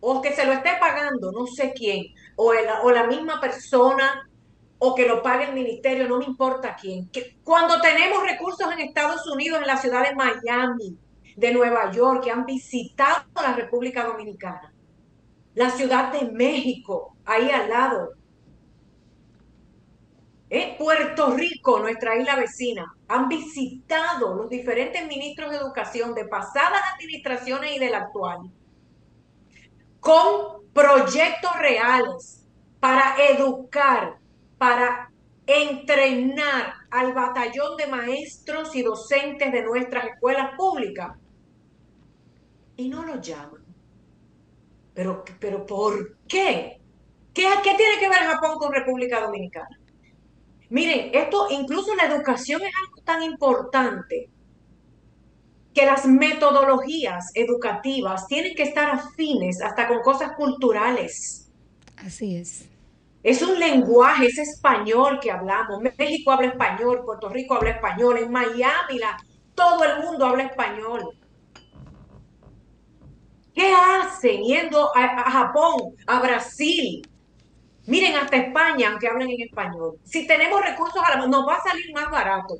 o 0.00 0.20
que 0.20 0.32
se 0.32 0.44
lo 0.44 0.52
esté 0.52 0.70
pagando, 0.78 1.32
no 1.32 1.46
sé 1.46 1.72
quién, 1.74 2.14
o, 2.36 2.52
o 2.82 2.90
la 2.90 3.06
misma 3.06 3.40
persona, 3.40 4.28
o 4.78 4.94
que 4.94 5.06
lo 5.06 5.22
pague 5.22 5.44
el 5.44 5.54
ministerio, 5.54 6.08
no 6.08 6.18
me 6.18 6.26
importa 6.26 6.76
quién. 6.80 7.10
Cuando 7.42 7.80
tenemos 7.80 8.22
recursos 8.22 8.70
en 8.72 8.80
Estados 8.80 9.26
Unidos, 9.26 9.60
en 9.60 9.66
la 9.66 9.78
ciudad 9.78 10.06
de 10.06 10.14
Miami, 10.14 10.98
de 11.36 11.52
Nueva 11.52 11.90
York 11.90 12.24
que 12.24 12.30
han 12.30 12.44
visitado 12.46 13.24
la 13.34 13.54
República 13.54 14.04
Dominicana, 14.04 14.72
la 15.54 15.70
Ciudad 15.70 16.12
de 16.12 16.30
México, 16.30 17.16
ahí 17.24 17.50
al 17.50 17.68
lado, 17.68 18.12
¿Eh? 20.48 20.76
Puerto 20.78 21.34
Rico, 21.34 21.80
nuestra 21.80 22.16
isla 22.16 22.36
vecina, 22.36 22.94
han 23.08 23.28
visitado 23.28 24.36
los 24.36 24.48
diferentes 24.48 25.04
ministros 25.08 25.50
de 25.50 25.56
educación 25.56 26.14
de 26.14 26.24
pasadas 26.24 26.80
administraciones 26.94 27.74
y 27.74 27.80
de 27.80 27.90
la 27.90 27.98
actual, 27.98 28.48
con 30.06 30.70
proyectos 30.72 31.50
reales 31.58 32.46
para 32.78 33.16
educar, 33.28 34.18
para 34.56 35.10
entrenar 35.44 36.74
al 36.92 37.12
batallón 37.12 37.76
de 37.76 37.88
maestros 37.88 38.72
y 38.76 38.82
docentes 38.82 39.50
de 39.50 39.64
nuestras 39.64 40.04
escuelas 40.04 40.56
públicas 40.56 41.16
y 42.76 42.88
no 42.88 43.04
lo 43.04 43.20
llaman. 43.20 43.64
Pero, 44.94 45.24
pero 45.40 45.66
¿por 45.66 46.16
qué? 46.28 46.80
qué? 47.34 47.48
¿Qué 47.64 47.74
tiene 47.74 47.98
que 47.98 48.08
ver 48.08 48.18
Japón 48.18 48.58
con 48.58 48.72
República 48.72 49.20
Dominicana? 49.20 49.76
Miren, 50.70 51.10
esto 51.14 51.48
incluso 51.50 51.96
la 51.96 52.04
educación 52.04 52.62
es 52.62 52.72
algo 52.80 53.02
tan 53.02 53.24
importante 53.24 54.30
que 55.76 55.84
las 55.84 56.06
metodologías 56.06 57.30
educativas 57.34 58.26
tienen 58.28 58.54
que 58.54 58.62
estar 58.62 58.88
afines 58.88 59.60
hasta 59.60 59.86
con 59.86 60.00
cosas 60.00 60.32
culturales. 60.32 61.52
Así 61.98 62.34
es. 62.34 62.66
Es 63.22 63.42
un 63.42 63.60
lenguaje, 63.60 64.24
es 64.24 64.38
español 64.38 65.20
que 65.20 65.30
hablamos. 65.30 65.82
México 65.98 66.30
habla 66.30 66.48
español, 66.48 67.02
Puerto 67.04 67.28
Rico 67.28 67.56
habla 67.56 67.72
español, 67.72 68.16
en 68.16 68.32
Miami 68.32 68.98
la, 68.98 69.18
todo 69.54 69.84
el 69.84 70.02
mundo 70.02 70.24
habla 70.24 70.44
español. 70.44 71.10
¿Qué 73.54 73.70
hacen 73.70 74.44
yendo 74.44 74.96
a, 74.96 75.30
Japón, 75.30 75.94
a 76.06 76.20
Brasil? 76.20 77.06
Miren, 77.84 78.16
hasta 78.16 78.38
España, 78.38 78.88
aunque 78.92 79.08
hablen 79.08 79.28
en 79.28 79.42
español. 79.42 79.98
Si 80.04 80.26
tenemos 80.26 80.58
recursos, 80.62 81.02
nos 81.28 81.46
va 81.46 81.56
a 81.56 81.62
salir 81.62 81.92
más 81.92 82.10
barato. 82.10 82.54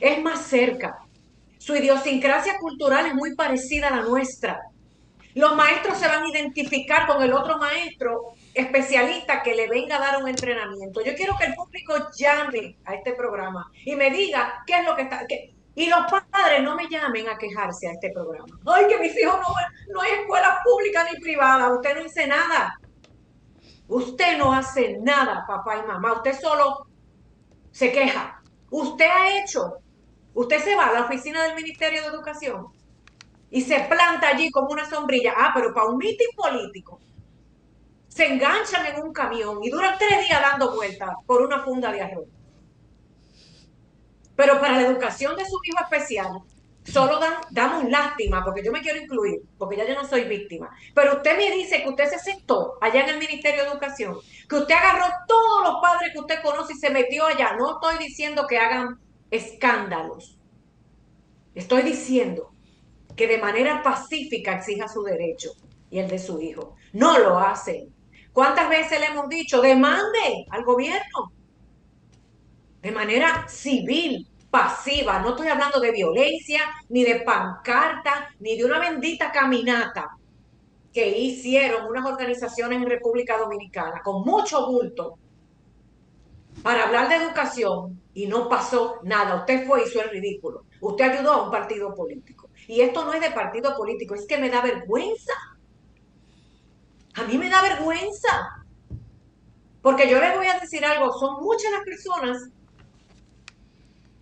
Es 0.00 0.22
más 0.22 0.42
cerca. 0.42 1.05
Su 1.66 1.74
idiosincrasia 1.74 2.58
cultural 2.60 3.06
es 3.06 3.14
muy 3.14 3.34
parecida 3.34 3.88
a 3.88 3.96
la 3.96 4.02
nuestra. 4.02 4.62
Los 5.34 5.56
maestros 5.56 5.98
se 5.98 6.06
van 6.06 6.22
a 6.22 6.28
identificar 6.28 7.08
con 7.08 7.20
el 7.20 7.32
otro 7.32 7.58
maestro 7.58 8.34
especialista 8.54 9.42
que 9.42 9.52
le 9.52 9.66
venga 9.66 9.96
a 9.96 9.98
dar 9.98 10.22
un 10.22 10.28
entrenamiento. 10.28 11.00
Yo 11.00 11.16
quiero 11.16 11.34
que 11.36 11.46
el 11.46 11.54
público 11.54 11.94
llame 12.16 12.78
a 12.84 12.94
este 12.94 13.14
programa 13.14 13.68
y 13.84 13.96
me 13.96 14.12
diga 14.12 14.62
qué 14.64 14.74
es 14.78 14.84
lo 14.84 14.94
que 14.94 15.02
está, 15.02 15.26
y 15.74 15.86
los 15.88 16.06
padres 16.30 16.62
no 16.62 16.76
me 16.76 16.88
llamen 16.88 17.28
a 17.28 17.36
quejarse 17.36 17.88
a 17.88 17.94
este 17.94 18.12
programa. 18.12 18.60
Ay, 18.64 18.86
que 18.86 19.00
mis 19.00 19.18
hijos 19.18 19.34
no, 19.34 19.92
no 19.92 20.02
hay 20.02 20.12
escuela 20.20 20.60
pública 20.62 21.04
ni 21.12 21.18
privada. 21.18 21.74
Usted 21.74 21.96
no 21.96 22.02
dice 22.04 22.28
nada. 22.28 22.78
Usted 23.88 24.38
no 24.38 24.52
hace 24.52 24.98
nada, 25.00 25.44
papá 25.48 25.82
y 25.82 25.88
mamá. 25.88 26.12
Usted 26.12 26.38
solo 26.40 26.86
se 27.72 27.90
queja. 27.90 28.40
Usted 28.70 29.04
ha 29.04 29.40
hecho. 29.40 29.78
Usted 30.36 30.62
se 30.62 30.76
va 30.76 30.88
a 30.88 30.92
la 30.92 31.06
oficina 31.06 31.42
del 31.44 31.54
Ministerio 31.54 32.02
de 32.02 32.08
Educación 32.08 32.66
y 33.50 33.62
se 33.62 33.80
planta 33.80 34.28
allí 34.28 34.50
como 34.50 34.68
una 34.68 34.84
sombrilla. 34.84 35.32
Ah, 35.34 35.50
pero 35.54 35.72
para 35.72 35.86
un 35.86 35.96
mitin 35.96 36.28
político. 36.36 37.00
Se 38.08 38.26
enganchan 38.26 38.84
en 38.84 39.02
un 39.02 39.14
camión 39.14 39.64
y 39.64 39.70
duran 39.70 39.96
tres 39.98 40.26
días 40.26 40.42
dando 40.42 40.74
vueltas 40.74 41.08
por 41.26 41.40
una 41.40 41.60
funda 41.64 41.90
de 41.90 42.02
arroz. 42.02 42.28
Pero 44.36 44.60
para 44.60 44.74
la 44.74 44.82
educación 44.82 45.34
de 45.36 45.44
su 45.46 45.58
hijo 45.64 45.82
especial, 45.82 46.28
solo 46.84 47.18
dan, 47.18 47.36
damos 47.50 47.88
lástima, 47.88 48.44
porque 48.44 48.62
yo 48.62 48.70
me 48.72 48.82
quiero 48.82 49.00
incluir, 49.00 49.40
porque 49.56 49.76
ya 49.78 49.88
yo 49.88 49.94
no 49.94 50.06
soy 50.06 50.24
víctima. 50.24 50.68
Pero 50.94 51.16
usted 51.16 51.38
me 51.38 51.50
dice 51.50 51.82
que 51.82 51.88
usted 51.88 52.10
se 52.10 52.18
sentó 52.18 52.74
allá 52.82 53.04
en 53.04 53.08
el 53.08 53.18
Ministerio 53.18 53.62
de 53.62 53.70
Educación, 53.70 54.18
que 54.46 54.56
usted 54.56 54.74
agarró 54.74 55.06
todos 55.26 55.62
los 55.62 55.80
padres 55.80 56.12
que 56.12 56.20
usted 56.20 56.42
conoce 56.42 56.74
y 56.74 56.76
se 56.76 56.90
metió 56.90 57.24
allá. 57.24 57.56
No 57.56 57.80
estoy 57.80 58.04
diciendo 58.04 58.46
que 58.46 58.58
hagan 58.58 59.00
escándalos. 59.30 60.38
Estoy 61.54 61.82
diciendo 61.82 62.52
que 63.14 63.26
de 63.26 63.38
manera 63.38 63.82
pacífica 63.82 64.56
exija 64.56 64.88
su 64.88 65.02
derecho 65.02 65.52
y 65.90 65.98
el 65.98 66.08
de 66.08 66.18
su 66.18 66.40
hijo. 66.40 66.76
No 66.92 67.18
lo 67.18 67.38
hacen. 67.38 67.94
¿Cuántas 68.32 68.68
veces 68.68 69.00
le 69.00 69.06
hemos 69.06 69.28
dicho, 69.28 69.62
demande 69.62 70.46
al 70.50 70.64
gobierno? 70.64 71.32
de 72.86 72.92
manera 72.92 73.48
civil, 73.48 74.28
pasiva. 74.48 75.18
No 75.18 75.30
estoy 75.30 75.48
hablando 75.48 75.80
de 75.80 75.90
violencia, 75.90 76.60
ni 76.88 77.02
de 77.02 77.16
pancarta, 77.16 78.28
ni 78.38 78.56
de 78.56 78.64
una 78.64 78.78
bendita 78.78 79.32
caminata 79.32 80.16
que 80.92 81.18
hicieron 81.18 81.86
unas 81.86 82.06
organizaciones 82.06 82.80
en 82.80 82.88
República 82.88 83.36
Dominicana 83.38 84.02
con 84.04 84.22
mucho 84.24 84.68
bulto 84.68 85.18
para 86.62 86.84
hablar 86.84 87.08
de 87.08 87.16
educación 87.16 88.00
y 88.14 88.26
no 88.26 88.48
pasó 88.48 88.96
nada. 89.02 89.36
Usted 89.36 89.66
fue 89.66 89.82
y 89.82 89.84
hizo 89.84 90.02
el 90.02 90.10
ridículo. 90.10 90.64
Usted 90.80 91.12
ayudó 91.12 91.32
a 91.32 91.42
un 91.44 91.50
partido 91.50 91.94
político. 91.94 92.48
Y 92.68 92.80
esto 92.80 93.04
no 93.04 93.12
es 93.12 93.20
de 93.20 93.30
partido 93.30 93.76
político, 93.76 94.14
es 94.14 94.26
que 94.26 94.38
me 94.38 94.50
da 94.50 94.60
vergüenza. 94.60 95.32
A 97.14 97.24
mí 97.24 97.38
me 97.38 97.48
da 97.48 97.62
vergüenza. 97.62 98.64
Porque 99.82 100.08
yo 100.10 100.20
les 100.20 100.36
voy 100.36 100.46
a 100.46 100.58
decir 100.58 100.84
algo, 100.84 101.12
son 101.12 101.42
muchas 101.42 101.70
las 101.70 101.84
personas 101.84 102.50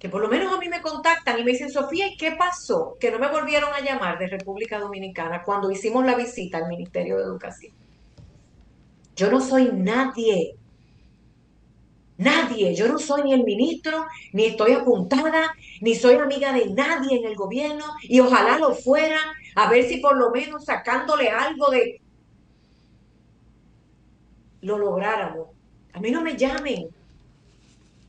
que 0.04 0.10
por 0.10 0.20
lo 0.20 0.28
menos 0.28 0.52
a 0.52 0.58
mí 0.58 0.68
me 0.68 0.82
contactan 0.82 1.38
y 1.38 1.44
me 1.44 1.52
dicen, 1.52 1.70
Sofía, 1.70 2.06
¿y 2.06 2.18
qué 2.18 2.32
pasó? 2.32 2.98
Que 3.00 3.10
no 3.10 3.18
me 3.18 3.26
volvieron 3.26 3.72
a 3.72 3.80
llamar 3.80 4.18
de 4.18 4.26
República 4.26 4.78
Dominicana 4.78 5.42
cuando 5.42 5.70
hicimos 5.70 6.04
la 6.04 6.14
visita 6.14 6.58
al 6.58 6.68
Ministerio 6.68 7.16
de 7.16 7.22
Educación. 7.22 7.72
Yo 9.16 9.30
no 9.30 9.40
soy 9.40 9.70
nadie. 9.72 10.56
Nadie. 12.16 12.74
Yo 12.74 12.88
no 12.88 12.98
soy 12.98 13.24
ni 13.24 13.32
el 13.32 13.44
ministro, 13.44 14.06
ni 14.32 14.46
estoy 14.46 14.72
apuntada, 14.72 15.54
ni 15.80 15.94
soy 15.94 16.14
amiga 16.14 16.52
de 16.52 16.70
nadie 16.70 17.18
en 17.18 17.26
el 17.26 17.34
gobierno. 17.34 17.84
Y 18.02 18.20
ojalá 18.20 18.58
lo 18.58 18.74
fuera, 18.74 19.18
a 19.56 19.68
ver 19.68 19.84
si 19.88 19.98
por 19.98 20.16
lo 20.16 20.30
menos 20.30 20.64
sacándole 20.64 21.28
algo 21.28 21.70
de... 21.70 22.00
lo 24.60 24.78
lográramos. 24.78 25.48
A 25.92 26.00
mí 26.00 26.10
no 26.10 26.22
me 26.22 26.36
llamen. 26.36 26.88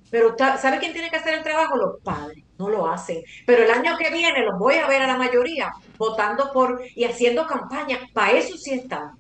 Pero 0.10 0.36
¿sabe 0.38 0.80
quién 0.80 0.94
tiene 0.94 1.10
que 1.10 1.18
hacer 1.18 1.34
el 1.34 1.44
trabajo? 1.44 1.76
Los 1.76 2.00
padres. 2.02 2.44
No 2.58 2.70
lo 2.70 2.88
hacen. 2.88 3.22
Pero 3.46 3.64
el 3.64 3.72
año 3.72 3.98
que 3.98 4.12
viene 4.12 4.46
los 4.46 4.58
voy 4.58 4.76
a 4.76 4.88
ver 4.88 5.02
a 5.02 5.08
la 5.08 5.18
mayoría 5.18 5.74
votando 5.98 6.52
por 6.54 6.82
y 6.96 7.04
haciendo 7.04 7.46
campaña. 7.46 8.00
Para 8.14 8.34
eso 8.34 8.56
sí 8.56 8.74
están. 8.76 9.12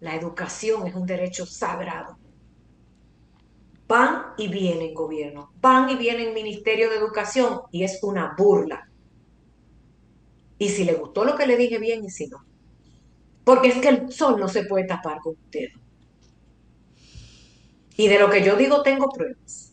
La 0.00 0.14
educación 0.14 0.86
es 0.86 0.94
un 0.94 1.06
derecho 1.06 1.46
sagrado. 1.46 2.16
Van 3.86 4.34
y 4.36 4.48
vienen 4.48 4.94
gobierno, 4.94 5.52
van 5.60 5.90
y 5.90 5.96
vienen 5.96 6.34
Ministerio 6.34 6.90
de 6.90 6.96
Educación 6.96 7.60
y 7.70 7.84
es 7.84 8.02
una 8.02 8.34
burla. 8.36 8.88
Y 10.58 10.68
si 10.68 10.84
le 10.84 10.94
gustó 10.94 11.24
lo 11.24 11.36
que 11.36 11.46
le 11.46 11.56
dije 11.56 11.78
bien 11.78 12.04
y 12.04 12.10
si 12.10 12.26
no. 12.26 12.44
Porque 13.44 13.68
es 13.68 13.76
que 13.78 13.88
el 13.88 14.12
sol 14.12 14.38
no 14.38 14.48
se 14.48 14.64
puede 14.64 14.86
tapar 14.86 15.18
con 15.18 15.34
usted. 15.34 15.68
Y 17.96 18.08
de 18.08 18.18
lo 18.18 18.30
que 18.30 18.42
yo 18.42 18.56
digo 18.56 18.82
tengo 18.82 19.10
pruebas. 19.10 19.72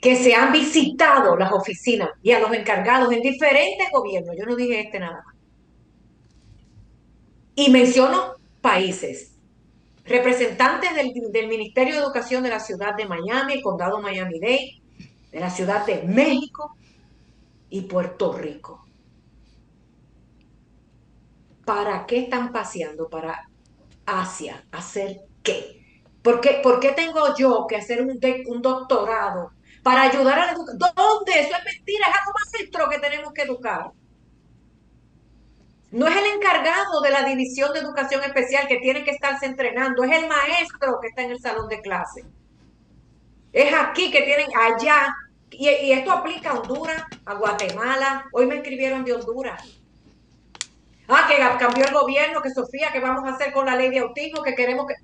Que 0.00 0.16
se 0.16 0.34
han 0.34 0.52
visitado 0.52 1.36
las 1.36 1.52
oficinas 1.52 2.10
y 2.22 2.32
a 2.32 2.40
los 2.40 2.52
encargados 2.52 3.12
en 3.12 3.20
diferentes 3.20 3.88
gobiernos. 3.92 4.36
Yo 4.36 4.44
no 4.44 4.56
dije 4.56 4.80
este 4.80 4.98
nada 4.98 5.22
más. 5.24 5.34
Y 7.54 7.70
menciono 7.70 8.34
países. 8.60 9.31
Representantes 10.04 10.90
del, 10.94 11.46
Ministerio 11.46 11.94
de 11.94 12.00
Educación 12.00 12.42
de 12.42 12.50
la 12.50 12.60
ciudad 12.60 12.94
de 12.96 13.06
Miami, 13.06 13.54
el 13.54 13.62
condado 13.62 14.00
Miami-Dade, 14.00 14.80
de 15.30 15.40
la 15.40 15.50
ciudad 15.50 15.86
de 15.86 16.02
México 16.02 16.76
y 17.70 17.82
Puerto 17.82 18.32
Rico. 18.32 18.84
¿Para 21.64 22.04
qué 22.06 22.18
están 22.18 22.52
paseando? 22.52 23.08
Para 23.08 23.48
Asia. 24.04 24.64
¿Hacer 24.72 25.20
qué? 25.42 25.80
¿Por 26.22 26.40
qué, 26.40 26.92
tengo 26.94 27.34
yo 27.36 27.66
que 27.68 27.76
hacer 27.76 28.02
un, 28.02 28.18
un 28.46 28.62
doctorado 28.62 29.52
para 29.82 30.02
ayudar 30.02 30.38
a 30.38 30.46
la 30.46 30.52
educación? 30.52 30.78
¿Dónde? 30.78 31.32
Eso 31.40 31.56
es 31.56 31.64
mentira, 31.64 32.06
es 32.08 32.18
algo 32.18 32.32
maestro 32.52 32.88
que 32.88 32.98
tenemos 32.98 33.32
que 33.32 33.42
educar. 33.42 33.92
No 35.92 36.08
es 36.08 36.16
el 36.16 36.24
encargado 36.24 37.02
de 37.02 37.10
la 37.10 37.22
división 37.22 37.72
de 37.72 37.80
educación 37.80 38.22
especial 38.24 38.66
que 38.66 38.78
tiene 38.78 39.04
que 39.04 39.10
estarse 39.10 39.46
entrenando, 39.46 40.02
es 40.02 40.12
el 40.12 40.26
maestro 40.26 40.98
que 41.00 41.08
está 41.08 41.22
en 41.22 41.32
el 41.32 41.40
salón 41.40 41.68
de 41.68 41.80
clase. 41.80 42.24
Es 43.52 43.72
aquí 43.74 44.10
que 44.10 44.22
tienen 44.22 44.48
allá, 44.56 45.14
y, 45.50 45.92
esto 45.92 46.10
aplica 46.10 46.50
a 46.50 46.60
Honduras, 46.60 47.04
a 47.26 47.34
Guatemala. 47.34 48.24
Hoy 48.32 48.46
me 48.46 48.56
escribieron 48.56 49.04
de 49.04 49.12
Honduras. 49.12 49.62
Ah, 51.08 51.28
que 51.28 51.36
cambió 51.58 51.84
el 51.84 51.92
gobierno, 51.92 52.40
que 52.40 52.50
Sofía, 52.50 52.90
que 52.90 53.00
vamos 53.00 53.24
a 53.28 53.34
hacer 53.34 53.52
con 53.52 53.66
la 53.66 53.76
ley 53.76 53.90
de 53.90 53.98
autismo, 53.98 54.42
que 54.42 54.54
queremos 54.54 54.86
que... 54.86 54.94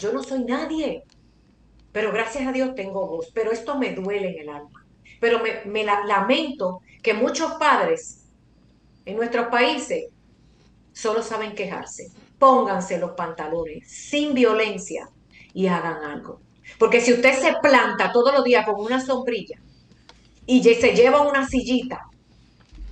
Yo 0.00 0.12
no 0.12 0.22
soy 0.22 0.44
nadie, 0.44 1.02
pero 1.90 2.12
gracias 2.12 2.46
a 2.46 2.52
Dios 2.52 2.74
tengo 2.76 3.06
voz, 3.06 3.32
pero 3.34 3.50
esto 3.50 3.76
me 3.76 3.92
duele 3.92 4.28
en 4.28 4.40
el 4.42 4.48
alma. 4.50 4.86
Pero 5.18 5.40
me, 5.64 5.84
lamento 5.84 6.82
que 7.02 7.14
muchos 7.14 7.54
padres 7.54 8.28
en 9.06 9.16
nuestros 9.16 9.48
países 9.48 10.04
solo 10.96 11.22
saben 11.22 11.54
quejarse. 11.54 12.10
Pónganse 12.38 12.98
los 12.98 13.12
pantalones 13.12 13.86
sin 13.90 14.32
violencia 14.32 15.08
y 15.52 15.66
hagan 15.66 16.02
algo. 16.02 16.40
Porque 16.78 17.02
si 17.02 17.12
usted 17.12 17.34
se 17.38 17.54
planta 17.60 18.12
todos 18.12 18.32
los 18.32 18.44
días 18.44 18.64
con 18.64 18.80
una 18.80 18.98
sombrilla 18.98 19.60
y 20.46 20.62
se 20.62 20.94
lleva 20.94 21.20
una 21.20 21.46
sillita 21.46 22.00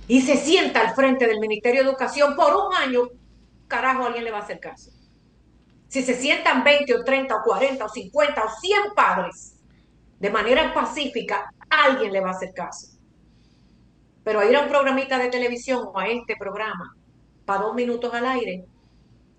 y 0.07 0.21
se 0.21 0.37
sienta 0.37 0.81
al 0.81 0.93
frente 0.93 1.25
del 1.25 1.39
Ministerio 1.39 1.81
de 1.81 1.89
Educación 1.89 2.35
por 2.35 2.55
un 2.55 2.75
año, 2.75 3.09
carajo, 3.67 4.05
alguien 4.05 4.23
le 4.23 4.31
va 4.31 4.37
a 4.37 4.43
hacer 4.43 4.59
caso. 4.59 4.91
Si 5.87 6.03
se 6.03 6.13
sientan 6.13 6.63
20 6.63 6.93
o 6.93 7.03
30 7.03 7.35
o 7.35 7.43
40 7.43 7.85
o 7.85 7.89
50 7.89 8.43
o 8.43 8.49
100 8.61 8.77
padres 8.95 9.55
de 10.19 10.29
manera 10.29 10.73
pacífica, 10.75 11.49
alguien 11.69 12.13
le 12.13 12.21
va 12.21 12.29
a 12.29 12.33
hacer 12.33 12.53
caso. 12.53 12.87
Pero 14.23 14.41
a 14.41 14.45
ir 14.45 14.55
a 14.55 14.61
un 14.61 14.69
programita 14.69 15.17
de 15.17 15.29
televisión 15.29 15.87
o 15.91 15.97
a 15.97 16.07
este 16.07 16.35
programa 16.37 16.95
para 17.45 17.61
dos 17.61 17.75
minutos 17.75 18.13
al 18.13 18.25
aire, 18.25 18.65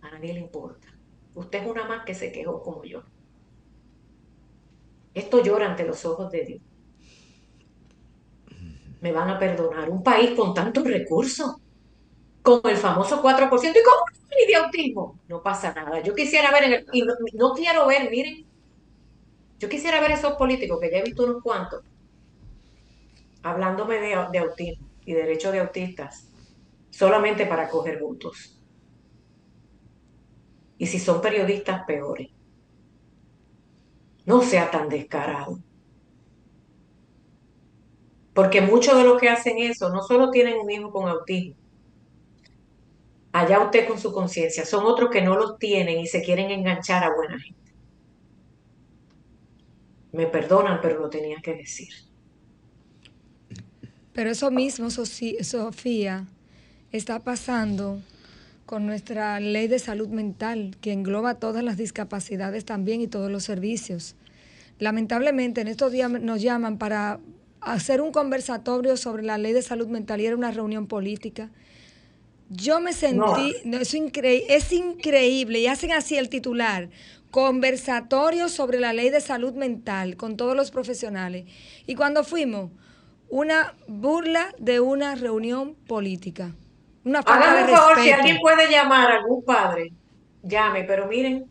a 0.03 0.11
nadie 0.11 0.33
le 0.33 0.41
importa. 0.41 0.89
Usted 1.35 1.63
es 1.63 1.67
una 1.69 1.87
más 1.87 2.05
que 2.05 2.15
se 2.15 2.33
quejó 2.33 2.63
como 2.63 2.85
yo. 2.85 3.03
Esto 5.15 5.43
llora 5.43 5.67
ante 5.67 5.85
los 5.85 6.05
ojos 6.05 6.31
de 6.31 6.45
Dios. 6.45 6.61
Me 9.01 9.13
van 9.13 9.31
a 9.31 9.39
perdonar. 9.39 9.91
Un 9.91 10.03
país 10.03 10.31
con 10.33 10.55
tantos 10.55 10.85
recursos, 10.85 11.57
con 12.43 12.61
el 12.65 12.77
famoso 12.77 13.23
4%, 13.23 13.71
¿y 13.71 13.83
cómo 13.83 14.17
ni 14.37 14.47
de 14.47 14.57
autismo. 14.57 15.19
No 15.29 15.43
pasa 15.43 15.73
nada. 15.75 16.01
Yo 16.01 16.15
quisiera 16.15 16.51
ver, 16.51 16.65
en 16.65 16.73
el, 16.75 16.87
y 16.93 17.03
no, 17.35 17.55
quiero 17.55 17.87
ver, 17.87 18.11
miren, 18.11 18.45
yo 19.59 19.69
quisiera 19.69 20.01
ver 20.01 20.13
esos 20.13 20.35
políticos, 20.35 20.79
que 20.81 20.91
ya 20.91 20.99
he 20.99 21.03
visto 21.03 21.25
unos 21.25 21.43
cuantos, 21.43 21.83
hablándome 23.43 24.01
de, 24.01 24.17
de 24.33 24.39
autismo 24.39 24.87
y 25.05 25.15
derechos 25.15 25.53
de 25.53 25.61
autistas, 25.61 26.29
solamente 26.97 27.45
para 27.47 27.69
coger 27.69 28.01
votos. 28.01 28.59
Y 30.79 30.87
si 30.87 30.99
son 30.99 31.21
periodistas, 31.21 31.85
peores. 31.87 32.29
No 34.25 34.43
sea 34.43 34.71
tan 34.71 34.89
descarado. 34.89 35.59
Porque 38.33 38.61
muchos 38.61 38.97
de 38.97 39.05
los 39.05 39.21
que 39.21 39.29
hacen 39.29 39.59
eso 39.59 39.91
no 39.91 40.03
solo 40.03 40.31
tienen 40.31 40.59
un 40.59 40.71
hijo 40.71 40.91
con 40.91 41.09
autismo, 41.09 41.57
Allá 43.33 43.61
usted 43.61 43.87
con 43.87 44.01
su 44.01 44.13
conciencia. 44.13 44.65
Son 44.65 44.87
otros 44.87 45.11
que 45.11 45.21
no 45.21 45.37
los 45.37 45.59
tienen 45.59 46.01
y 46.01 46.07
se 46.07 46.23
quieren 46.23 46.51
enganchar 46.51 47.05
a 47.05 47.15
buena 47.15 47.39
gente. 47.39 47.71
Me 50.13 50.27
perdonan, 50.27 50.81
pero 50.81 51.01
lo 51.01 51.11
tenía 51.11 51.37
que 51.43 51.53
decir. 51.53 51.91
Pero 54.15 54.31
eso 54.31 54.51
mismo, 54.51 54.89
Sofía, 54.89 56.27
está 56.97 57.21
pasando 57.21 58.01
con 58.65 58.87
nuestra 58.87 59.39
ley 59.41 59.69
de 59.69 59.79
salud 59.79 60.09
mental, 60.09 60.77
que 60.81 60.93
engloba 60.93 61.35
todas 61.35 61.63
las 61.63 61.77
discapacidades 61.77 62.65
también 62.65 63.01
y 63.01 63.07
todos 63.07 63.31
los 63.31 63.45
servicios. 63.45 64.17
Lamentablemente, 64.79 65.61
en 65.61 65.69
estos 65.69 65.93
días 65.93 66.11
nos 66.11 66.43
llaman 66.43 66.79
para 66.79 67.21
hacer 67.61 68.01
un 68.01 68.13
conversatorio 68.13 68.97
sobre 68.97 69.23
la 69.23 69.39
ley 69.39 69.53
de 69.53 69.63
salud 69.63 69.89
mental 69.89 70.21
y 70.21 70.27
era 70.27 70.37
una 70.37 70.51
reunión 70.51 70.87
política 70.87 71.51
yo 72.49 72.81
me 72.81 72.93
sentí, 72.93 73.57
es, 73.65 73.95
es 74.49 74.73
increíble, 74.73 75.61
y 75.61 75.67
hacen 75.67 75.93
así 75.93 76.17
el 76.17 76.29
titular, 76.29 76.91
conversatorio 77.31 78.49
sobre 78.49 78.81
la 78.81 78.93
ley 78.93 79.11
de 79.11 79.21
salud 79.21 79.55
mental 79.55 80.17
con 80.17 80.37
todos 80.37 80.57
los 80.57 80.71
profesionales. 80.71 81.47
Y 81.87 81.97
cuando 81.97 82.25
fuimos, 82.25 82.71
una 83.29 83.75
burla 83.89 84.55
de 84.59 84.81
una 84.81 85.17
reunión 85.17 85.75
política. 85.75 86.55
Una 87.07 87.23
falta 87.23 87.63
un 87.63 87.71
favor, 87.71 88.03
si 88.03 88.11
alguien 88.11 88.39
puede 88.41 88.69
llamar 88.69 89.13
a 89.13 89.19
algún 89.19 89.45
padre, 89.45 89.93
llame, 90.43 90.83
pero 90.83 91.07
miren, 91.07 91.47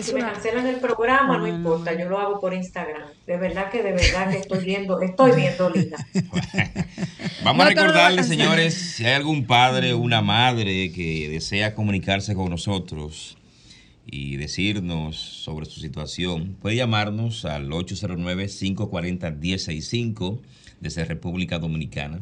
si 0.00 0.14
me 0.14 0.20
cancelan 0.20 0.66
el 0.66 0.76
programa, 0.76 1.36
no, 1.36 1.46
importa, 1.46 1.92
yo 1.92 2.08
lo 2.08 2.18
hago 2.18 2.40
por 2.40 2.54
Instagram. 2.54 3.08
De 3.26 3.36
verdad 3.36 3.70
que 3.70 3.82
de 3.82 3.92
verdad 3.92 4.30
que 4.30 4.38
estoy 4.38 4.64
viendo, 4.64 5.02
estoy 5.02 5.32
viendo 5.32 5.68
linda. 5.68 5.98
Vamos 7.44 7.66
a 7.66 7.68
recordarles, 7.68 8.28
señores, 8.28 8.72
si 8.72 9.04
hay 9.04 9.12
algún 9.12 9.46
padre 9.46 9.92
o 9.92 9.98
una 9.98 10.22
madre 10.22 10.90
que 10.90 11.28
desea 11.28 11.74
comunicarse 11.74 12.34
con 12.34 12.48
nosotros 12.48 13.36
y 14.06 14.36
decirnos 14.36 15.16
sobre 15.16 15.66
su 15.66 15.80
situación, 15.80 16.56
puede 16.62 16.76
llamarnos 16.76 17.44
al 17.44 17.68
809-540-1065 17.68 20.40
desde 20.80 21.04
República 21.04 21.58
Dominicana. 21.58 22.20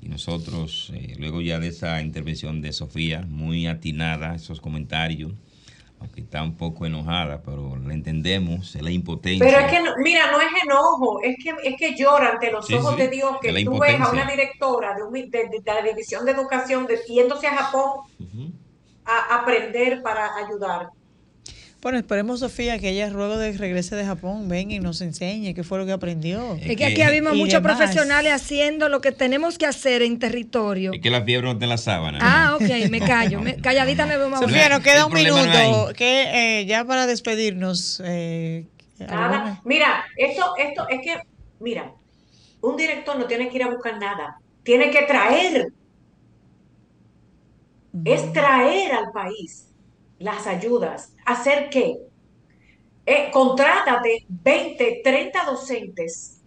Y 0.00 0.08
nosotros, 0.08 0.92
eh, 0.94 1.14
luego 1.18 1.40
ya 1.40 1.58
de 1.58 1.68
esa 1.68 2.00
intervención 2.00 2.62
de 2.62 2.72
Sofía, 2.72 3.22
muy 3.28 3.66
atinada, 3.66 4.34
esos 4.34 4.60
comentarios, 4.60 5.32
aunque 6.00 6.20
está 6.20 6.42
un 6.42 6.56
poco 6.56 6.86
enojada, 6.86 7.42
pero 7.42 7.76
la 7.76 7.92
entendemos, 7.92 8.76
es 8.76 8.82
la 8.82 8.90
impotencia. 8.90 9.44
Pero 9.44 9.58
es 9.58 9.70
que, 9.70 9.82
no, 9.82 9.90
no 9.96 10.40
es 10.40 10.62
enojo, 10.64 11.20
es 11.22 11.36
que, 11.42 11.54
es 11.64 11.76
que 11.76 11.96
llora 11.96 12.30
ante 12.30 12.52
los 12.52 12.70
ojos 12.70 12.96
de 12.96 13.08
Dios 13.08 13.38
que 13.40 13.64
tú 13.64 13.78
ves 13.78 14.00
a 14.00 14.10
una 14.10 14.24
directora 14.30 14.94
de, 14.94 15.62
la 15.66 15.82
División 15.82 16.24
de 16.24 16.32
Educación 16.32 16.86
de, 16.86 17.00
yéndose 17.08 17.48
a 17.48 17.56
Japón 17.56 18.06
a 19.04 19.40
aprender 19.40 20.02
para 20.02 20.36
ayudar. 20.36 20.90
Bueno, 21.80 21.96
esperemos, 21.96 22.40
Sofía, 22.40 22.76
que 22.80 22.88
ella 22.88 23.08
luego 23.08 23.36
de 23.36 23.52
regrese 23.52 23.94
de 23.94 24.04
Japón 24.04 24.48
venga 24.48 24.74
y 24.74 24.80
nos 24.80 25.00
enseñe 25.00 25.54
qué 25.54 25.62
fue 25.62 25.78
lo 25.78 25.86
que 25.86 25.92
aprendió. 25.92 26.56
Es, 26.60 26.76
que, 26.76 26.84
aquí 26.84 27.02
habíamos 27.02 27.36
muchos 27.36 27.60
profesionales 27.60 28.32
haciendo 28.32 28.88
lo 28.88 29.00
que 29.00 29.12
tenemos 29.12 29.58
que 29.58 29.66
hacer 29.66 30.02
en 30.02 30.18
territorio. 30.18 30.92
Es 30.92 31.00
que 31.00 31.10
la 31.10 31.22
fiebre 31.22 31.46
no 31.46 31.56
te 31.56 31.68
la 31.68 31.78
sábana. 31.78 32.18
Ah, 32.20 32.56
ok, 32.56 32.90
me 32.90 32.98
callo. 32.98 33.40
calladita 33.62 34.06
me 34.06 34.16
veo 34.16 34.28
más 34.28 34.40
Sofía, 34.40 34.68
nos 34.68 34.80
queda 34.80 35.06
un 35.06 35.12
minuto. 35.12 35.92
Que, 35.96 36.60
eh, 36.60 36.66
ya 36.66 36.84
para 36.84 37.06
despedirnos. 37.06 38.02
Eh, 38.04 38.66
nada. 38.98 39.60
Mira, 39.64 40.04
esto, 40.16 40.54
esto 40.58 40.88
es 40.88 41.00
que, 41.00 41.16
mira, 41.60 41.92
un 42.60 42.76
director 42.76 43.16
no 43.16 43.26
tiene 43.26 43.48
que 43.50 43.56
ir 43.56 43.62
a 43.62 43.68
buscar 43.68 44.00
nada. 44.00 44.40
Tiene 44.64 44.90
que 44.90 45.02
traer. 45.02 45.68
Es 48.04 48.32
traer 48.32 48.92
al 48.92 49.12
país 49.12 49.67
las 50.18 50.46
ayudas. 50.46 51.14
¿Hacer 51.24 51.68
qué? 51.70 51.98
Eh, 53.06 53.30
contrátate 53.32 54.26
20, 54.28 55.00
30 55.02 55.44
docentes 55.44 56.40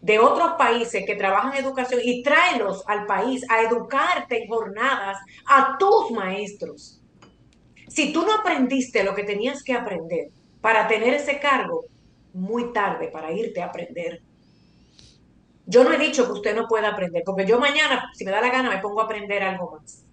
de 0.00 0.18
otros 0.18 0.52
países 0.58 1.04
que 1.06 1.16
trabajan 1.16 1.52
en 1.54 1.64
educación 1.64 2.00
y 2.02 2.22
tráelos 2.22 2.82
al 2.86 3.06
país 3.06 3.44
a 3.50 3.62
educarte 3.62 4.42
en 4.42 4.48
jornadas 4.48 5.18
a 5.46 5.76
tus 5.78 6.10
maestros. 6.10 7.00
Si 7.88 8.12
tú 8.12 8.22
no 8.22 8.34
aprendiste 8.34 9.04
lo 9.04 9.14
que 9.14 9.24
tenías 9.24 9.62
que 9.62 9.72
aprender 9.72 10.28
para 10.60 10.86
tener 10.88 11.14
ese 11.14 11.38
cargo, 11.38 11.84
muy 12.32 12.72
tarde 12.72 13.08
para 13.08 13.32
irte 13.32 13.62
a 13.62 13.66
aprender. 13.66 14.20
Yo 15.64 15.82
no 15.82 15.92
he 15.92 15.98
dicho 15.98 16.26
que 16.26 16.32
usted 16.32 16.54
no 16.54 16.68
pueda 16.68 16.90
aprender, 16.90 17.22
porque 17.24 17.46
yo 17.46 17.58
mañana, 17.58 18.10
si 18.14 18.24
me 18.24 18.30
da 18.30 18.40
la 18.40 18.50
gana, 18.50 18.70
me 18.70 18.78
pongo 18.78 19.00
a 19.00 19.04
aprender 19.04 19.42
algo 19.42 19.78
más. 19.80 20.05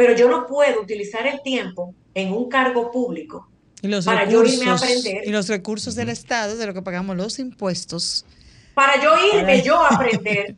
Pero 0.00 0.16
yo 0.16 0.30
no 0.30 0.46
puedo 0.46 0.80
utilizar 0.80 1.26
el 1.26 1.42
tiempo 1.42 1.94
en 2.14 2.32
un 2.32 2.48
cargo 2.48 2.90
público 2.90 3.50
y 3.82 3.88
los 3.88 4.06
para 4.06 4.26
yo 4.26 4.42
irme 4.42 4.70
a 4.70 4.76
aprender. 4.76 5.24
Y 5.26 5.30
los 5.30 5.46
recursos 5.46 5.94
del 5.94 6.08
Estado, 6.08 6.56
de 6.56 6.66
lo 6.66 6.72
que 6.72 6.80
pagamos 6.80 7.18
los 7.18 7.38
impuestos. 7.38 8.24
Para 8.72 8.98
yo 8.98 9.10
irme 9.34 9.60
yo 9.66 9.78
a 9.78 9.88
aprender. 9.88 10.56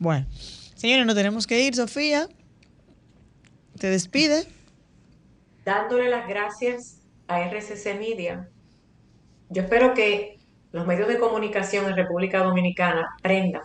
bueno, 0.00 0.26
señores, 0.74 1.06
no 1.06 1.14
tenemos 1.14 1.46
que 1.46 1.60
ir, 1.60 1.76
Sofía. 1.76 2.28
Te 3.78 3.90
despide. 3.90 4.44
Dándole 5.64 6.10
las 6.10 6.26
gracias 6.26 6.96
a 7.28 7.42
RCC 7.48 7.96
Media. 7.96 8.48
Yo 9.50 9.62
espero 9.62 9.94
que 9.94 10.40
los 10.72 10.84
medios 10.84 11.06
de 11.06 11.20
comunicación 11.20 11.86
en 11.86 11.94
República 11.94 12.42
Dominicana 12.42 13.08
aprendan 13.20 13.62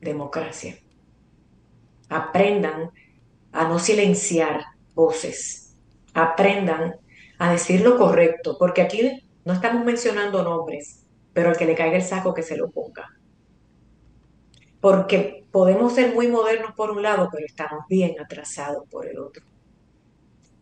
democracia. 0.00 0.78
Aprendan 2.08 2.92
a 3.52 3.66
no 3.68 3.78
silenciar 3.78 4.64
voces. 4.94 5.74
Aprendan 6.14 6.96
a 7.38 7.52
decir 7.52 7.80
lo 7.82 7.96
correcto, 7.96 8.56
porque 8.58 8.82
aquí 8.82 9.22
no 9.44 9.52
estamos 9.52 9.84
mencionando 9.84 10.42
nombres, 10.42 11.04
pero 11.32 11.50
al 11.50 11.56
que 11.56 11.66
le 11.66 11.74
caiga 11.74 11.96
el 11.96 12.02
saco 12.02 12.34
que 12.34 12.42
se 12.42 12.56
lo 12.56 12.70
ponga. 12.70 13.08
Porque 14.80 15.46
podemos 15.50 15.94
ser 15.94 16.14
muy 16.14 16.28
modernos 16.28 16.72
por 16.74 16.90
un 16.90 17.02
lado, 17.02 17.28
pero 17.32 17.46
estamos 17.46 17.84
bien 17.88 18.20
atrasados 18.20 18.88
por 18.88 19.06
el 19.06 19.18
otro. 19.18 19.44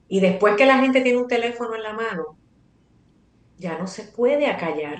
Y 0.09 0.21
después 0.21 0.57
que 0.57 0.67
la 0.67 0.79
gente 0.79 1.01
tiene 1.01 1.19
un 1.19 1.29
teléfono 1.29 1.75
en 1.75 1.83
la 1.83 1.93
mano, 1.93 2.37
ya 3.59 3.79
no 3.79 3.87
se 3.87 4.05
puede 4.05 4.47
acallar 4.47 4.99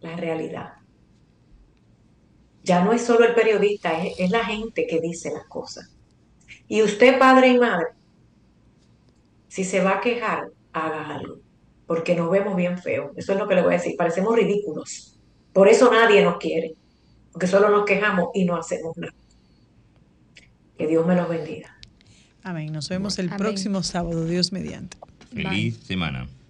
la 0.00 0.16
realidad. 0.16 0.74
Ya 2.62 2.84
no 2.84 2.92
es 2.92 3.02
solo 3.02 3.24
el 3.24 3.34
periodista, 3.34 4.02
es, 4.02 4.18
es 4.18 4.30
la 4.30 4.44
gente 4.44 4.86
que 4.86 5.00
dice 5.00 5.32
las 5.32 5.46
cosas. 5.46 5.97
Y 6.68 6.82
usted, 6.82 7.18
padre 7.18 7.48
y 7.48 7.58
madre, 7.58 7.86
si 9.48 9.64
se 9.64 9.82
va 9.82 9.96
a 9.96 10.00
quejar, 10.00 10.50
haga 10.72 11.16
algo, 11.16 11.38
porque 11.86 12.14
nos 12.14 12.30
vemos 12.30 12.54
bien 12.54 12.78
feos. 12.78 13.12
Eso 13.16 13.32
es 13.32 13.38
lo 13.38 13.48
que 13.48 13.54
le 13.54 13.62
voy 13.62 13.74
a 13.74 13.78
decir, 13.78 13.96
parecemos 13.96 14.36
ridículos. 14.36 15.18
Por 15.52 15.68
eso 15.68 15.90
nadie 15.90 16.22
nos 16.22 16.36
quiere, 16.36 16.74
porque 17.32 17.46
solo 17.46 17.70
nos 17.70 17.84
quejamos 17.84 18.28
y 18.34 18.44
no 18.44 18.56
hacemos 18.56 18.96
nada. 18.96 19.14
Que 20.76 20.86
Dios 20.86 21.06
me 21.06 21.16
los 21.16 21.28
bendiga. 21.28 21.76
Amén. 22.42 22.72
Nos 22.72 22.88
vemos 22.88 23.18
el 23.18 23.30
próximo 23.30 23.82
sábado, 23.82 24.24
Dios 24.24 24.52
mediante. 24.52 24.96
Feliz 25.32 25.78
semana. 25.78 26.28